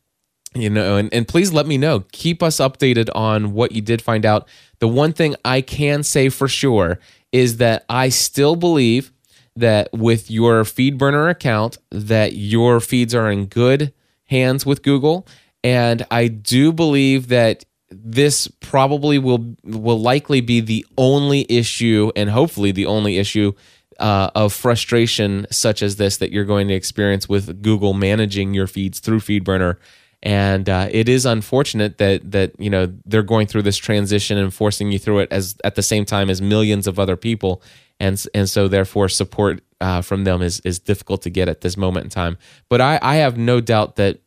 you 0.54 0.70
know, 0.70 0.98
and, 0.98 1.14
and 1.14 1.26
please 1.26 1.54
let 1.54 1.66
me 1.66 1.78
know. 1.78 2.04
Keep 2.12 2.44
us 2.44 2.58
updated 2.58 3.10
on 3.16 3.54
what 3.54 3.72
you 3.72 3.82
did 3.82 4.02
find 4.02 4.26
out. 4.26 4.50
The 4.80 4.88
one 4.90 5.14
thing 5.14 5.34
I 5.46 5.62
can 5.62 6.04
say 6.04 6.28
for 6.28 6.50
sure 6.50 7.00
is 7.32 7.56
that 7.58 7.86
I 7.88 8.10
still 8.10 8.58
believe 8.58 9.14
that 9.56 9.88
with 9.94 10.30
your 10.30 10.64
FeedBurner 10.64 11.30
account, 11.30 11.78
that 11.90 12.34
your 12.34 12.82
feeds 12.82 13.16
are 13.16 13.32
in 13.32 13.46
good 13.46 13.94
hands 14.26 14.66
with 14.66 14.84
Google 14.84 15.26
and 15.64 16.06
I 16.10 16.28
do 16.28 16.72
believe 16.72 17.28
that 17.28 17.66
this 17.92 18.48
probably 18.48 19.20
will 19.20 19.56
will 19.64 20.00
likely 20.00 20.42
be 20.42 20.62
the 20.62 20.86
only 20.98 21.46
issue, 21.50 22.12
and 22.16 22.30
hopefully 22.30 22.72
the 22.72 22.86
only 22.86 23.18
issue 23.18 23.54
uh, 24.00 24.32
of 24.34 24.54
frustration 24.54 25.46
such 25.52 25.82
as 25.82 25.98
this 25.98 26.18
that 26.18 26.32
you're 26.32 26.46
going 26.46 26.68
to 26.70 26.74
experience 26.74 27.30
with 27.30 27.62
Google 27.62 27.94
managing 27.94 28.54
your 28.54 28.68
feeds 28.68 29.00
through 29.00 29.20
FeedBurner. 29.20 29.78
And 30.24 30.70
uh, 30.70 30.88
it 30.92 31.10
is 31.10 31.26
unfortunate 31.26 31.98
that 31.98 32.32
that 32.32 32.60
you 32.60 32.70
know 32.70 32.94
they're 33.06 33.24
going 33.24 33.48
through 33.48 33.64
this 33.64 33.78
transition 33.78 34.38
and 34.38 34.54
forcing 34.54 34.92
you 34.92 35.00
through 35.00 35.20
it 35.20 35.32
as 35.32 35.56
at 35.64 35.76
the 35.76 35.84
same 35.84 36.06
time 36.06 36.30
as 36.30 36.42
millions 36.42 36.88
of 36.88 37.00
other 37.00 37.18
people, 37.18 37.62
and 38.00 38.24
and 38.34 38.50
so 38.50 38.68
therefore 38.68 39.10
support 39.10 39.62
uh, 39.82 40.02
from 40.02 40.24
them 40.24 40.42
is 40.42 40.60
is 40.62 40.80
difficult 40.80 41.24
to 41.24 41.30
get 41.30 41.50
at 41.50 41.62
this 41.62 41.76
moment 41.76 42.06
in 42.06 42.10
time. 42.10 42.38
But 42.70 42.82
I, 42.82 43.00
I 43.02 43.16
have 43.16 43.38
no 43.38 43.62
doubt 43.62 43.96
that 43.96 44.20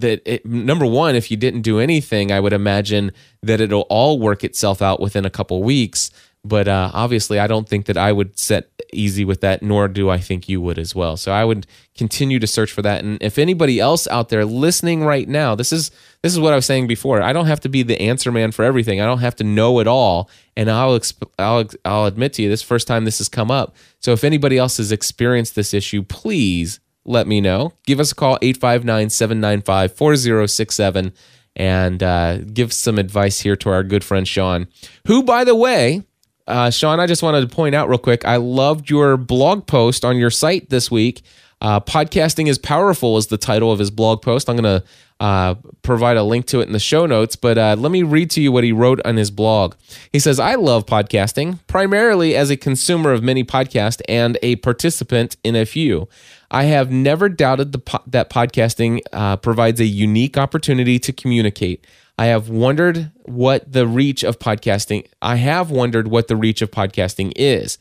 that 0.00 0.22
it, 0.24 0.46
number 0.46 0.86
one, 0.86 1.14
if 1.14 1.30
you 1.30 1.36
didn't 1.36 1.62
do 1.62 1.78
anything, 1.78 2.32
I 2.32 2.40
would 2.40 2.52
imagine 2.52 3.12
that 3.42 3.60
it'll 3.60 3.82
all 3.82 4.18
work 4.18 4.44
itself 4.44 4.82
out 4.82 5.00
within 5.00 5.24
a 5.24 5.30
couple 5.30 5.62
weeks. 5.62 6.10
But 6.44 6.68
uh, 6.68 6.90
obviously, 6.94 7.38
I 7.38 7.46
don't 7.46 7.68
think 7.68 7.86
that 7.86 7.96
I 7.96 8.12
would 8.12 8.38
set 8.38 8.70
easy 8.92 9.24
with 9.24 9.40
that, 9.40 9.60
nor 9.60 9.88
do 9.88 10.08
I 10.08 10.18
think 10.18 10.48
you 10.48 10.60
would 10.60 10.78
as 10.78 10.94
well. 10.94 11.16
So 11.16 11.32
I 11.32 11.44
would 11.44 11.66
continue 11.96 12.38
to 12.38 12.46
search 12.46 12.72
for 12.72 12.80
that. 12.82 13.04
And 13.04 13.20
if 13.20 13.38
anybody 13.38 13.80
else 13.80 14.06
out 14.06 14.28
there 14.28 14.44
listening 14.44 15.02
right 15.02 15.28
now, 15.28 15.54
this 15.56 15.72
is 15.72 15.90
this 16.22 16.32
is 16.32 16.38
what 16.38 16.52
I 16.52 16.56
was 16.56 16.64
saying 16.64 16.86
before. 16.86 17.20
I 17.20 17.32
don't 17.32 17.46
have 17.46 17.60
to 17.60 17.68
be 17.68 17.82
the 17.82 18.00
answer 18.00 18.30
man 18.30 18.52
for 18.52 18.64
everything. 18.64 19.00
I 19.00 19.04
don't 19.04 19.18
have 19.18 19.36
to 19.36 19.44
know 19.44 19.80
it 19.80 19.88
all. 19.88 20.30
And 20.56 20.70
I'll 20.70 20.98
exp- 20.98 21.28
I'll 21.38 21.64
I'll 21.84 22.06
admit 22.06 22.34
to 22.34 22.42
you, 22.42 22.48
this 22.48 22.62
first 22.62 22.86
time 22.86 23.04
this 23.04 23.18
has 23.18 23.28
come 23.28 23.50
up. 23.50 23.74
So 24.00 24.12
if 24.12 24.22
anybody 24.22 24.58
else 24.58 24.76
has 24.76 24.92
experienced 24.92 25.56
this 25.56 25.74
issue, 25.74 26.04
please 26.04 26.78
let 27.08 27.26
me 27.26 27.40
know. 27.40 27.72
Give 27.86 27.98
us 28.00 28.12
a 28.12 28.14
call, 28.14 28.38
859 28.42 29.10
795 29.10 29.92
4067, 29.96 31.12
and 31.56 32.02
uh, 32.02 32.38
give 32.38 32.72
some 32.72 32.98
advice 32.98 33.40
here 33.40 33.56
to 33.56 33.70
our 33.70 33.82
good 33.82 34.04
friend 34.04 34.28
Sean, 34.28 34.68
who, 35.06 35.22
by 35.22 35.42
the 35.44 35.54
way, 35.56 36.04
uh, 36.46 36.70
Sean, 36.70 37.00
I 37.00 37.06
just 37.06 37.22
wanted 37.22 37.48
to 37.48 37.54
point 37.54 37.74
out 37.74 37.88
real 37.88 37.98
quick, 37.98 38.24
I 38.24 38.36
loved 38.36 38.88
your 38.88 39.16
blog 39.16 39.66
post 39.66 40.04
on 40.04 40.16
your 40.16 40.30
site 40.30 40.70
this 40.70 40.90
week 40.90 41.22
Uh, 41.60 41.80
Podcasting 41.80 42.46
is 42.48 42.56
Powerful 42.58 43.16
is 43.16 43.26
the 43.26 43.36
title 43.36 43.72
of 43.72 43.80
his 43.80 43.90
blog 43.90 44.22
post. 44.22 44.48
I'm 44.48 44.56
going 44.56 44.80
to 44.80 44.86
uh, 45.18 45.56
provide 45.82 46.16
a 46.16 46.22
link 46.22 46.46
to 46.46 46.60
it 46.60 46.68
in 46.68 46.72
the 46.72 46.78
show 46.78 47.04
notes, 47.04 47.34
but 47.34 47.58
uh, 47.58 47.74
let 47.76 47.90
me 47.90 48.04
read 48.04 48.30
to 48.30 48.40
you 48.40 48.52
what 48.52 48.62
he 48.62 48.70
wrote 48.70 49.00
on 49.04 49.16
his 49.16 49.32
blog. 49.32 49.74
He 50.12 50.20
says, 50.20 50.38
I 50.38 50.54
love 50.54 50.86
podcasting, 50.86 51.58
primarily 51.66 52.36
as 52.36 52.50
a 52.50 52.56
consumer 52.56 53.12
of 53.12 53.24
many 53.24 53.42
podcasts 53.42 54.00
and 54.08 54.38
a 54.40 54.54
participant 54.56 55.36
in 55.42 55.56
a 55.56 55.66
few. 55.66 56.08
I 56.50 56.64
have 56.64 56.90
never 56.90 57.28
doubted 57.28 57.84
po- 57.84 58.02
that 58.06 58.30
podcasting 58.30 59.00
uh, 59.12 59.36
provides 59.36 59.80
a 59.80 59.86
unique 59.86 60.38
opportunity 60.38 60.98
to 61.00 61.12
communicate. 61.12 61.86
I 62.18 62.26
have 62.26 62.48
wondered 62.48 63.12
what 63.22 63.70
the 63.70 63.86
reach 63.86 64.24
of 64.24 64.38
podcasting. 64.38 65.06
I 65.22 65.36
have 65.36 65.70
wondered 65.70 66.08
what 66.08 66.28
the 66.28 66.36
reach 66.36 66.62
of 66.62 66.70
podcasting 66.70 67.32
is. 67.36 67.78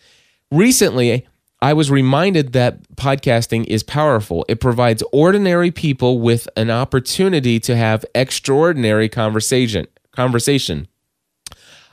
Recently, 0.52 1.26
I 1.60 1.74
was 1.74 1.90
reminded 1.90 2.54
that 2.54 2.84
podcasting 2.96 3.66
is 3.66 3.82
powerful. 3.82 4.46
It 4.48 4.60
provides 4.60 5.02
ordinary 5.12 5.72
people 5.72 6.20
with 6.20 6.48
an 6.56 6.70
opportunity 6.70 7.60
to 7.62 7.76
have 7.76 8.06
extraordinary 8.14 9.10
conversation. 9.10 9.88
Conversation. 10.12 10.88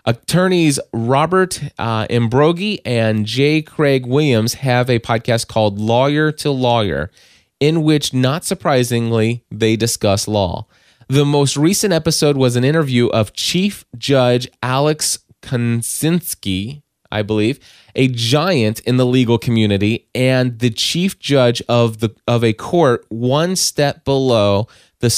Attorneys 0.06 0.78
Robert 0.92 1.62
uh, 1.78 2.06
Ambrogi 2.10 2.78
and 2.84 3.24
J. 3.24 3.62
Craig 3.62 4.04
Williams 4.04 4.54
have 4.54 4.90
a 4.90 4.98
podcast 4.98 5.48
called 5.48 5.78
Lawyer 5.78 6.30
to 6.32 6.50
Lawyer, 6.50 7.10
in 7.58 7.82
which, 7.82 8.12
not 8.12 8.44
surprisingly, 8.44 9.44
they 9.50 9.76
discuss 9.76 10.28
law. 10.28 10.66
The 11.08 11.24
most 11.24 11.56
recent 11.56 11.94
episode 11.94 12.36
was 12.36 12.54
an 12.54 12.64
interview 12.64 13.06
of 13.08 13.32
Chief 13.32 13.86
Judge 13.96 14.46
Alex 14.62 15.20
Kozinski, 15.42 16.82
I 17.10 17.22
believe, 17.22 17.58
a 17.94 18.08
giant 18.08 18.80
in 18.80 18.98
the 18.98 19.06
legal 19.06 19.38
community 19.38 20.08
and 20.14 20.58
the 20.58 20.70
chief 20.70 21.18
judge 21.18 21.62
of 21.66 22.00
the 22.00 22.14
of 22.26 22.44
a 22.44 22.52
court 22.52 23.06
one 23.08 23.56
step 23.56 24.04
below 24.04 24.68
the 25.00 25.10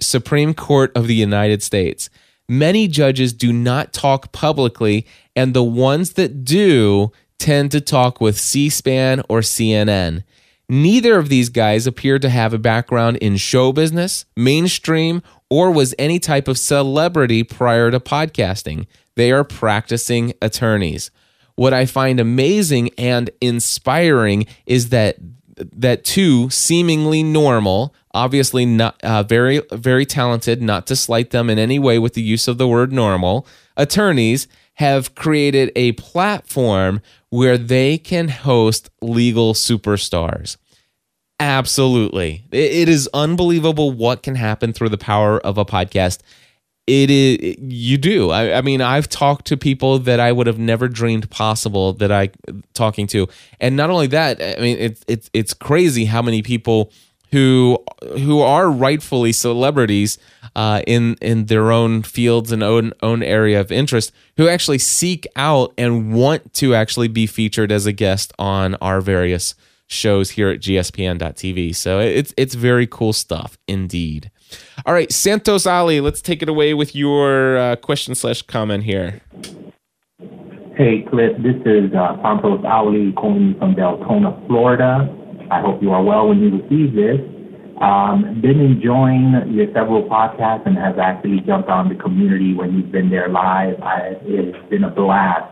Supreme 0.00 0.54
Court 0.54 0.90
of 0.96 1.06
the 1.06 1.14
United 1.14 1.62
States. 1.62 2.10
Many 2.48 2.88
judges 2.88 3.32
do 3.32 3.52
not 3.52 3.92
talk 3.92 4.32
publicly, 4.32 5.06
and 5.34 5.54
the 5.54 5.64
ones 5.64 6.12
that 6.14 6.44
do 6.44 7.10
tend 7.38 7.70
to 7.72 7.80
talk 7.80 8.20
with 8.20 8.38
C 8.38 8.68
SPAN 8.68 9.22
or 9.28 9.40
CNN. 9.40 10.24
Neither 10.68 11.18
of 11.18 11.28
these 11.28 11.50
guys 11.50 11.86
appeared 11.86 12.22
to 12.22 12.30
have 12.30 12.54
a 12.54 12.58
background 12.58 13.18
in 13.18 13.36
show 13.36 13.72
business, 13.72 14.24
mainstream, 14.36 15.22
or 15.50 15.70
was 15.70 15.94
any 15.98 16.18
type 16.18 16.48
of 16.48 16.58
celebrity 16.58 17.44
prior 17.44 17.90
to 17.90 18.00
podcasting. 18.00 18.86
They 19.14 19.30
are 19.30 19.44
practicing 19.44 20.32
attorneys. 20.40 21.10
What 21.54 21.72
I 21.72 21.86
find 21.86 22.18
amazing 22.18 22.90
and 22.98 23.30
inspiring 23.40 24.46
is 24.66 24.88
that 24.88 25.16
that 25.56 26.04
two 26.04 26.50
seemingly 26.50 27.22
normal, 27.22 27.94
obviously 28.12 28.66
not 28.66 29.02
uh, 29.02 29.22
very 29.22 29.60
very 29.72 30.06
talented, 30.06 30.62
not 30.62 30.86
to 30.86 30.96
slight 30.96 31.30
them 31.30 31.50
in 31.50 31.58
any 31.58 31.78
way 31.78 31.98
with 31.98 32.14
the 32.14 32.22
use 32.22 32.48
of 32.48 32.58
the 32.58 32.68
word 32.68 32.92
normal, 32.92 33.46
attorneys 33.76 34.48
have 34.74 35.14
created 35.14 35.70
a 35.76 35.92
platform 35.92 37.00
where 37.30 37.56
they 37.56 37.98
can 37.98 38.28
host 38.28 38.90
legal 39.00 39.54
superstars. 39.54 40.56
Absolutely. 41.40 42.44
It 42.52 42.88
is 42.88 43.08
unbelievable 43.12 43.90
what 43.90 44.22
can 44.22 44.36
happen 44.36 44.72
through 44.72 44.90
the 44.90 44.98
power 44.98 45.40
of 45.40 45.58
a 45.58 45.64
podcast. 45.64 46.20
It 46.86 47.10
is 47.10 47.56
you 47.58 47.96
do. 47.96 48.30
I, 48.30 48.58
I, 48.58 48.60
mean, 48.60 48.82
I've 48.82 49.08
talked 49.08 49.46
to 49.46 49.56
people 49.56 49.98
that 50.00 50.20
I 50.20 50.32
would 50.32 50.46
have 50.46 50.58
never 50.58 50.86
dreamed 50.86 51.30
possible 51.30 51.94
that 51.94 52.12
I 52.12 52.30
talking 52.74 53.06
to, 53.08 53.26
and 53.58 53.74
not 53.74 53.88
only 53.88 54.06
that. 54.08 54.42
I 54.42 54.60
mean, 54.60 54.76
it's 54.78 55.02
it's 55.08 55.30
it's 55.32 55.54
crazy 55.54 56.04
how 56.04 56.20
many 56.20 56.42
people 56.42 56.92
who 57.34 57.82
who 58.18 58.40
are 58.40 58.70
rightfully 58.70 59.32
celebrities 59.32 60.18
uh, 60.54 60.82
in 60.86 61.16
in 61.20 61.46
their 61.46 61.72
own 61.72 62.02
fields 62.02 62.52
and 62.52 62.62
own 62.62 62.92
own 63.02 63.22
area 63.22 63.60
of 63.60 63.72
interest 63.72 64.12
who 64.36 64.46
actually 64.46 64.78
seek 64.78 65.26
out 65.34 65.72
and 65.76 66.12
want 66.12 66.52
to 66.54 66.74
actually 66.74 67.08
be 67.08 67.26
featured 67.26 67.72
as 67.72 67.86
a 67.86 67.92
guest 67.92 68.32
on 68.38 68.74
our 68.76 69.00
various 69.00 69.54
shows 69.86 70.30
here 70.30 70.48
at 70.50 70.60
gspn.tv. 70.60 71.74
So 71.74 71.98
it's 71.98 72.32
it's 72.36 72.54
very 72.54 72.86
cool 72.86 73.12
stuff 73.12 73.58
indeed. 73.66 74.30
All 74.86 74.94
right, 74.94 75.12
Santos 75.12 75.66
Ali, 75.66 76.00
let's 76.00 76.20
take 76.20 76.42
it 76.42 76.48
away 76.48 76.74
with 76.74 76.94
your 76.94 77.56
uh, 77.56 77.76
question 77.76 78.14
slash 78.14 78.42
comment 78.42 78.84
here. 78.84 79.20
Hey, 80.76 81.06
Cliff, 81.08 81.36
this 81.38 81.54
is 81.64 81.94
uh, 81.94 82.20
Santos 82.22 82.64
Ali 82.66 83.12
calling 83.12 83.54
from 83.58 83.74
Deltona, 83.74 84.46
Florida. 84.48 85.08
I 85.50 85.60
hope 85.60 85.80
you 85.80 85.92
are 85.92 86.02
well 86.02 86.28
when 86.28 86.40
you 86.40 86.50
receive 86.50 86.94
this. 86.94 87.20
Um, 87.80 88.40
been 88.40 88.60
enjoying 88.60 89.34
your 89.50 89.66
several 89.74 90.08
podcasts 90.08 90.66
and 90.66 90.76
have 90.76 90.98
actually 90.98 91.40
jumped 91.46 91.68
on 91.68 91.88
the 91.88 91.94
community 91.96 92.54
when 92.54 92.74
you've 92.74 92.92
been 92.92 93.10
there 93.10 93.28
live. 93.28 93.80
I, 93.82 94.16
it's 94.22 94.70
been 94.70 94.84
a 94.84 94.90
blast. 94.90 95.50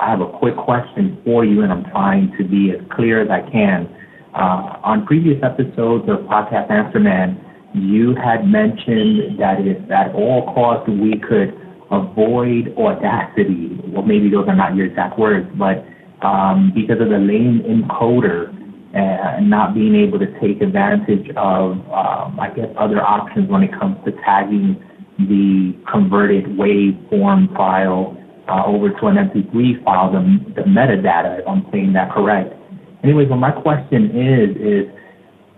I 0.00 0.10
have 0.10 0.20
a 0.20 0.38
quick 0.38 0.56
question 0.56 1.20
for 1.24 1.44
you, 1.44 1.62
and 1.62 1.72
I'm 1.72 1.84
trying 1.90 2.32
to 2.38 2.44
be 2.44 2.72
as 2.72 2.80
clear 2.94 3.22
as 3.22 3.30
I 3.30 3.48
can. 3.50 3.88
Uh, 4.34 4.78
on 4.82 5.06
previous 5.06 5.38
episodes 5.42 6.08
of 6.08 6.26
Podcast 6.26 6.70
Answer 6.70 6.98
Man, 6.98 7.38
you 7.74 8.14
had 8.14 8.46
mentioned 8.46 9.38
that 9.40 9.60
if 9.60 9.90
at 9.90 10.14
all 10.14 10.52
costs 10.54 10.88
we 10.88 11.18
could 11.18 11.52
avoid 11.90 12.72
audacity, 12.78 13.78
well, 13.88 14.02
maybe 14.02 14.30
those 14.30 14.46
are 14.48 14.56
not 14.56 14.74
your 14.76 14.86
exact 14.86 15.18
words, 15.18 15.46
but 15.58 15.84
um, 16.24 16.72
because 16.74 17.00
of 17.00 17.08
the 17.10 17.18
lame 17.18 17.62
encoder 17.66 18.54
and 18.94 19.50
not 19.50 19.74
being 19.74 19.96
able 19.96 20.18
to 20.20 20.26
take 20.40 20.62
advantage 20.62 21.28
of, 21.36 21.72
um, 21.90 22.38
I 22.38 22.52
guess, 22.54 22.68
other 22.78 23.02
options 23.02 23.50
when 23.50 23.64
it 23.64 23.72
comes 23.72 23.96
to 24.04 24.12
tagging 24.24 24.80
the 25.18 25.74
converted 25.90 26.44
waveform 26.44 27.52
file 27.56 28.16
uh, 28.48 28.62
over 28.66 28.90
to 28.90 29.06
an 29.06 29.16
MP3 29.16 29.82
file, 29.84 30.12
the, 30.12 30.22
the 30.54 30.62
metadata, 30.62 31.40
if 31.40 31.48
I'm 31.48 31.66
saying 31.72 31.92
that 31.94 32.12
correct. 32.12 32.54
Anyways, 33.02 33.28
what 33.28 33.36
my 33.38 33.50
question 33.50 34.10
is, 34.14 34.56
is 34.56 35.03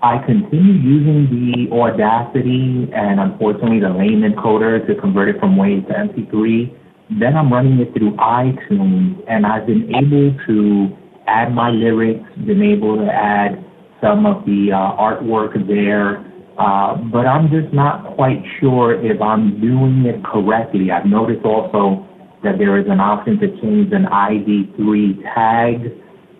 I 0.02 0.18
continue 0.24 0.74
using 0.74 1.26
the 1.30 1.74
Audacity 1.74 2.90
and 2.94 3.18
unfortunately 3.18 3.80
the 3.80 3.88
lame 3.88 4.22
encoder 4.22 4.86
to 4.86 4.94
convert 5.00 5.28
it 5.28 5.40
from 5.40 5.56
WAV 5.56 5.86
to 5.88 5.92
MP3. 5.92 7.18
Then 7.18 7.36
I'm 7.36 7.52
running 7.52 7.80
it 7.80 7.92
through 7.96 8.12
iTunes 8.16 9.22
and 9.28 9.46
I've 9.46 9.66
been 9.66 9.94
able 9.94 10.36
to 10.46 10.96
add 11.26 11.54
my 11.54 11.70
lyrics, 11.70 12.28
been 12.46 12.62
able 12.62 12.96
to 12.96 13.06
add 13.06 13.64
some 14.02 14.26
of 14.26 14.44
the 14.44 14.70
uh, 14.72 15.00
artwork 15.00 15.54
there, 15.66 16.18
uh, 16.58 16.96
but 16.96 17.26
I'm 17.26 17.48
just 17.50 17.72
not 17.72 18.16
quite 18.16 18.42
sure 18.60 18.94
if 19.04 19.20
I'm 19.20 19.60
doing 19.60 20.04
it 20.06 20.24
correctly. 20.24 20.90
I've 20.90 21.06
noticed 21.06 21.44
also 21.44 22.06
that 22.42 22.58
there 22.58 22.78
is 22.78 22.86
an 22.88 23.00
option 23.00 23.38
to 23.40 23.48
change 23.60 23.92
an 23.92 24.04
ID3 24.04 25.22
tag. 25.34 25.92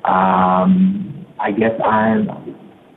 Um, 0.04 1.26
I 1.40 1.50
guess 1.52 1.72
I'm, 1.84 2.28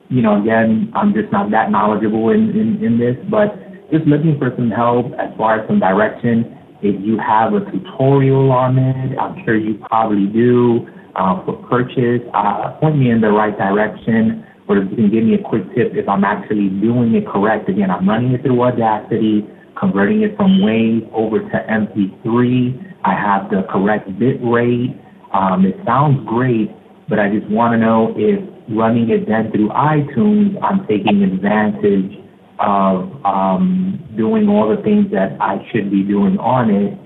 you 0.09 0.21
know, 0.21 0.41
again, 0.41 0.91
I'm 0.95 1.13
just 1.13 1.31
not 1.31 1.51
that 1.51 1.69
knowledgeable 1.69 2.29
in, 2.29 2.49
in, 2.51 2.83
in 2.83 2.99
this, 2.99 3.15
but 3.29 3.53
just 3.91 4.05
looking 4.05 4.37
for 4.37 4.51
some 4.55 4.69
help 4.69 5.13
as 5.17 5.29
far 5.37 5.61
as 5.61 5.67
some 5.67 5.79
direction. 5.79 6.57
If 6.81 6.99
you 7.05 7.17
have 7.19 7.53
a 7.53 7.61
tutorial 7.71 8.51
on 8.51 8.77
it, 8.77 9.17
I'm 9.17 9.43
sure 9.45 9.55
you 9.55 9.77
probably 9.85 10.25
do, 10.25 10.87
uh, 11.15 11.45
for 11.45 11.61
purchase, 11.69 12.25
uh, 12.33 12.77
point 12.79 12.97
me 12.97 13.11
in 13.11 13.21
the 13.21 13.29
right 13.29 13.55
direction, 13.55 14.45
or 14.67 14.77
if 14.77 14.89
you 14.89 14.95
can 14.95 15.11
give 15.11 15.23
me 15.23 15.35
a 15.35 15.43
quick 15.43 15.63
tip 15.75 15.93
if 15.93 16.07
I'm 16.09 16.23
actually 16.23 16.69
doing 16.69 17.13
it 17.13 17.27
correct. 17.27 17.69
Again, 17.69 17.91
I'm 17.91 18.07
running 18.07 18.33
it 18.33 18.41
through 18.41 18.61
Audacity, 18.61 19.45
converting 19.79 20.23
it 20.23 20.35
from 20.37 20.61
WAV 20.61 21.11
over 21.13 21.39
to 21.39 21.57
MP3. 21.69 22.95
I 23.03 23.13
have 23.13 23.49
the 23.49 23.63
correct 23.69 24.07
bit 24.17 24.37
rate. 24.41 24.97
Um, 25.33 25.65
it 25.65 25.75
sounds 25.85 26.25
great, 26.27 26.69
but 27.09 27.19
I 27.19 27.29
just 27.29 27.49
want 27.49 27.73
to 27.73 27.77
know 27.77 28.13
if 28.17 28.39
running 28.69 29.09
it 29.09 29.27
then 29.27 29.51
through 29.51 29.69
iTunes, 29.69 30.57
I'm 30.63 30.85
taking 30.87 31.23
advantage 31.23 32.17
of 32.59 33.09
um, 33.25 34.03
doing 34.17 34.47
all 34.49 34.73
the 34.75 34.81
things 34.83 35.11
that 35.11 35.37
I 35.41 35.57
should 35.71 35.89
be 35.89 36.03
doing 36.03 36.37
on 36.37 36.69
it 36.69 36.97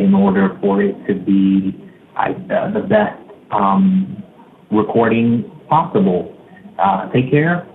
in 0.00 0.14
order 0.14 0.56
for 0.60 0.82
it 0.82 0.94
to 1.06 1.14
be 1.14 1.74
I, 2.16 2.30
uh, 2.30 2.70
the 2.72 2.86
best 2.88 3.18
um, 3.50 4.22
recording 4.70 5.50
possible. 5.68 6.36
Uh, 6.78 7.10
take 7.12 7.30
care. 7.30 7.66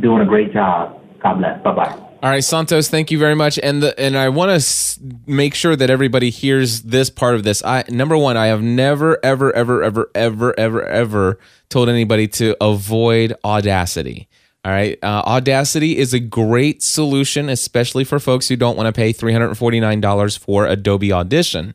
Doing 0.00 0.22
a 0.22 0.26
great 0.26 0.52
job. 0.52 1.00
God 1.22 1.38
bless. 1.38 1.62
Bye 1.62 1.74
bye. 1.74 2.09
All 2.22 2.28
right, 2.28 2.44
Santos, 2.44 2.90
thank 2.90 3.10
you 3.10 3.18
very 3.18 3.34
much. 3.34 3.58
And 3.62 3.82
the, 3.82 3.98
and 3.98 4.14
I 4.14 4.28
want 4.28 4.50
to 4.50 4.56
s- 4.56 4.98
make 5.26 5.54
sure 5.54 5.74
that 5.74 5.88
everybody 5.88 6.28
hears 6.28 6.82
this 6.82 7.08
part 7.08 7.34
of 7.34 7.44
this. 7.44 7.62
I 7.64 7.84
number 7.88 8.14
one, 8.14 8.36
I 8.36 8.48
have 8.48 8.60
never, 8.60 9.18
ever, 9.24 9.50
ever, 9.54 9.82
ever, 9.82 10.10
ever, 10.14 10.60
ever, 10.60 10.84
ever 10.84 11.38
told 11.70 11.88
anybody 11.88 12.28
to 12.28 12.62
avoid 12.62 13.32
Audacity. 13.42 14.28
All 14.66 14.70
right, 14.72 14.98
uh, 15.02 15.22
Audacity 15.24 15.96
is 15.96 16.12
a 16.12 16.20
great 16.20 16.82
solution, 16.82 17.48
especially 17.48 18.04
for 18.04 18.18
folks 18.18 18.48
who 18.48 18.56
don't 18.56 18.76
want 18.76 18.86
to 18.88 18.92
pay 18.92 19.12
three 19.12 19.32
hundred 19.32 19.54
forty 19.54 19.80
nine 19.80 20.02
dollars 20.02 20.36
for 20.36 20.66
Adobe 20.66 21.10
Audition. 21.10 21.72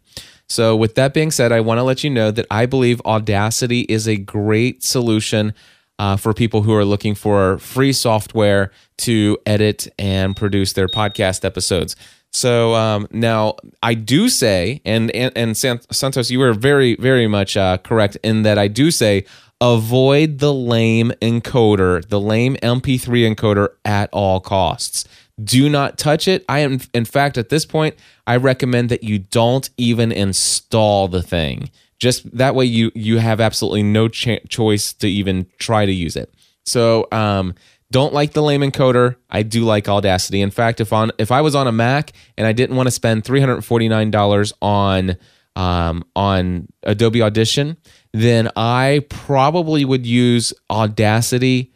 So, 0.47 0.75
with 0.75 0.93
that 0.93 1.15
being 1.15 1.31
said, 1.31 1.51
I 1.51 1.61
want 1.61 1.79
to 1.79 1.83
let 1.83 2.03
you 2.03 2.11
know 2.11 2.29
that 2.29 2.45
I 2.51 2.67
believe 2.67 3.01
Audacity 3.03 3.81
is 3.81 4.07
a 4.07 4.17
great 4.17 4.83
solution 4.83 5.55
uh, 5.99 6.17
for 6.17 6.33
people 6.33 6.61
who 6.63 6.73
are 6.73 6.85
looking 6.85 7.15
for 7.15 7.57
free 7.59 7.93
software 7.93 8.71
to 8.97 9.37
edit 9.45 9.87
and 9.97 10.35
produce 10.35 10.73
their 10.73 10.87
podcast 10.87 11.45
episodes. 11.45 11.95
So 12.31 12.75
um, 12.75 13.07
now 13.11 13.55
I 13.81 13.93
do 13.93 14.27
say, 14.27 14.81
and 14.83 15.09
and, 15.11 15.31
and 15.37 15.57
Santos, 15.57 16.29
you 16.29 16.39
were 16.39 16.53
very 16.53 16.95
very 16.97 17.27
much 17.27 17.55
uh, 17.55 17.77
correct 17.77 18.17
in 18.23 18.43
that 18.43 18.57
I 18.57 18.67
do 18.67 18.91
say 18.91 19.25
avoid 19.61 20.39
the 20.39 20.53
lame 20.53 21.11
encoder, 21.21 22.05
the 22.07 22.19
lame 22.19 22.55
MP3 22.57 23.33
encoder 23.33 23.69
at 23.85 24.09
all 24.11 24.39
costs. 24.39 25.05
Do 25.41 25.69
not 25.69 25.97
touch 25.97 26.27
it. 26.27 26.45
I 26.47 26.59
am, 26.59 26.79
in 26.93 27.03
fact, 27.05 27.37
at 27.37 27.49
this 27.49 27.65
point, 27.65 27.95
I 28.25 28.37
recommend 28.37 28.89
that 28.89 29.03
you 29.03 29.19
don't 29.19 29.69
even 29.77 30.11
install 30.11 31.07
the 31.07 31.21
thing. 31.21 31.69
Just 31.99 32.37
that 32.37 32.55
way, 32.55 32.65
you 32.65 32.91
you 32.93 33.17
have 33.19 33.39
absolutely 33.39 33.83
no 33.83 34.07
ch- 34.07 34.43
choice 34.49 34.93
to 34.93 35.07
even 35.07 35.47
try 35.59 35.85
to 35.85 35.93
use 35.93 36.15
it. 36.15 36.33
So, 36.65 37.07
um, 37.11 37.55
don't 37.91 38.13
like 38.13 38.33
the 38.33 38.41
lame 38.41 38.61
encoder. 38.61 39.15
I 39.29 39.43
do 39.43 39.63
like 39.63 39.87
Audacity. 39.87 40.41
In 40.41 40.51
fact, 40.51 40.81
if 40.81 40.91
on 40.91 41.11
if 41.17 41.31
I 41.31 41.41
was 41.41 41.55
on 41.55 41.67
a 41.67 41.71
Mac 41.71 42.11
and 42.37 42.45
I 42.45 42.51
didn't 42.51 42.75
want 42.75 42.87
to 42.87 42.91
spend 42.91 43.23
three 43.23 43.39
hundred 43.39 43.61
forty 43.63 43.87
nine 43.87 44.11
dollars 44.11 44.51
on 44.61 45.17
um, 45.55 46.03
on 46.15 46.67
Adobe 46.83 47.21
Audition, 47.21 47.77
then 48.11 48.49
I 48.55 49.05
probably 49.09 49.85
would 49.85 50.05
use 50.05 50.53
Audacity 50.69 51.71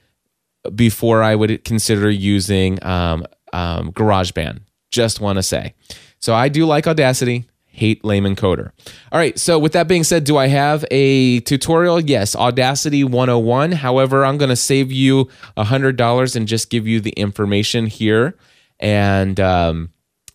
before 0.75 1.23
I 1.23 1.35
would 1.35 1.63
consider 1.63 2.09
using 2.09 2.83
um, 2.83 3.25
um, 3.53 3.93
GarageBand. 3.93 4.61
Just 4.91 5.21
want 5.21 5.37
to 5.37 5.43
say. 5.43 5.75
So 6.19 6.33
I 6.33 6.49
do 6.49 6.65
like 6.65 6.87
Audacity 6.87 7.47
hate 7.71 8.03
lame 8.03 8.25
encoder. 8.25 8.71
All 9.11 9.19
right, 9.19 9.37
so 9.39 9.57
with 9.57 9.73
that 9.73 9.87
being 9.87 10.03
said, 10.03 10.23
do 10.23 10.37
I 10.37 10.47
have 10.47 10.85
a 10.91 11.39
tutorial? 11.41 11.99
Yes, 11.99 12.35
Audacity 12.35 13.03
101. 13.03 13.71
However, 13.71 14.25
I'm 14.25 14.37
going 14.37 14.49
to 14.49 14.55
save 14.55 14.91
you 14.91 15.29
$100 15.57 16.35
and 16.35 16.47
just 16.47 16.69
give 16.69 16.87
you 16.87 16.99
the 16.99 17.11
information 17.11 17.85
here. 17.85 18.37
And 18.79 19.39
um, 19.39 19.91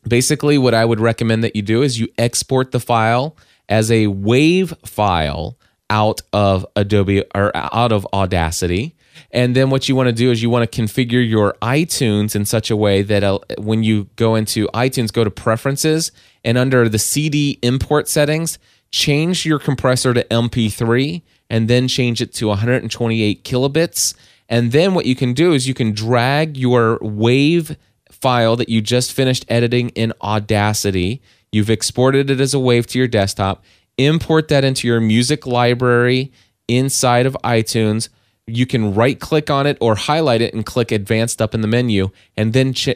basically, 0.09 0.59
what 0.59 0.75
I 0.75 0.85
would 0.85 1.01
recommend 1.01 1.45
that 1.45 1.55
you 1.55 1.63
do 1.63 1.83
is 1.83 2.01
you 2.01 2.09
export 2.19 2.73
the 2.73 2.81
file 2.81 3.37
as 3.69 3.91
a 3.91 4.07
WAV 4.07 4.87
file 4.87 5.59
out 5.91 6.23
of 6.33 6.67
Adobe 6.77 7.25
or 7.35 7.53
out 7.55 7.93
of 7.93 8.07
Audacity. 8.13 8.97
And 9.31 9.55
then 9.55 9.71
what 9.71 9.89
you 9.89 9.97
want 9.97 10.09
to 10.09 10.13
do 10.13 10.31
is 10.31 10.43
you 10.43 10.51
want 10.51 10.71
to 10.71 10.83
configure 10.83 11.27
your 11.27 11.57
iTunes 11.63 12.35
in 12.35 12.45
such 12.45 12.71
a 12.71 12.77
way 12.77 13.03
that 13.03 13.25
uh, 13.25 13.39
when 13.59 13.83
you 13.83 14.09
go 14.17 14.35
into 14.35 14.67
iTunes, 14.69 15.13
go 15.13 15.25
to 15.25 15.31
preferences 15.31 16.13
and 16.45 16.59
under 16.59 16.89
the 16.89 16.99
CD 16.99 17.59
import 17.63 18.09
settings, 18.09 18.59
change 18.91 19.45
your 19.45 19.59
compressor 19.59 20.15
to 20.15 20.25
MP3 20.25 21.23
and 21.51 21.69
then 21.69 21.89
change 21.89 22.21
it 22.21 22.33
to 22.35 22.49
128 22.49 23.45
kilobits. 23.45 24.15
And 24.49 24.73
then 24.73 24.95
what 24.95 25.07
you 25.07 25.17
can 25.17 25.33
do 25.33 25.53
is 25.53 25.67
you 25.67 25.75
can 25.75 25.93
drag 25.93 26.57
your 26.57 26.99
WAV 26.99 27.77
file 28.11 28.57
that 28.57 28.69
you 28.69 28.81
just 28.81 29.13
finished 29.13 29.45
editing 29.49 29.91
in 29.91 30.13
Audacity. 30.23 31.23
You've 31.53 31.71
exported 31.71 32.31
it 32.31 32.41
as 32.41 32.55
a 32.55 32.59
WAV 32.59 32.87
to 32.87 32.99
your 32.99 33.09
desktop, 33.09 33.65
import 33.99 34.49
that 34.49 34.65
into 34.65 34.87
your 34.87 35.01
music 35.01 35.47
library 35.47 36.33
inside 36.69 37.27
of 37.27 37.37
iTunes 37.45 38.09
you 38.47 38.67
can 38.67 38.95
right 38.95 39.19
click 39.21 39.51
on 39.51 39.67
it 39.67 39.77
or 39.81 39.95
highlight 39.95 40.41
it 40.41 40.55
and 40.55 40.67
click 40.67 40.93
advanced 40.93 41.41
up 41.41 41.55
in 41.55 41.61
the 41.61 41.69
menu 41.69 42.11
and 42.37 42.53
then 42.53 42.73
ch- 42.73 42.91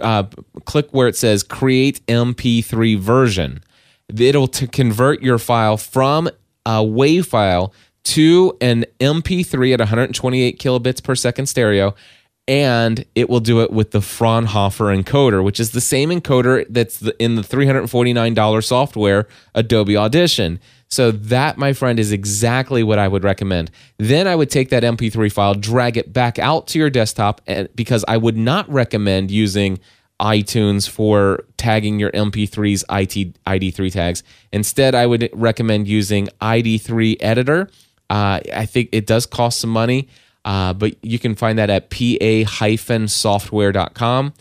uh, 0.00 0.24
click 0.64 0.88
where 0.90 1.08
it 1.08 1.16
says 1.16 1.42
create 1.42 2.04
mp3 2.06 2.98
version 2.98 3.62
it'll 4.16 4.48
to 4.48 4.66
convert 4.66 5.22
your 5.22 5.38
file 5.38 5.76
from 5.76 6.28
a 6.64 6.82
WAV 6.82 7.26
file 7.26 7.72
to 8.04 8.56
an 8.60 8.84
mp3 9.00 9.74
at 9.74 9.80
128 9.80 10.58
kilobits 10.58 11.02
per 11.02 11.14
second 11.14 11.46
stereo 11.46 11.94
and 12.48 13.04
it 13.14 13.28
will 13.28 13.40
do 13.40 13.60
it 13.60 13.70
with 13.70 13.90
the 13.90 14.00
Fraunhofer 14.00 14.86
encoder, 14.86 15.44
which 15.44 15.60
is 15.60 15.72
the 15.72 15.82
same 15.82 16.08
encoder 16.08 16.64
that's 16.70 17.02
in 17.18 17.34
the 17.34 17.42
$349 17.42 18.64
software 18.64 19.28
Adobe 19.54 19.98
Audition. 19.98 20.58
So 20.88 21.10
that, 21.10 21.58
my 21.58 21.74
friend, 21.74 22.00
is 22.00 22.12
exactly 22.12 22.82
what 22.82 22.98
I 22.98 23.08
would 23.08 23.24
recommend. 23.24 23.70
Then 23.98 24.26
I 24.26 24.34
would 24.34 24.50
take 24.50 24.70
that 24.70 24.82
MP3 24.82 25.30
file, 25.30 25.54
drag 25.54 25.98
it 25.98 26.12
back 26.12 26.38
out 26.38 26.66
to 26.68 26.78
your 26.78 26.90
desktop, 26.90 27.40
and 27.46 27.68
because 27.74 28.04
I 28.08 28.16
would 28.16 28.36
not 28.36 28.68
recommend 28.70 29.30
using 29.30 29.80
iTunes 30.20 30.88
for 30.88 31.44
tagging 31.56 32.00
your 32.00 32.10
MP3's 32.10 32.84
IT, 32.90 33.34
ID3 33.44 33.92
tags. 33.92 34.24
Instead, 34.52 34.94
I 34.94 35.06
would 35.06 35.30
recommend 35.32 35.86
using 35.86 36.28
ID3 36.40 37.18
Editor. 37.20 37.70
Uh, 38.10 38.40
I 38.54 38.66
think 38.66 38.88
it 38.92 39.06
does 39.06 39.26
cost 39.26 39.60
some 39.60 39.70
money, 39.70 40.08
uh, 40.44 40.72
but 40.72 40.96
you 41.04 41.18
can 41.18 41.34
find 41.34 41.58
that 41.58 41.68
at 41.70 41.90
pa-software.com. 41.90 44.32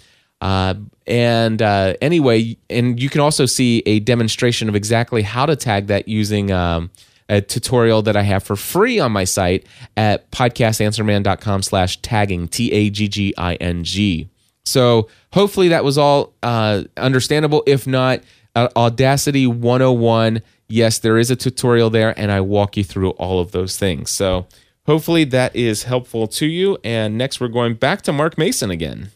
Uh, 0.42 0.76
and 1.06 1.62
uh, 1.62 1.96
anyway, 2.02 2.58
and 2.70 3.02
you 3.02 3.10
can 3.10 3.22
also 3.22 3.46
see 3.46 3.82
a 3.86 4.00
demonstration 4.00 4.70
of 4.70 4.76
exactly 4.76 5.22
how 5.22 5.46
to 5.46 5.56
tag 5.56 5.88
that 5.88 6.08
using 6.08 6.52
um, 6.52 6.92
a 7.30 7.42
tutorial 7.42 8.02
that 8.04 8.16
I 8.16 8.24
have 8.24 8.44
for 8.44 8.56
free 8.56 9.00
on 9.00 9.12
my 9.12 9.24
site 9.24 9.66
at 9.96 10.30
podcastanswerman.com 10.32 11.64
slash 11.64 11.98
tagging, 12.02 12.48
T-A-G-G-I-N-G. 12.48 14.30
So 14.66 15.08
hopefully 15.34 15.70
that 15.70 15.84
was 15.84 15.98
all 15.98 16.34
uh, 16.44 16.84
understandable. 16.98 17.64
If 17.66 17.88
not, 17.88 18.22
uh, 18.56 18.68
Audacity 18.76 19.48
101, 19.48 20.42
yes, 20.68 21.00
there 21.00 21.18
is 21.18 21.32
a 21.32 21.36
tutorial 21.36 21.90
there, 21.90 22.18
and 22.20 22.32
I 22.32 22.42
walk 22.42 22.78
you 22.78 22.84
through 22.84 23.12
all 23.12 23.40
of 23.40 23.52
those 23.52 23.78
things. 23.78 24.12
So 24.12 24.48
hopefully 24.86 25.24
that 25.26 25.56
is 25.56 25.84
helpful 25.84 26.28
to 26.28 26.46
you. 26.46 26.78
And 26.84 27.18
next, 27.18 27.40
we're 27.40 27.48
going 27.48 27.76
back 27.76 28.02
to 28.04 28.14
Mark 28.14 28.38
Mason 28.38 28.70
again. 28.72 29.12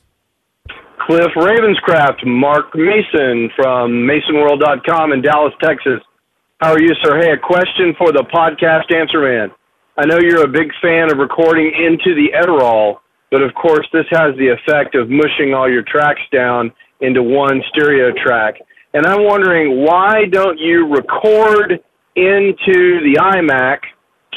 Cliff 1.07 1.31
Ravenscraft, 1.35 2.25
Mark 2.25 2.75
Mason 2.75 3.49
from 3.55 4.05
MasonWorld.com 4.05 5.13
in 5.13 5.21
Dallas, 5.21 5.53
Texas. 5.63 5.99
How 6.59 6.73
are 6.73 6.81
you, 6.81 6.93
sir? 7.01 7.19
Hey, 7.19 7.31
a 7.31 7.37
question 7.37 7.95
for 7.97 8.11
the 8.11 8.23
podcast 8.31 8.93
answer 8.93 9.21
man. 9.21 9.49
I 9.97 10.05
know 10.05 10.19
you're 10.21 10.45
a 10.45 10.47
big 10.47 10.69
fan 10.79 11.11
of 11.11 11.17
recording 11.17 11.73
into 11.73 12.13
the 12.13 12.29
Edirol, 12.37 12.97
but 13.31 13.41
of 13.41 13.51
course, 13.55 13.87
this 13.91 14.05
has 14.11 14.35
the 14.37 14.49
effect 14.49 14.93
of 14.93 15.09
mushing 15.09 15.55
all 15.55 15.69
your 15.69 15.83
tracks 15.87 16.21
down 16.31 16.71
into 17.01 17.23
one 17.23 17.61
stereo 17.69 18.13
track. 18.23 18.55
And 18.93 19.05
I'm 19.07 19.25
wondering, 19.25 19.83
why 19.83 20.25
don't 20.29 20.59
you 20.59 20.87
record 20.87 21.79
into 22.15 23.01
the 23.01 23.17
iMac, 23.17 23.79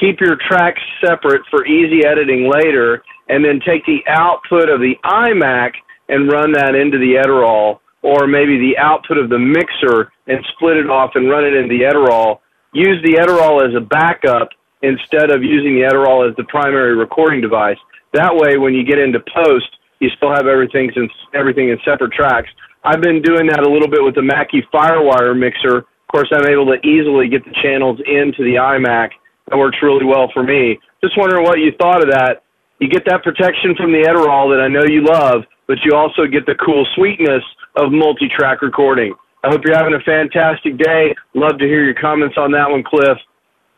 keep 0.01 0.19
your 0.19 0.37
tracks 0.49 0.81
separate 1.05 1.43
for 1.51 1.67
easy 1.67 2.07
editing 2.07 2.51
later, 2.51 3.03
and 3.29 3.45
then 3.45 3.61
take 3.67 3.85
the 3.85 4.01
output 4.09 4.71
of 4.71 4.81
the 4.81 4.95
iMac 5.05 5.73
and 6.09 6.31
run 6.31 6.53
that 6.53 6.75
into 6.75 6.99
the 6.99 7.15
Edirol, 7.23 7.81
or 8.03 8.27
maybe 8.27 8.59
the 8.59 8.77
output 8.79 9.19
of 9.19 9.31
the 9.31 9.39
mixer 9.39 10.13
and 10.27 10.45
split 10.55 10.77
it 10.77 10.91
off 10.91 11.13
and 11.15 11.31
run 11.31 11.45
it 11.45 11.55
into 11.55 11.69
the 11.69 11.85
Edirol. 11.85 12.41
Use 12.73 13.01
the 13.05 13.17
Edirol 13.17 13.67
as 13.67 13.75
a 13.75 13.81
backup 13.81 14.49
instead 14.83 15.31
of 15.31 15.43
using 15.43 15.75
the 15.75 15.89
Edirol 15.89 16.29
as 16.29 16.37
the 16.37 16.45
primary 16.45 16.95
recording 16.95 17.41
device. 17.41 17.79
That 18.13 18.35
way, 18.35 18.59
when 18.59 18.75
you 18.75 18.85
get 18.85 18.99
into 18.99 19.21
post, 19.35 19.69
you 20.01 20.11
still 20.17 20.31
have 20.31 20.47
everything 20.47 20.91
in, 20.95 21.09
everything 21.35 21.71
in 21.71 21.79
separate 21.85 22.13
tracks. 22.13 22.49
I've 22.85 23.01
been 23.01 23.23
doing 23.23 23.47
that 23.49 23.65
a 23.65 23.69
little 23.69 23.89
bit 23.89 24.05
with 24.05 24.15
the 24.15 24.23
Mackie 24.23 24.63
Firewire 24.73 25.39
mixer. 25.39 25.79
Of 25.79 26.09
course, 26.13 26.29
I'm 26.31 26.47
able 26.47 26.67
to 26.67 26.79
easily 26.87 27.29
get 27.29 27.45
the 27.45 27.57
channels 27.63 27.99
into 28.05 28.45
the 28.45 28.61
iMac. 28.61 29.11
That 29.49 29.57
works 29.57 29.79
really 29.83 30.05
well 30.05 30.31
for 30.33 30.43
me. 30.43 30.79
Just 31.03 31.17
wondering 31.17 31.45
what 31.45 31.59
you 31.59 31.73
thought 31.81 32.03
of 32.05 32.11
that. 32.11 32.45
You 32.79 32.89
get 32.89 33.05
that 33.07 33.23
protection 33.23 33.75
from 33.77 33.93
the 33.93 34.05
Edirol 34.05 34.53
that 34.53 34.61
I 34.61 34.69
know 34.69 34.85
you 34.85 35.03
love, 35.03 35.45
but 35.67 35.79
you 35.85 35.95
also 35.95 36.27
get 36.27 36.47
the 36.47 36.55
cool 36.55 36.87
sweetness 36.95 37.43
of 37.77 37.91
multi-track 37.91 38.63
recording. 38.63 39.15
I 39.43 39.51
hope 39.51 39.63
you're 39.65 39.77
having 39.77 39.95
a 39.95 40.01
fantastic 40.01 40.79
day. 40.79 41.15
Love 41.35 41.59
to 41.59 41.67
hear 41.67 41.85
your 41.85 41.95
comments 41.95 42.37
on 42.39 42.53
that 42.53 42.71
one, 42.71 42.83
Cliff. 42.83 43.19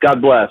God 0.00 0.20
bless. 0.20 0.50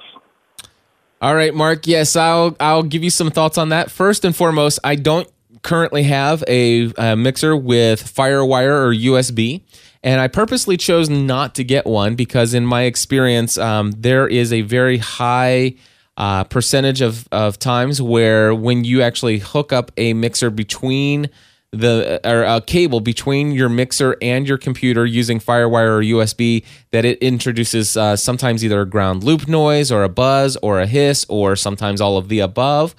All 1.21 1.36
right, 1.36 1.53
Mark. 1.53 1.88
Yes, 1.88 2.15
I'll 2.15 2.55
I'll 2.59 2.83
give 2.83 3.03
you 3.03 3.09
some 3.09 3.31
thoughts 3.31 3.57
on 3.57 3.69
that. 3.69 3.89
First 3.89 4.25
and 4.25 4.36
foremost, 4.36 4.79
I 4.83 4.95
don't 4.95 5.29
currently 5.61 6.03
have 6.03 6.43
a, 6.47 6.91
a 6.97 7.15
mixer 7.15 7.55
with 7.55 8.13
FireWire 8.13 8.86
or 8.86 8.93
USB, 8.93 9.61
and 10.03 10.19
I 10.19 10.27
purposely 10.27 10.77
chose 10.77 11.09
not 11.09 11.55
to 11.55 11.63
get 11.63 11.86
one 11.86 12.15
because, 12.15 12.53
in 12.53 12.65
my 12.65 12.83
experience, 12.83 13.57
um, 13.57 13.91
there 13.91 14.27
is 14.27 14.51
a 14.51 14.61
very 14.61 14.97
high 14.97 15.75
uh, 16.18 16.43
percentage 16.45 17.01
of, 17.01 17.28
of 17.32 17.59
times 17.59 18.01
where 18.01 18.55
when 18.55 18.84
you 18.84 19.01
actually 19.01 19.39
hook 19.39 19.74
up 19.74 19.91
a 19.97 20.13
mixer 20.13 20.49
between 20.49 21.30
the 21.72 22.22
or 22.24 22.43
a 22.43 22.61
cable 22.61 23.01
between 23.01 23.51
your 23.51 23.68
mixer 23.68 24.16
and 24.22 24.47
your 24.47 24.57
computer 24.57 25.05
using 25.05 25.39
FireWire 25.39 25.89
or 25.89 26.01
USB 26.01 26.63
that 26.91 27.03
it 27.03 27.18
introduces 27.20 27.97
uh, 27.97 28.16
sometimes 28.16 28.63
either 28.63 28.82
a 28.82 28.86
ground 28.86 29.24
loop 29.24 29.47
noise 29.47 29.91
or 29.91 30.03
a 30.03 30.09
buzz 30.09 30.57
or 30.61 30.80
a 30.80 30.88
hiss 30.88 31.26
or 31.28 31.55
sometimes 31.55 31.99
all 31.99 32.18
of 32.18 32.30
the 32.30 32.39
above. 32.39 32.95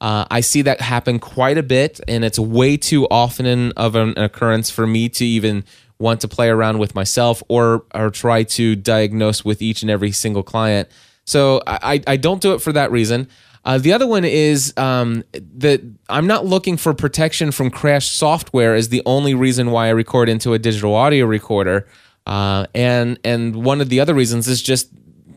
Uh, 0.00 0.24
I 0.30 0.40
see 0.40 0.62
that 0.62 0.80
happen 0.80 1.18
quite 1.18 1.58
a 1.58 1.62
bit, 1.62 2.00
and 2.08 2.24
it's 2.24 2.38
way 2.38 2.78
too 2.78 3.06
often 3.10 3.72
of 3.72 3.96
an 3.96 4.16
occurrence 4.16 4.70
for 4.70 4.86
me 4.86 5.10
to 5.10 5.26
even 5.26 5.64
want 5.98 6.22
to 6.22 6.28
play 6.28 6.48
around 6.48 6.78
with 6.78 6.94
myself 6.94 7.42
or 7.48 7.84
or 7.94 8.10
try 8.10 8.42
to 8.44 8.76
diagnose 8.76 9.44
with 9.44 9.60
each 9.60 9.82
and 9.82 9.90
every 9.90 10.12
single 10.12 10.42
client 10.42 10.88
So 11.24 11.62
I, 11.66 12.02
I 12.06 12.16
don't 12.16 12.40
do 12.40 12.54
it 12.54 12.60
for 12.60 12.72
that 12.72 12.90
reason. 12.90 13.28
Uh, 13.64 13.78
the 13.78 13.92
other 13.92 14.06
one 14.06 14.24
is 14.24 14.72
um, 14.76 15.22
that 15.56 15.82
I'm 16.08 16.26
not 16.26 16.46
looking 16.46 16.76
for 16.76 16.94
protection 16.94 17.52
from 17.52 17.70
crash 17.70 18.08
software 18.08 18.74
as 18.74 18.88
the 18.88 19.02
only 19.04 19.34
reason 19.34 19.70
why 19.70 19.86
I 19.86 19.90
record 19.90 20.28
into 20.28 20.54
a 20.54 20.58
digital 20.58 20.94
audio 20.94 21.26
recorder. 21.26 21.86
Uh, 22.26 22.66
and 22.74 23.18
and 23.24 23.56
one 23.64 23.80
of 23.80 23.88
the 23.88 24.00
other 24.00 24.14
reasons 24.14 24.48
is 24.48 24.62
just 24.62 24.90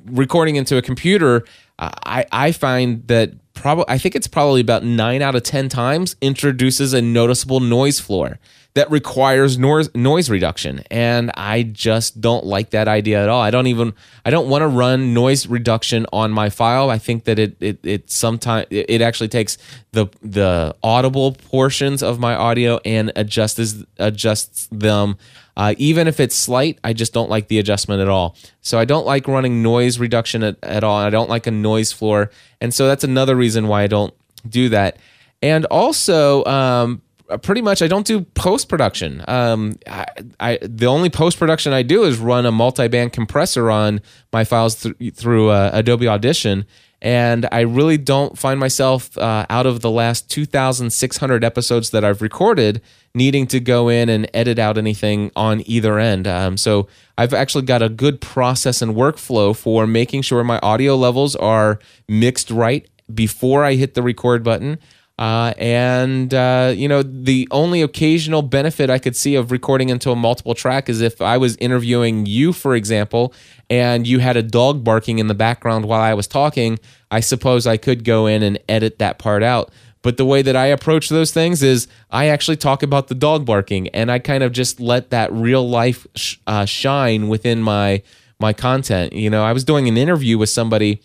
recording 0.06 0.56
into 0.56 0.78
a 0.78 0.82
computer. 0.82 1.44
Uh, 1.80 1.92
I 2.06 2.26
I 2.32 2.52
find 2.52 3.06
that 3.08 3.32
probably 3.54 3.86
I 3.88 3.98
think 3.98 4.16
it's 4.16 4.28
probably 4.28 4.62
about 4.62 4.84
nine 4.84 5.22
out 5.22 5.36
of 5.36 5.44
ten 5.44 5.70
times 5.70 6.16
introduces 6.22 6.94
a 6.94 7.02
noticeable 7.02 7.60
noise 7.60 8.00
floor 8.00 8.40
that 8.76 8.90
requires 8.90 9.58
noise 9.58 10.30
reduction. 10.30 10.84
And 10.90 11.32
i 11.36 11.64
just 11.64 12.20
don't 12.20 12.46
like 12.46 12.72
that 12.72 12.88
idea 12.88 13.22
at 13.22 13.30
all. 13.30 13.42
I 13.42 13.52
don't 13.52 13.68
even 13.68 13.94
i 14.26 14.30
don't 14.30 14.50
want 14.50 14.62
to 14.64 14.68
run 14.68 15.14
noise 15.14 15.48
reduction 15.48 16.06
on 16.12 16.32
my 16.32 16.50
file. 16.50 16.90
I 16.90 16.98
think 16.98 17.26
that 17.26 17.40
it 17.40 17.56
it, 17.60 17.80
it 17.84 18.12
sometimes 18.12 18.68
it 18.70 19.02
actually 19.02 19.28
takes 19.28 19.58
the 19.92 20.08
the 20.22 20.76
audible 20.82 21.34
portions 21.34 22.02
of 22.02 22.20
my 22.20 22.36
audio 22.36 22.80
and 22.84 23.12
adjusts 23.16 23.84
adjusts 23.98 24.68
them. 24.72 25.18
Uh, 25.56 25.76
even 25.78 26.08
if 26.08 26.20
it's 26.20 26.36
slight 26.36 26.80
i 26.84 26.94
just 26.94 27.14
don't 27.14 27.30
like 27.30 27.48
the 27.48 27.60
adjustment 27.60 28.02
at 28.02 28.10
all. 28.10 28.36
So 28.62 28.80
i 28.80 28.86
don't 28.86 29.06
like 29.06 29.28
running 29.28 29.62
noise 29.62 30.00
reduction 30.00 30.42
at, 30.42 30.58
at 30.64 30.84
all 30.84 30.98
i 30.98 31.12
don't 31.12 31.30
like 31.30 31.46
a 31.46 31.52
noise 31.52 31.92
floor. 31.92 32.32
And 32.60 32.74
so 32.74 32.88
that's 32.88 33.04
another 33.04 33.36
reason 33.36 33.68
why 33.68 33.84
i 33.84 33.88
don't 33.88 34.14
do 34.50 34.70
that. 34.70 34.98
And 35.44 35.66
also 35.66 36.44
um, 36.46 37.03
pretty 37.42 37.62
much 37.62 37.82
I 37.82 37.88
don't 37.88 38.06
do 38.06 38.22
post 38.22 38.70
production. 38.70 39.24
Um, 39.28 39.78
I, 39.88 40.06
I, 40.40 40.60
the 40.62 40.88
only 40.88 41.10
post 41.10 41.38
production 41.38 41.74
I 41.74 41.84
do 41.84 42.04
is 42.04 42.18
run 42.18 42.46
a 42.46 42.52
multi 42.52 42.88
band 42.88 43.14
compressor 43.14 43.72
on 43.72 44.02
my 44.32 44.44
files 44.44 44.82
th- 44.82 45.16
through 45.16 45.50
uh, 45.50 45.72
Adobe 45.74 46.08
Audition, 46.08 46.66
and 47.02 47.48
I 47.52 47.62
really 47.62 47.98
don't 47.98 48.38
find 48.38 48.60
myself 48.60 49.18
uh, 49.18 49.46
out 49.50 49.66
of 49.66 49.82
the 49.82 49.92
last 49.92 50.30
2,600 50.32 51.44
episodes 51.44 51.90
that 51.90 52.06
I've 52.06 52.22
recorded 52.22 52.82
needing 53.14 53.46
to 53.48 53.60
go 53.60 53.90
in 53.90 54.10
and 54.10 54.30
edit 54.34 54.58
out 54.58 54.78
anything 54.78 55.30
on 55.36 55.62
either 55.66 56.00
end. 56.00 56.28
Um, 56.28 56.58
so 56.58 56.88
I've 57.18 57.34
actually 57.34 57.66
got 57.66 57.82
a 57.82 57.90
good 57.90 58.22
process 58.22 58.82
and 58.82 58.96
workflow 58.96 59.56
for 59.56 59.86
making 59.86 60.22
sure 60.24 60.44
my 60.44 60.60
audio 60.60 60.96
levels 60.96 61.36
are 61.36 61.80
mixed 62.08 62.50
right 62.50 62.90
before 63.14 63.64
I 63.64 63.74
hit 63.74 63.94
the 63.94 64.02
record 64.02 64.44
button. 64.44 64.80
Uh, 65.20 65.53
and 65.57 66.34
uh, 66.34 66.74
you 66.76 66.88
know, 66.88 67.03
the 67.03 67.47
only 67.51 67.82
occasional 67.82 68.41
benefit 68.41 68.89
I 68.89 68.97
could 68.97 69.16
see 69.16 69.36
of 69.36 69.51
recording 69.51 69.89
into 69.89 70.09
a 70.09 70.16
multiple 70.16 70.55
track 70.55 70.89
is 70.89 71.01
if 71.01 71.22
I 71.22 71.38
was 71.38 71.55
interviewing 71.57 72.26
you, 72.26 72.51
for 72.51 72.76
example, 72.76 73.34
and 73.70 74.07
you 74.07 74.20
had 74.20 74.38
a 74.38 74.43
dog 74.43 74.84
barking 74.84 75.20
in 75.20 75.28
the 75.28 75.36
background 75.36 75.86
while 75.86 76.01
I 76.01 76.16
was 76.16 76.28
talking. 76.28 76.80
I 77.11 77.20
suppose 77.20 77.68
I 77.68 77.78
could 77.78 78.03
go 78.03 78.26
in 78.26 78.41
and 78.41 78.57
edit 78.68 78.97
that 78.99 79.20
part 79.20 79.43
out. 79.43 79.72
But 80.01 80.18
the 80.18 80.26
way 80.26 80.41
that 80.41 80.55
I 80.55 80.66
approach 80.66 81.09
those 81.09 81.32
things 81.32 81.64
is 81.64 81.88
I 82.09 82.28
actually 82.28 82.57
talk 82.57 82.84
about 82.84 83.07
the 83.07 83.16
dog 83.16 83.45
barking, 83.45 83.88
and 83.89 84.11
I 84.11 84.20
kind 84.20 84.43
of 84.43 84.51
just 84.51 84.80
let 84.80 85.11
that 85.11 85.32
real 85.32 85.68
life 85.68 86.05
sh- 86.16 86.38
uh, 86.47 86.66
shine 86.66 87.30
within 87.30 87.61
my 87.61 88.01
my 88.39 88.51
content. 88.51 89.14
You 89.14 89.30
know, 89.30 89.43
I 89.43 89.53
was 89.53 89.64
doing 89.64 89.88
an 89.88 89.95
interview 89.95 90.38
with 90.38 90.49
somebody 90.49 91.01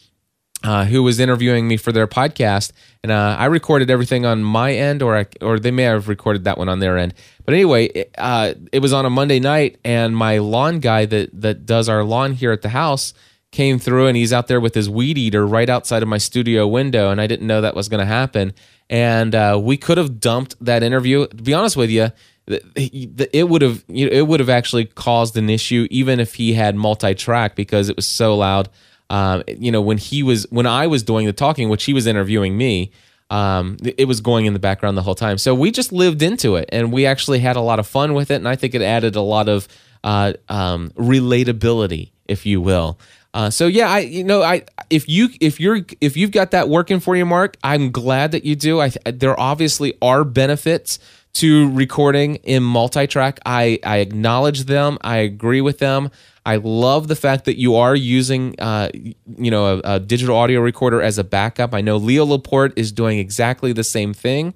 uh, 0.65 0.85
who 0.85 1.03
was 1.03 1.21
interviewing 1.21 1.69
me 1.69 1.77
for 1.77 1.93
their 1.93 2.07
podcast, 2.07 2.73
and 3.03 3.13
uh, 3.13 3.37
I 3.39 3.47
recorded 3.47 3.91
everything 3.91 4.27
on 4.27 4.43
my 4.43 4.73
end, 4.73 5.03
or 5.03 5.17
I, 5.17 5.27
or 5.41 5.59
they 5.59 5.71
may 5.71 5.85
have 5.85 6.09
recorded 6.09 6.45
that 6.45 6.59
one 6.59 6.69
on 6.69 6.81
their 6.81 6.99
end. 6.99 7.15
But 7.45 7.55
anyway, 7.55 7.87
it, 7.87 8.15
uh, 8.19 8.55
it 8.73 8.81
was 8.81 8.93
on 8.93 9.07
a 9.07 9.11
Monday 9.11 9.39
night, 9.39 9.79
and 9.85 10.17
my 10.17 10.39
lawn 10.39 10.81
guy 10.81 11.07
that 11.07 11.41
that 11.41 11.65
does 11.65 11.89
our 11.89 12.03
lawn 12.03 12.33
here 12.33 12.51
at 12.53 12.63
the 12.63 12.71
house 12.71 13.15
came 13.53 13.79
through, 13.79 14.09
and 14.09 14.17
he's 14.17 14.33
out 14.33 14.49
there 14.49 14.61
with 14.61 14.75
his 14.75 14.91
weed 14.91 15.17
eater 15.17 15.47
right 15.47 15.71
outside 15.71 16.03
of 16.03 16.09
my 16.09 16.19
studio 16.19 16.67
window, 16.67 17.11
and 17.11 17.21
I 17.21 17.27
didn't 17.27 17.47
know 17.47 17.61
that 17.61 17.77
was 17.77 17.89
going 17.89 18.01
to 18.01 18.07
happen. 18.07 18.53
And 18.91 19.35
uh, 19.35 19.61
we 19.63 19.77
could 19.77 19.99
have 19.99 20.19
dumped 20.19 20.57
that 20.65 20.83
interview. 20.83 21.27
To 21.29 21.37
be 21.37 21.55
honest 21.55 21.77
with 21.77 21.91
you, 21.91 22.11
it 22.49 23.49
would 23.49 23.63
have 23.63 23.85
it 23.89 24.27
would 24.27 24.41
have 24.41 24.49
actually 24.49 24.87
caused 24.87 25.37
an 25.37 25.49
issue, 25.51 25.87
even 25.91 26.19
if 26.19 26.35
he 26.35 26.55
had 26.55 26.75
multi-track, 26.75 27.55
because 27.55 27.89
it 27.89 27.97
was 27.97 28.07
so 28.09 28.37
loud 28.37 28.69
um, 29.11 29.43
you 29.47 29.73
know, 29.73 29.81
when 29.81 29.99
he 29.99 30.23
was 30.23 30.47
when 30.51 30.67
I 30.67 30.87
was 30.87 31.03
doing 31.03 31.27
the 31.27 31.33
talking, 31.33 31.69
which 31.69 31.85
he 31.85 31.95
was 31.95 32.07
interviewing 32.07 32.57
me, 32.57 32.93
um, 33.31 33.77
it 33.83 34.07
was 34.07 34.21
going 34.21 34.47
in 34.47 34.53
the 34.53 34.59
background 34.59 34.97
the 34.97 35.03
whole 35.03 35.15
time. 35.15 35.39
So 35.39 35.55
we 35.55 35.71
just 35.71 35.93
lived 35.93 36.23
into 36.23 36.57
it, 36.57 36.69
and 36.73 36.93
we 36.93 37.07
actually 37.07 37.41
had 37.41 37.57
a 37.57 37.61
lot 37.61 37.79
of 37.79 37.87
fun 37.87 38.15
with 38.15 38.31
it, 38.31 38.37
and 38.37 38.49
I 38.49 38.57
think 38.57 38.75
it 38.75 38.83
added 38.83 39.17
a 39.17 39.21
lot 39.21 39.49
of 39.49 39.69
uh, 40.05 40.35
um, 40.49 40.91
relatability, 40.91 42.11
if 42.27 42.47
you 42.47 42.61
will. 42.61 42.99
Uh, 43.35 43.51
so 43.51 43.67
yeah, 43.67 43.89
I 43.89 44.01
you 44.01 44.25
know 44.25 44.43
I 44.43 44.65
if 44.91 45.09
you 45.09 45.29
if 45.41 45.61
you're 45.61 45.81
if 46.01 46.17
you've 46.17 46.31
got 46.31 46.51
that 46.53 46.69
working 46.69 46.99
for 46.99 47.15
you, 47.15 47.27
Mark, 47.27 47.57
I'm 47.63 47.91
glad 47.91 48.33
that 48.33 48.45
you 48.45 48.57
do. 48.57 48.81
I 48.81 48.91
there 49.05 49.39
obviously 49.39 49.95
are 50.01 50.25
benefits 50.25 50.99
to 51.39 51.71
recording 51.71 52.37
in 52.37 52.63
multi-track. 52.63 53.39
I 53.47 53.79
I 53.85 53.99
acknowledge 53.99 54.65
them. 54.65 54.99
I 55.03 55.19
agree 55.19 55.61
with 55.61 55.79
them. 55.79 56.11
I 56.45 56.57
love 56.57 57.09
the 57.09 57.17
fact 57.17 57.45
that 57.45 57.59
you 57.59 57.77
are 57.77 57.95
using, 57.95 58.59
uh, 58.59 58.89
you 58.95 59.51
know, 59.51 59.81
a, 59.85 59.97
a, 59.97 60.01
digital 60.01 60.35
audio 60.35 60.61
recorder 60.61 61.03
as 61.03 61.19
a 61.19 61.25
backup. 61.25 61.75
I 61.75 61.83
know 61.83 61.99
Leo 61.99 62.25
Laporte 62.25 62.73
is 62.75 62.91
doing 62.91 63.19
exactly 63.19 63.75
the 63.75 63.85
same 63.85 64.15
thing, 64.15 64.55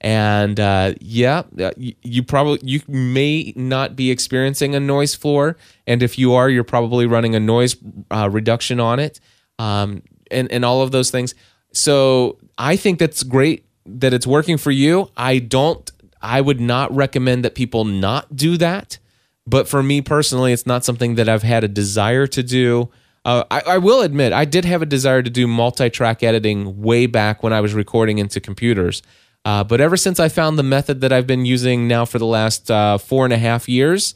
and 0.00 0.58
uh, 0.58 0.94
yeah, 1.00 1.42
uh, 1.60 1.70
you, 1.76 1.94
you, 2.02 2.22
probably 2.22 2.60
you 2.62 2.80
may 2.88 3.52
not 3.56 3.94
be 3.94 4.10
experiencing 4.10 4.74
a 4.74 4.80
noise 4.80 5.14
floor, 5.14 5.56
and 5.86 6.02
if 6.02 6.18
you 6.18 6.34
are, 6.34 6.48
you're 6.48 6.64
probably 6.64 7.06
running 7.06 7.34
a 7.34 7.40
noise 7.40 7.76
uh, 8.10 8.28
reduction 8.30 8.80
on 8.80 8.98
it, 8.98 9.20
um, 9.58 10.02
and 10.30 10.50
and 10.50 10.64
all 10.64 10.82
of 10.82 10.90
those 10.90 11.10
things. 11.10 11.34
So 11.72 12.38
I 12.58 12.76
think 12.76 12.98
that's 12.98 13.22
great 13.22 13.66
that 13.86 14.12
it's 14.14 14.26
working 14.26 14.56
for 14.56 14.70
you. 14.70 15.10
I 15.16 15.38
don't. 15.38 15.90
I 16.24 16.40
would 16.40 16.60
not 16.60 16.94
recommend 16.94 17.44
that 17.44 17.54
people 17.54 17.84
not 17.84 18.34
do 18.34 18.56
that. 18.56 18.98
But 19.46 19.68
for 19.68 19.82
me 19.82 20.00
personally, 20.00 20.52
it's 20.52 20.66
not 20.66 20.84
something 20.84 21.16
that 21.16 21.28
I've 21.28 21.42
had 21.42 21.64
a 21.64 21.68
desire 21.68 22.26
to 22.28 22.42
do. 22.42 22.88
Uh, 23.24 23.44
I, 23.50 23.60
I, 23.60 23.78
will 23.78 24.00
admit, 24.00 24.32
I 24.32 24.44
did 24.44 24.64
have 24.64 24.82
a 24.82 24.86
desire 24.86 25.22
to 25.22 25.30
do 25.30 25.46
multi 25.46 25.90
track 25.90 26.22
editing 26.22 26.82
way 26.82 27.06
back 27.06 27.42
when 27.42 27.52
I 27.52 27.60
was 27.60 27.74
recording 27.74 28.18
into 28.18 28.40
computers. 28.40 29.02
Uh, 29.44 29.62
but 29.62 29.80
ever 29.80 29.96
since 29.96 30.18
I 30.18 30.28
found 30.28 30.58
the 30.58 30.62
method 30.62 31.02
that 31.02 31.12
I've 31.12 31.26
been 31.26 31.44
using 31.44 31.86
now 31.86 32.06
for 32.06 32.18
the 32.18 32.26
last 32.26 32.70
uh, 32.70 32.96
four 32.96 33.24
and 33.24 33.32
a 33.32 33.38
half 33.38 33.68
years, 33.68 34.14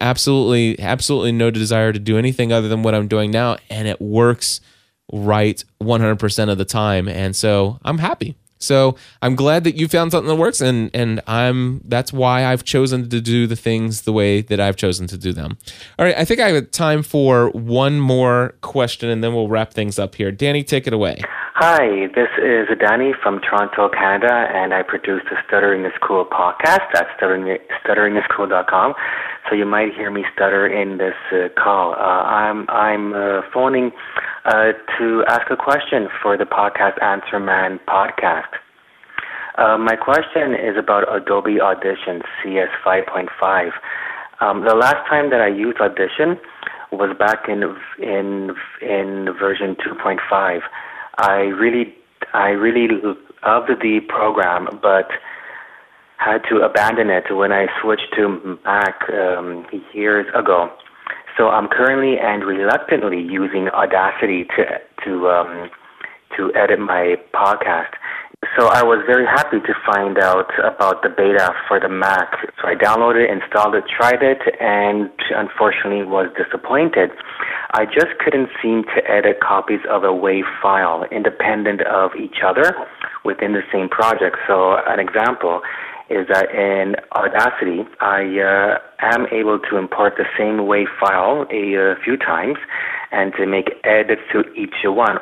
absolutely, 0.00 0.78
absolutely 0.78 1.32
no 1.32 1.50
desire 1.50 1.92
to 1.92 1.98
do 1.98 2.18
anything 2.18 2.52
other 2.52 2.68
than 2.68 2.82
what 2.82 2.94
I'm 2.94 3.08
doing 3.08 3.30
now. 3.30 3.56
And 3.70 3.88
it 3.88 4.00
works 4.00 4.60
right 5.12 5.62
100% 5.82 6.50
of 6.50 6.58
the 6.58 6.64
time. 6.66 7.08
And 7.08 7.34
so 7.34 7.78
I'm 7.82 7.98
happy. 7.98 8.36
So 8.60 8.96
I'm 9.22 9.34
glad 9.34 9.64
that 9.64 9.74
you 9.74 9.88
found 9.88 10.12
something 10.12 10.28
that 10.28 10.36
works, 10.36 10.60
and 10.60 10.90
and 10.94 11.20
I'm 11.26 11.80
that's 11.86 12.12
why 12.12 12.44
I've 12.44 12.62
chosen 12.62 13.08
to 13.08 13.20
do 13.20 13.46
the 13.46 13.56
things 13.56 14.02
the 14.02 14.12
way 14.12 14.42
that 14.42 14.60
I've 14.60 14.76
chosen 14.76 15.06
to 15.08 15.18
do 15.18 15.32
them. 15.32 15.58
All 15.98 16.04
right, 16.04 16.16
I 16.16 16.24
think 16.24 16.40
I 16.40 16.50
have 16.50 16.70
time 16.70 17.02
for 17.02 17.50
one 17.50 18.00
more 18.00 18.54
question, 18.60 19.08
and 19.08 19.24
then 19.24 19.34
we'll 19.34 19.48
wrap 19.48 19.72
things 19.72 19.98
up 19.98 20.14
here. 20.14 20.30
Danny, 20.30 20.62
take 20.62 20.86
it 20.86 20.92
away. 20.92 21.20
Hi, 21.54 22.06
this 22.14 22.30
is 22.38 22.68
Danny 22.78 23.12
from 23.22 23.40
Toronto, 23.40 23.90
Canada, 23.90 24.48
and 24.54 24.72
I 24.72 24.82
produce 24.82 25.20
the 25.28 25.36
Stuttering 25.46 25.84
is 25.84 25.92
Cool 26.00 26.24
podcast 26.24 26.88
at 26.94 27.06
stuttering, 27.16 27.58
stutteringiscool.com. 27.84 28.94
So 29.48 29.56
you 29.56 29.66
might 29.66 29.92
hear 29.94 30.10
me 30.10 30.24
stutter 30.34 30.66
in 30.66 30.98
this 30.98 31.14
uh, 31.32 31.48
call. 31.62 31.92
Uh, 31.92 31.96
I'm 31.96 32.68
I'm 32.70 33.12
uh, 33.12 33.42
phoning 33.52 33.90
uh, 34.44 34.72
to 34.98 35.24
ask 35.28 35.50
a 35.50 35.56
question 35.56 36.08
for 36.22 36.36
the 36.36 36.44
podcast 36.44 37.02
Answer 37.02 37.38
Man 37.38 37.80
podcast. 37.88 38.48
Uh, 39.58 39.76
my 39.76 39.96
question 39.96 40.54
is 40.54 40.76
about 40.78 41.04
Adobe 41.14 41.60
Audition 41.60 42.22
CS 42.42 42.68
5.5. 42.84 43.70
Um, 44.40 44.64
the 44.64 44.74
last 44.74 45.06
time 45.08 45.30
that 45.30 45.40
I 45.40 45.48
used 45.48 45.78
Audition 45.80 46.38
was 46.92 47.14
back 47.18 47.48
in 47.48 47.62
in 47.98 48.54
in 48.80 49.28
version 49.38 49.76
2.5. 49.76 50.60
I 51.18 51.36
really 51.60 51.94
I 52.32 52.50
really 52.50 52.88
loved 53.44 53.70
the 53.82 54.00
program, 54.08 54.78
but 54.80 55.10
had 56.16 56.42
to 56.50 56.56
abandon 56.58 57.10
it 57.10 57.24
when 57.34 57.52
I 57.52 57.66
switched 57.80 58.12
to 58.16 58.58
Mac 58.64 59.08
um, 59.10 59.66
years 59.92 60.26
ago. 60.34 60.70
So 61.36 61.48
I'm 61.48 61.68
currently 61.68 62.18
and 62.18 62.44
reluctantly 62.44 63.20
using 63.20 63.68
Audacity 63.68 64.44
to 64.56 64.80
to 65.04 65.28
um, 65.28 65.70
to 66.36 66.52
edit 66.54 66.78
my 66.78 67.16
podcast. 67.34 67.94
So 68.56 68.66
I 68.66 68.82
was 68.82 69.04
very 69.06 69.26
happy 69.26 69.60
to 69.60 69.74
find 69.84 70.18
out 70.18 70.48
about 70.64 71.02
the 71.02 71.10
beta 71.10 71.52
for 71.68 71.78
the 71.78 71.90
Mac. 71.90 72.32
So 72.60 72.68
I 72.68 72.74
downloaded, 72.74 73.30
installed 73.30 73.74
it, 73.74 73.84
tried 73.86 74.22
it, 74.22 74.40
and 74.58 75.10
unfortunately 75.30 76.02
was 76.04 76.32
disappointed. 76.40 77.10
I 77.72 77.84
just 77.84 78.18
couldn't 78.18 78.48
seem 78.62 78.84
to 78.96 78.98
edit 79.06 79.40
copies 79.40 79.80
of 79.88 80.04
a 80.04 80.10
WAV 80.10 80.42
file 80.62 81.04
independent 81.12 81.82
of 81.86 82.12
each 82.16 82.40
other 82.44 82.74
within 83.24 83.52
the 83.52 83.62
same 83.70 83.88
project. 83.88 84.36
So 84.48 84.80
an 84.88 84.98
example 84.98 85.60
is 86.10 86.26
that 86.28 86.50
in 86.50 86.96
Audacity, 87.14 87.86
I 88.00 88.22
uh, 88.42 88.78
am 89.00 89.26
able 89.32 89.60
to 89.70 89.76
import 89.76 90.14
the 90.18 90.26
same 90.36 90.66
WAV 90.66 90.86
file 90.98 91.46
a, 91.50 91.92
a 91.92 91.94
few 92.04 92.16
times, 92.16 92.58
and 93.12 93.32
to 93.38 93.46
make 93.46 93.70
edits 93.84 94.22
to 94.32 94.42
each 94.54 94.74
one. 94.84 95.18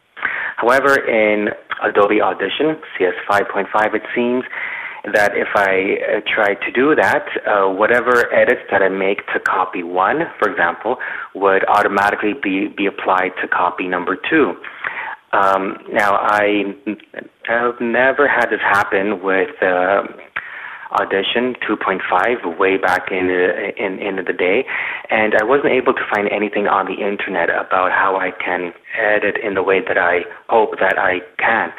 However, 0.56 0.96
in 0.96 1.48
Adobe 1.84 2.20
Audition, 2.20 2.80
CS 2.96 3.14
5.5, 3.30 3.94
it 3.94 4.02
seems 4.14 4.44
that 5.14 5.36
if 5.36 5.48
I 5.54 6.16
uh, 6.16 6.20
try 6.26 6.54
to 6.54 6.72
do 6.72 6.94
that, 6.94 7.26
uh, 7.46 7.72
whatever 7.72 8.32
edits 8.32 8.62
that 8.70 8.82
I 8.82 8.88
make 8.88 9.26
to 9.28 9.40
copy 9.40 9.82
one, 9.82 10.20
for 10.38 10.50
example, 10.50 10.96
would 11.34 11.64
automatically 11.68 12.34
be, 12.42 12.68
be 12.76 12.86
applied 12.86 13.32
to 13.40 13.48
copy 13.48 13.86
number 13.86 14.16
two. 14.28 14.54
Um, 15.32 15.76
now, 15.92 16.16
I 16.16 16.74
have 17.44 17.74
never 17.80 18.26
had 18.26 18.46
this 18.46 18.60
happen 18.60 19.22
with 19.22 19.50
uh, 19.62 20.02
Audition 20.92 21.54
2.5 21.68 22.58
way 22.58 22.78
back 22.78 23.10
in 23.10 23.28
the, 23.28 23.72
in, 23.76 23.98
in 23.98 24.16
the 24.16 24.32
day, 24.32 24.64
and 25.10 25.34
I 25.34 25.44
wasn't 25.44 25.72
able 25.72 25.92
to 25.92 26.04
find 26.14 26.28
anything 26.32 26.66
on 26.66 26.86
the 26.86 27.04
internet 27.04 27.50
about 27.50 27.92
how 27.92 28.16
I 28.16 28.30
can 28.32 28.72
edit 28.96 29.36
in 29.42 29.54
the 29.54 29.62
way 29.62 29.80
that 29.86 29.98
I 29.98 30.20
hope 30.48 30.78
that 30.80 30.98
I 30.98 31.20
can. 31.38 31.72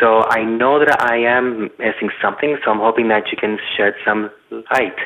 So 0.00 0.24
I 0.30 0.42
know 0.44 0.78
that 0.78 1.02
I 1.02 1.18
am 1.18 1.70
missing 1.78 2.10
something, 2.22 2.56
so 2.64 2.70
I'm 2.70 2.80
hoping 2.80 3.08
that 3.08 3.24
you 3.30 3.38
can 3.38 3.58
shed 3.76 3.94
some 4.04 4.30
light. 4.72 4.96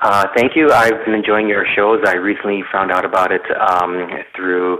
Uh, 0.00 0.26
thank 0.36 0.54
you. 0.54 0.70
I've 0.70 1.04
been 1.04 1.14
enjoying 1.14 1.48
your 1.48 1.66
shows. 1.74 2.00
I 2.06 2.14
recently 2.14 2.62
found 2.70 2.92
out 2.92 3.04
about 3.04 3.32
it 3.32 3.42
um, 3.58 4.08
through 4.36 4.78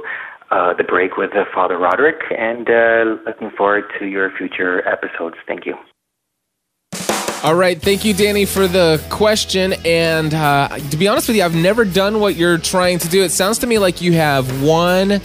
uh, 0.50 0.74
the 0.74 0.84
break 0.84 1.16
with 1.16 1.30
uh, 1.34 1.44
Father 1.52 1.76
Roderick, 1.76 2.20
and 2.30 2.68
uh, 2.70 3.20
looking 3.26 3.50
forward 3.56 3.84
to 3.98 4.06
your 4.06 4.30
future 4.38 4.86
episodes. 4.88 5.36
Thank 5.46 5.66
you. 5.66 5.74
All 7.44 7.54
right, 7.54 7.80
thank 7.80 8.04
you, 8.04 8.14
Danny, 8.14 8.44
for 8.46 8.66
the 8.66 9.00
question. 9.10 9.74
And 9.84 10.34
uh, 10.34 10.76
to 10.90 10.96
be 10.96 11.06
honest 11.06 11.28
with 11.28 11.36
you, 11.36 11.44
I've 11.44 11.54
never 11.54 11.84
done 11.84 12.18
what 12.18 12.34
you're 12.34 12.58
trying 12.58 12.98
to 12.98 13.08
do. 13.08 13.22
It 13.22 13.30
sounds 13.30 13.58
to 13.58 13.66
me 13.68 13.78
like 13.78 14.00
you 14.00 14.12
have 14.14 14.60
one 14.60 15.20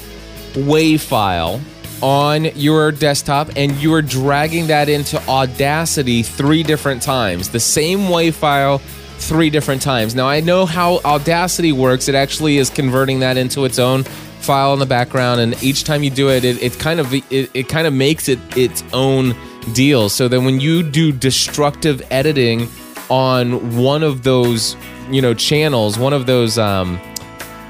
WAV 0.53 0.99
file 0.99 1.59
on 2.03 2.45
your 2.55 2.91
desktop 2.91 3.49
and 3.55 3.71
you 3.77 3.91
are 3.95 4.03
dragging 4.03 4.67
that 4.67 4.89
into 4.89 5.19
Audacity 5.27 6.21
three 6.21 6.61
different 6.61 7.01
times. 7.01 7.49
The 7.49 7.59
same 7.59 8.01
WAV 8.01 8.33
file 8.33 8.77
three 9.17 9.49
different 9.49 9.81
times. 9.81 10.13
Now, 10.13 10.27
I 10.27 10.39
know 10.39 10.67
how 10.67 10.99
Audacity 10.99 11.71
works, 11.71 12.07
it 12.07 12.15
actually 12.15 12.57
is 12.57 12.69
converting 12.69 13.21
that 13.21 13.37
into 13.37 13.65
its 13.65 13.79
own 13.79 14.03
file 14.03 14.73
in 14.73 14.79
the 14.79 14.85
background 14.85 15.39
and 15.39 15.63
each 15.63 15.85
time 15.85 16.03
you 16.03 16.09
do 16.09 16.29
it 16.29 16.43
it, 16.43 16.61
it 16.61 16.77
kind 16.77 16.99
of 16.99 17.13
it, 17.13 17.49
it 17.53 17.69
kind 17.69 17.87
of 17.87 17.93
makes 17.93 18.27
it 18.27 18.37
its 18.57 18.83
own 18.91 19.33
deal 19.73 20.09
so 20.09 20.27
then 20.27 20.45
when 20.45 20.59
you 20.59 20.83
do 20.83 21.11
destructive 21.11 22.01
editing 22.11 22.67
on 23.09 23.77
one 23.77 24.03
of 24.03 24.23
those 24.23 24.75
you 25.09 25.21
know 25.21 25.33
channels 25.33 25.97
one 25.97 26.13
of 26.13 26.25
those 26.25 26.57
um 26.57 26.99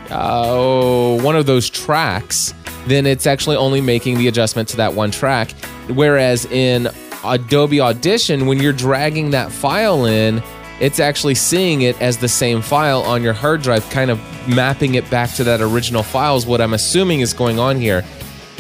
uh, 0.10 1.18
one 1.22 1.36
of 1.36 1.46
those 1.46 1.70
tracks 1.70 2.54
then 2.86 3.06
it's 3.06 3.26
actually 3.26 3.56
only 3.56 3.82
making 3.82 4.18
the 4.18 4.28
adjustment 4.28 4.68
to 4.68 4.78
that 4.78 4.94
one 4.94 5.12
track 5.12 5.52
whereas 5.90 6.46
in 6.46 6.90
Adobe 7.24 7.80
Audition 7.80 8.46
when 8.48 8.60
you're 8.60 8.74
dragging 8.74 9.32
that 9.32 9.52
file 9.52 10.06
in 10.06 10.44
it's 10.80 11.00
actually 11.00 11.36
seeing 11.36 11.84
it 11.84 12.00
as 12.02 12.18
the 12.18 12.28
same 12.28 12.62
file 12.62 13.04
on 13.04 13.22
your 13.22 13.34
hard 13.34 13.62
drive, 13.62 13.88
kind 13.90 14.12
of 14.12 14.20
mapping 14.48 14.96
it 14.96 15.10
back 15.10 15.32
to 15.36 15.44
that 15.44 15.62
original 15.62 16.04
file, 16.04 16.36
is 16.36 16.46
what 16.46 16.60
I'm 16.60 16.74
assuming 16.74 17.22
is 17.22 17.34
going 17.34 17.60
on 17.60 17.78
here. 17.78 18.04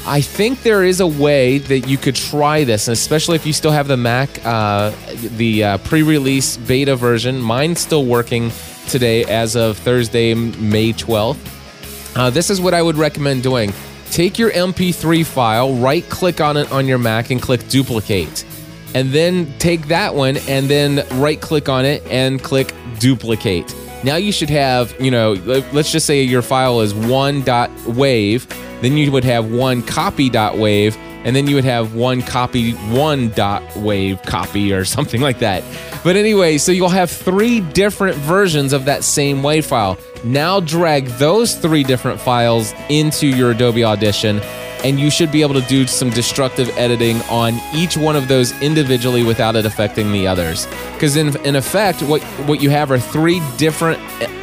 I 0.05 0.21
think 0.21 0.63
there 0.63 0.83
is 0.83 0.99
a 0.99 1.07
way 1.07 1.59
that 1.59 1.81
you 1.81 1.97
could 1.97 2.15
try 2.15 2.63
this, 2.63 2.87
especially 2.87 3.35
if 3.35 3.45
you 3.45 3.53
still 3.53 3.71
have 3.71 3.87
the 3.87 3.97
Mac, 3.97 4.45
uh, 4.45 4.91
the 5.37 5.63
uh, 5.63 5.77
pre 5.79 6.03
release 6.03 6.57
beta 6.57 6.95
version. 6.95 7.41
Mine's 7.41 7.79
still 7.79 8.05
working 8.05 8.51
today 8.87 9.23
as 9.25 9.55
of 9.55 9.77
Thursday, 9.77 10.33
May 10.33 10.91
12th. 10.91 12.17
Uh, 12.17 12.29
this 12.29 12.49
is 12.49 12.59
what 12.59 12.73
I 12.73 12.81
would 12.81 12.97
recommend 12.97 13.43
doing. 13.43 13.71
Take 14.11 14.37
your 14.37 14.51
MP3 14.51 15.25
file, 15.25 15.73
right 15.75 16.07
click 16.09 16.41
on 16.41 16.57
it 16.57 16.71
on 16.71 16.85
your 16.85 16.99
Mac, 16.99 17.31
and 17.31 17.41
click 17.41 17.67
duplicate 17.69 18.45
and 18.93 19.11
then 19.11 19.51
take 19.59 19.87
that 19.87 20.13
one 20.13 20.37
and 20.47 20.67
then 20.67 21.05
right 21.19 21.39
click 21.41 21.69
on 21.69 21.85
it 21.85 22.05
and 22.07 22.41
click 22.41 22.73
duplicate. 22.99 23.73
Now 24.03 24.17
you 24.17 24.31
should 24.31 24.49
have, 24.49 24.99
you 24.99 25.11
know, 25.11 25.33
let's 25.71 25.91
just 25.91 26.05
say 26.05 26.23
your 26.23 26.41
file 26.41 26.81
is 26.81 26.93
one 26.93 27.41
dot 27.41 27.71
wave, 27.85 28.45
then 28.83 28.97
you 28.97 29.11
would 29.11 29.23
have 29.23 29.51
one 29.51 29.81
copy 29.81 30.29
dot 30.29 30.57
wave, 30.57 30.97
and 31.23 31.35
then 31.35 31.47
you 31.47 31.55
would 31.55 31.63
have 31.63 31.95
one 31.95 32.21
copy 32.21 32.73
one 32.73 33.29
dot 33.29 33.63
wave 33.77 34.21
copy 34.23 34.73
or 34.73 34.85
something 34.95 35.21
like 35.21 35.39
that. 35.39 35.63
But 36.03 36.15
anyway, 36.15 36.57
so 36.57 36.71
you'll 36.71 36.89
have 36.89 37.09
three 37.09 37.61
different 37.61 38.17
versions 38.17 38.73
of 38.73 38.85
that 38.85 39.03
same 39.03 39.41
wave 39.41 39.65
file. 39.65 39.97
Now 40.23 40.59
drag 40.59 41.07
those 41.07 41.55
three 41.55 41.83
different 41.83 42.19
files 42.19 42.73
into 42.89 43.27
your 43.27 43.51
Adobe 43.51 43.83
Audition 43.83 44.41
and 44.83 44.99
you 44.99 45.09
should 45.09 45.31
be 45.31 45.41
able 45.41 45.53
to 45.53 45.67
do 45.67 45.87
some 45.87 46.09
destructive 46.09 46.69
editing 46.77 47.21
on 47.23 47.59
each 47.73 47.95
one 47.95 48.15
of 48.15 48.27
those 48.27 48.51
individually 48.61 49.23
without 49.23 49.55
it 49.55 49.65
affecting 49.65 50.11
the 50.11 50.27
others. 50.27 50.67
Because 50.93 51.15
in, 51.15 51.35
in 51.45 51.55
effect, 51.55 52.01
what, 52.01 52.21
what 52.47 52.61
you 52.61 52.69
have 52.69 52.91
are 52.91 52.99
three 52.99 53.41
different 53.57 53.99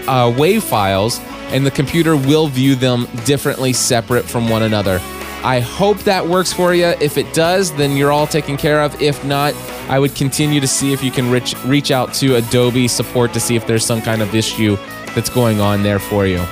uh, 0.09 0.33
WAV 0.33 0.63
files, 0.63 1.21
and 1.51 1.67
the 1.67 1.71
computer 1.71 2.17
will 2.17 2.49
view 2.49 2.75
them 2.75 3.07
differently, 3.25 3.73
separate 3.73 4.25
from 4.25 4.49
one 4.49 4.63
another. 4.63 5.01
I 5.43 5.61
hope 5.61 5.99
that 6.01 6.27
works 6.27 6.53
for 6.53 6.75
you. 6.75 6.87
If 7.01 7.17
it 7.17 7.33
does, 7.33 7.73
then 7.75 7.97
you're 7.97 8.13
all 8.13 8.27
taken 8.27 8.59
care 8.59 8.83
of. 8.83 9.01
If 9.01 9.25
not, 9.25 9.55
I 9.89 9.99
would 9.99 10.15
continue 10.15 10.61
to 10.61 10.67
see 10.69 10.93
if 10.93 11.03
you 11.03 11.11
can 11.11 11.31
reach, 11.31 11.57
reach 11.65 11.91
out 11.91 12.13
to 12.15 12.37
Adobe 12.37 12.89
support 12.89 13.33
to 13.33 13.41
see 13.41 13.57
if 13.57 13.67
there's 13.67 13.85
some 13.85 14.03
kind 14.03 14.21
of 14.21 14.35
issue 14.35 14.77
that's 15.15 15.31
going 15.31 15.61
on 15.61 15.83
there 15.83 15.99
for 15.99 16.27
you. 16.27 16.45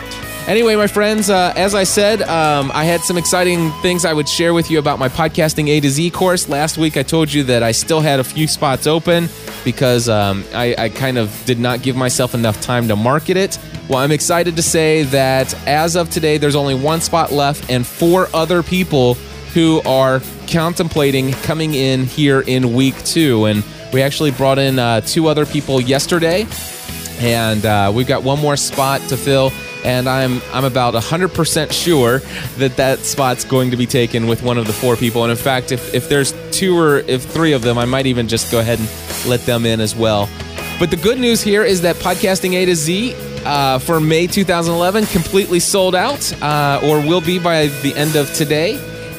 Anyway, 0.49 0.75
my 0.77 0.87
friends, 0.87 1.29
uh, 1.29 1.53
as 1.57 1.75
I 1.75 1.85
said, 1.85 2.23
um, 2.23 2.71
I 2.73 2.85
had 2.85 3.03
some 3.03 3.19
exciting 3.19 3.71
things 3.83 4.07
I 4.07 4.15
would 4.15 4.27
share 4.27 4.55
with 4.55 4.71
you 4.71 4.79
about 4.79 4.99
my 4.99 5.11
podcasting 5.11 5.69
A 5.69 5.81
to 5.81 5.91
Z 5.91 6.11
course. 6.13 6.49
Last 6.49 6.79
week, 6.79 6.97
I 6.97 7.03
told 7.03 7.31
you 7.31 7.43
that 7.45 7.63
I 7.63 7.73
still 7.73 8.01
had 8.01 8.19
a 8.19 8.25
few 8.25 8.49
spots 8.49 8.87
open 8.87 9.29
because 9.63 10.09
um, 10.09 10.47
I, 10.55 10.75
I 10.79 10.89
kind 10.89 11.19
of 11.19 11.45
did 11.45 11.59
not 11.59 11.83
give 11.83 11.97
myself 11.97 12.35
enough 12.35 12.63
time 12.63 12.89
to 12.89 12.97
market 12.97 13.37
it. 13.37 13.59
Well, 13.89 13.99
I'm 13.99 14.13
excited 14.13 14.57
to 14.57 14.63
say 14.63 15.05
that 15.05 15.55
as 15.67 15.97
of 15.97 16.11
today, 16.11 16.37
there's 16.37 16.57
only 16.57 16.75
one 16.75 17.01
spot 17.01 17.33
left 17.33 17.71
and 17.71 17.87
four 17.87 18.29
other 18.35 18.63
people 18.63 19.15
who 19.55 19.81
are 19.87 20.21
contemplating 20.47 21.33
coming 21.33 21.73
in 21.73 22.05
here 22.05 22.41
in 22.41 22.75
week 22.75 23.03
two. 23.05 23.47
And 23.47 23.65
we 23.95 24.03
actually 24.03 24.31
brought 24.31 24.59
in 24.59 24.79
uh, 24.79 25.01
two 25.01 25.27
other 25.27 25.47
people 25.47 25.81
yesterday, 25.81 26.47
and 27.21 27.65
uh, 27.65 27.91
we've 27.95 28.07
got 28.07 28.23
one 28.23 28.39
more 28.39 28.59
spot 28.59 29.01
to 29.09 29.17
fill 29.17 29.53
and 29.85 30.09
I'm 30.09 30.43
I'm 30.53 30.65
about 30.65 30.95
100% 30.95 31.73
sure 31.73 32.19
that 32.59 32.77
that 32.77 32.99
spot's 32.99 33.45
going 33.45 33.71
to 33.71 33.77
be 33.77 33.87
taken 33.87 34.27
with 34.27 34.43
one 34.43 34.59
of 34.59 34.67
the 34.67 34.73
four 34.73 34.97
people. 34.97 35.23
And 35.23 35.31
in 35.31 35.37
fact, 35.37 35.73
if 35.73 35.95
if 35.95 36.09
there's 36.09 36.35
two 36.51 36.77
or 36.77 36.99
if 36.99 37.23
three 37.23 37.53
of 37.53 37.63
them, 37.63 37.79
I 37.79 37.85
might 37.85 38.07
even 38.07 38.29
just 38.29 38.51
go 38.51 38.59
ahead 38.59 38.81
and 38.81 38.89
let 39.27 39.41
them 39.43 39.65
in 39.65 39.81
as 39.81 39.95
well. 39.95 40.29
But 40.79 40.91
the 40.91 40.97
good 40.97 41.19
news 41.19 41.43
here 41.43 41.65
is 41.65 41.81
that 41.83 41.97
podcasting 41.97 42.55
A 42.55 42.67
to 42.67 42.75
Z 42.75 43.15
uh, 43.45 43.79
for 43.79 44.01
May 44.01 44.27
2011 44.27 45.07
completely 45.07 45.61
sold 45.61 45.95
out, 45.95 46.33
uh, 46.43 46.81
or 46.83 47.01
will 47.01 47.21
be 47.21 47.39
by 47.39 47.67
the 47.83 47.95
end 47.95 48.17
of 48.17 48.33
today. 48.35 48.77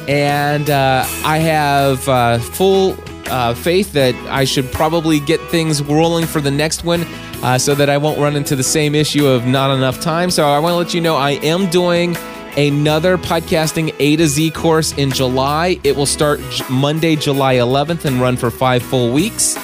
And 0.07 0.69
uh, 0.69 1.03
I 1.23 1.37
have 1.37 2.07
uh, 2.09 2.39
full 2.39 2.97
uh, 3.27 3.53
faith 3.53 3.93
that 3.93 4.15
I 4.27 4.43
should 4.43 4.71
probably 4.71 5.19
get 5.19 5.39
things 5.49 5.81
rolling 5.81 6.25
for 6.25 6.41
the 6.41 6.51
next 6.51 6.83
one 6.83 7.05
uh, 7.43 7.57
so 7.57 7.75
that 7.75 7.89
I 7.89 7.97
won't 7.97 8.19
run 8.19 8.35
into 8.35 8.55
the 8.55 8.63
same 8.63 8.95
issue 8.95 9.27
of 9.27 9.45
not 9.45 9.75
enough 9.75 10.01
time. 10.01 10.31
So 10.31 10.47
I 10.47 10.59
want 10.59 10.73
to 10.73 10.77
let 10.77 10.93
you 10.93 11.01
know 11.01 11.15
I 11.15 11.31
am 11.31 11.69
doing 11.69 12.17
another 12.57 13.17
podcasting 13.17 13.95
A 13.99 14.15
to 14.15 14.27
Z 14.27 14.51
course 14.51 14.93
in 14.97 15.11
July. 15.11 15.79
It 15.83 15.95
will 15.95 16.05
start 16.05 16.41
Monday, 16.69 17.15
July 17.15 17.55
11th 17.55 18.05
and 18.05 18.19
run 18.19 18.35
for 18.35 18.49
five 18.49 18.83
full 18.83 19.13
weeks. 19.13 19.57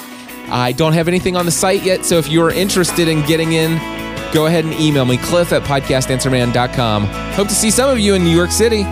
I 0.47 0.72
don't 0.74 0.93
have 0.93 1.08
anything 1.08 1.36
on 1.36 1.45
the 1.45 1.51
site 1.51 1.84
yet, 1.84 2.06
so 2.06 2.18
if 2.18 2.30
you're 2.30 2.51
interested 2.51 3.08
in 3.08 3.26
getting 3.26 3.53
in, 3.53 3.80
go 4.36 4.45
ahead 4.47 4.65
and 4.65 4.73
email 4.75 5.05
me, 5.05 5.17
cliff 5.17 5.53
at 5.53 5.63
podcastanswerman.com. 5.63 7.05
Hope 7.33 7.47
to 7.47 7.55
see 7.55 7.71
some 7.71 7.89
of 7.89 7.99
you 7.99 8.13
in 8.15 8.23
New 8.23 8.36
York 8.36 8.51
City. 8.51 8.83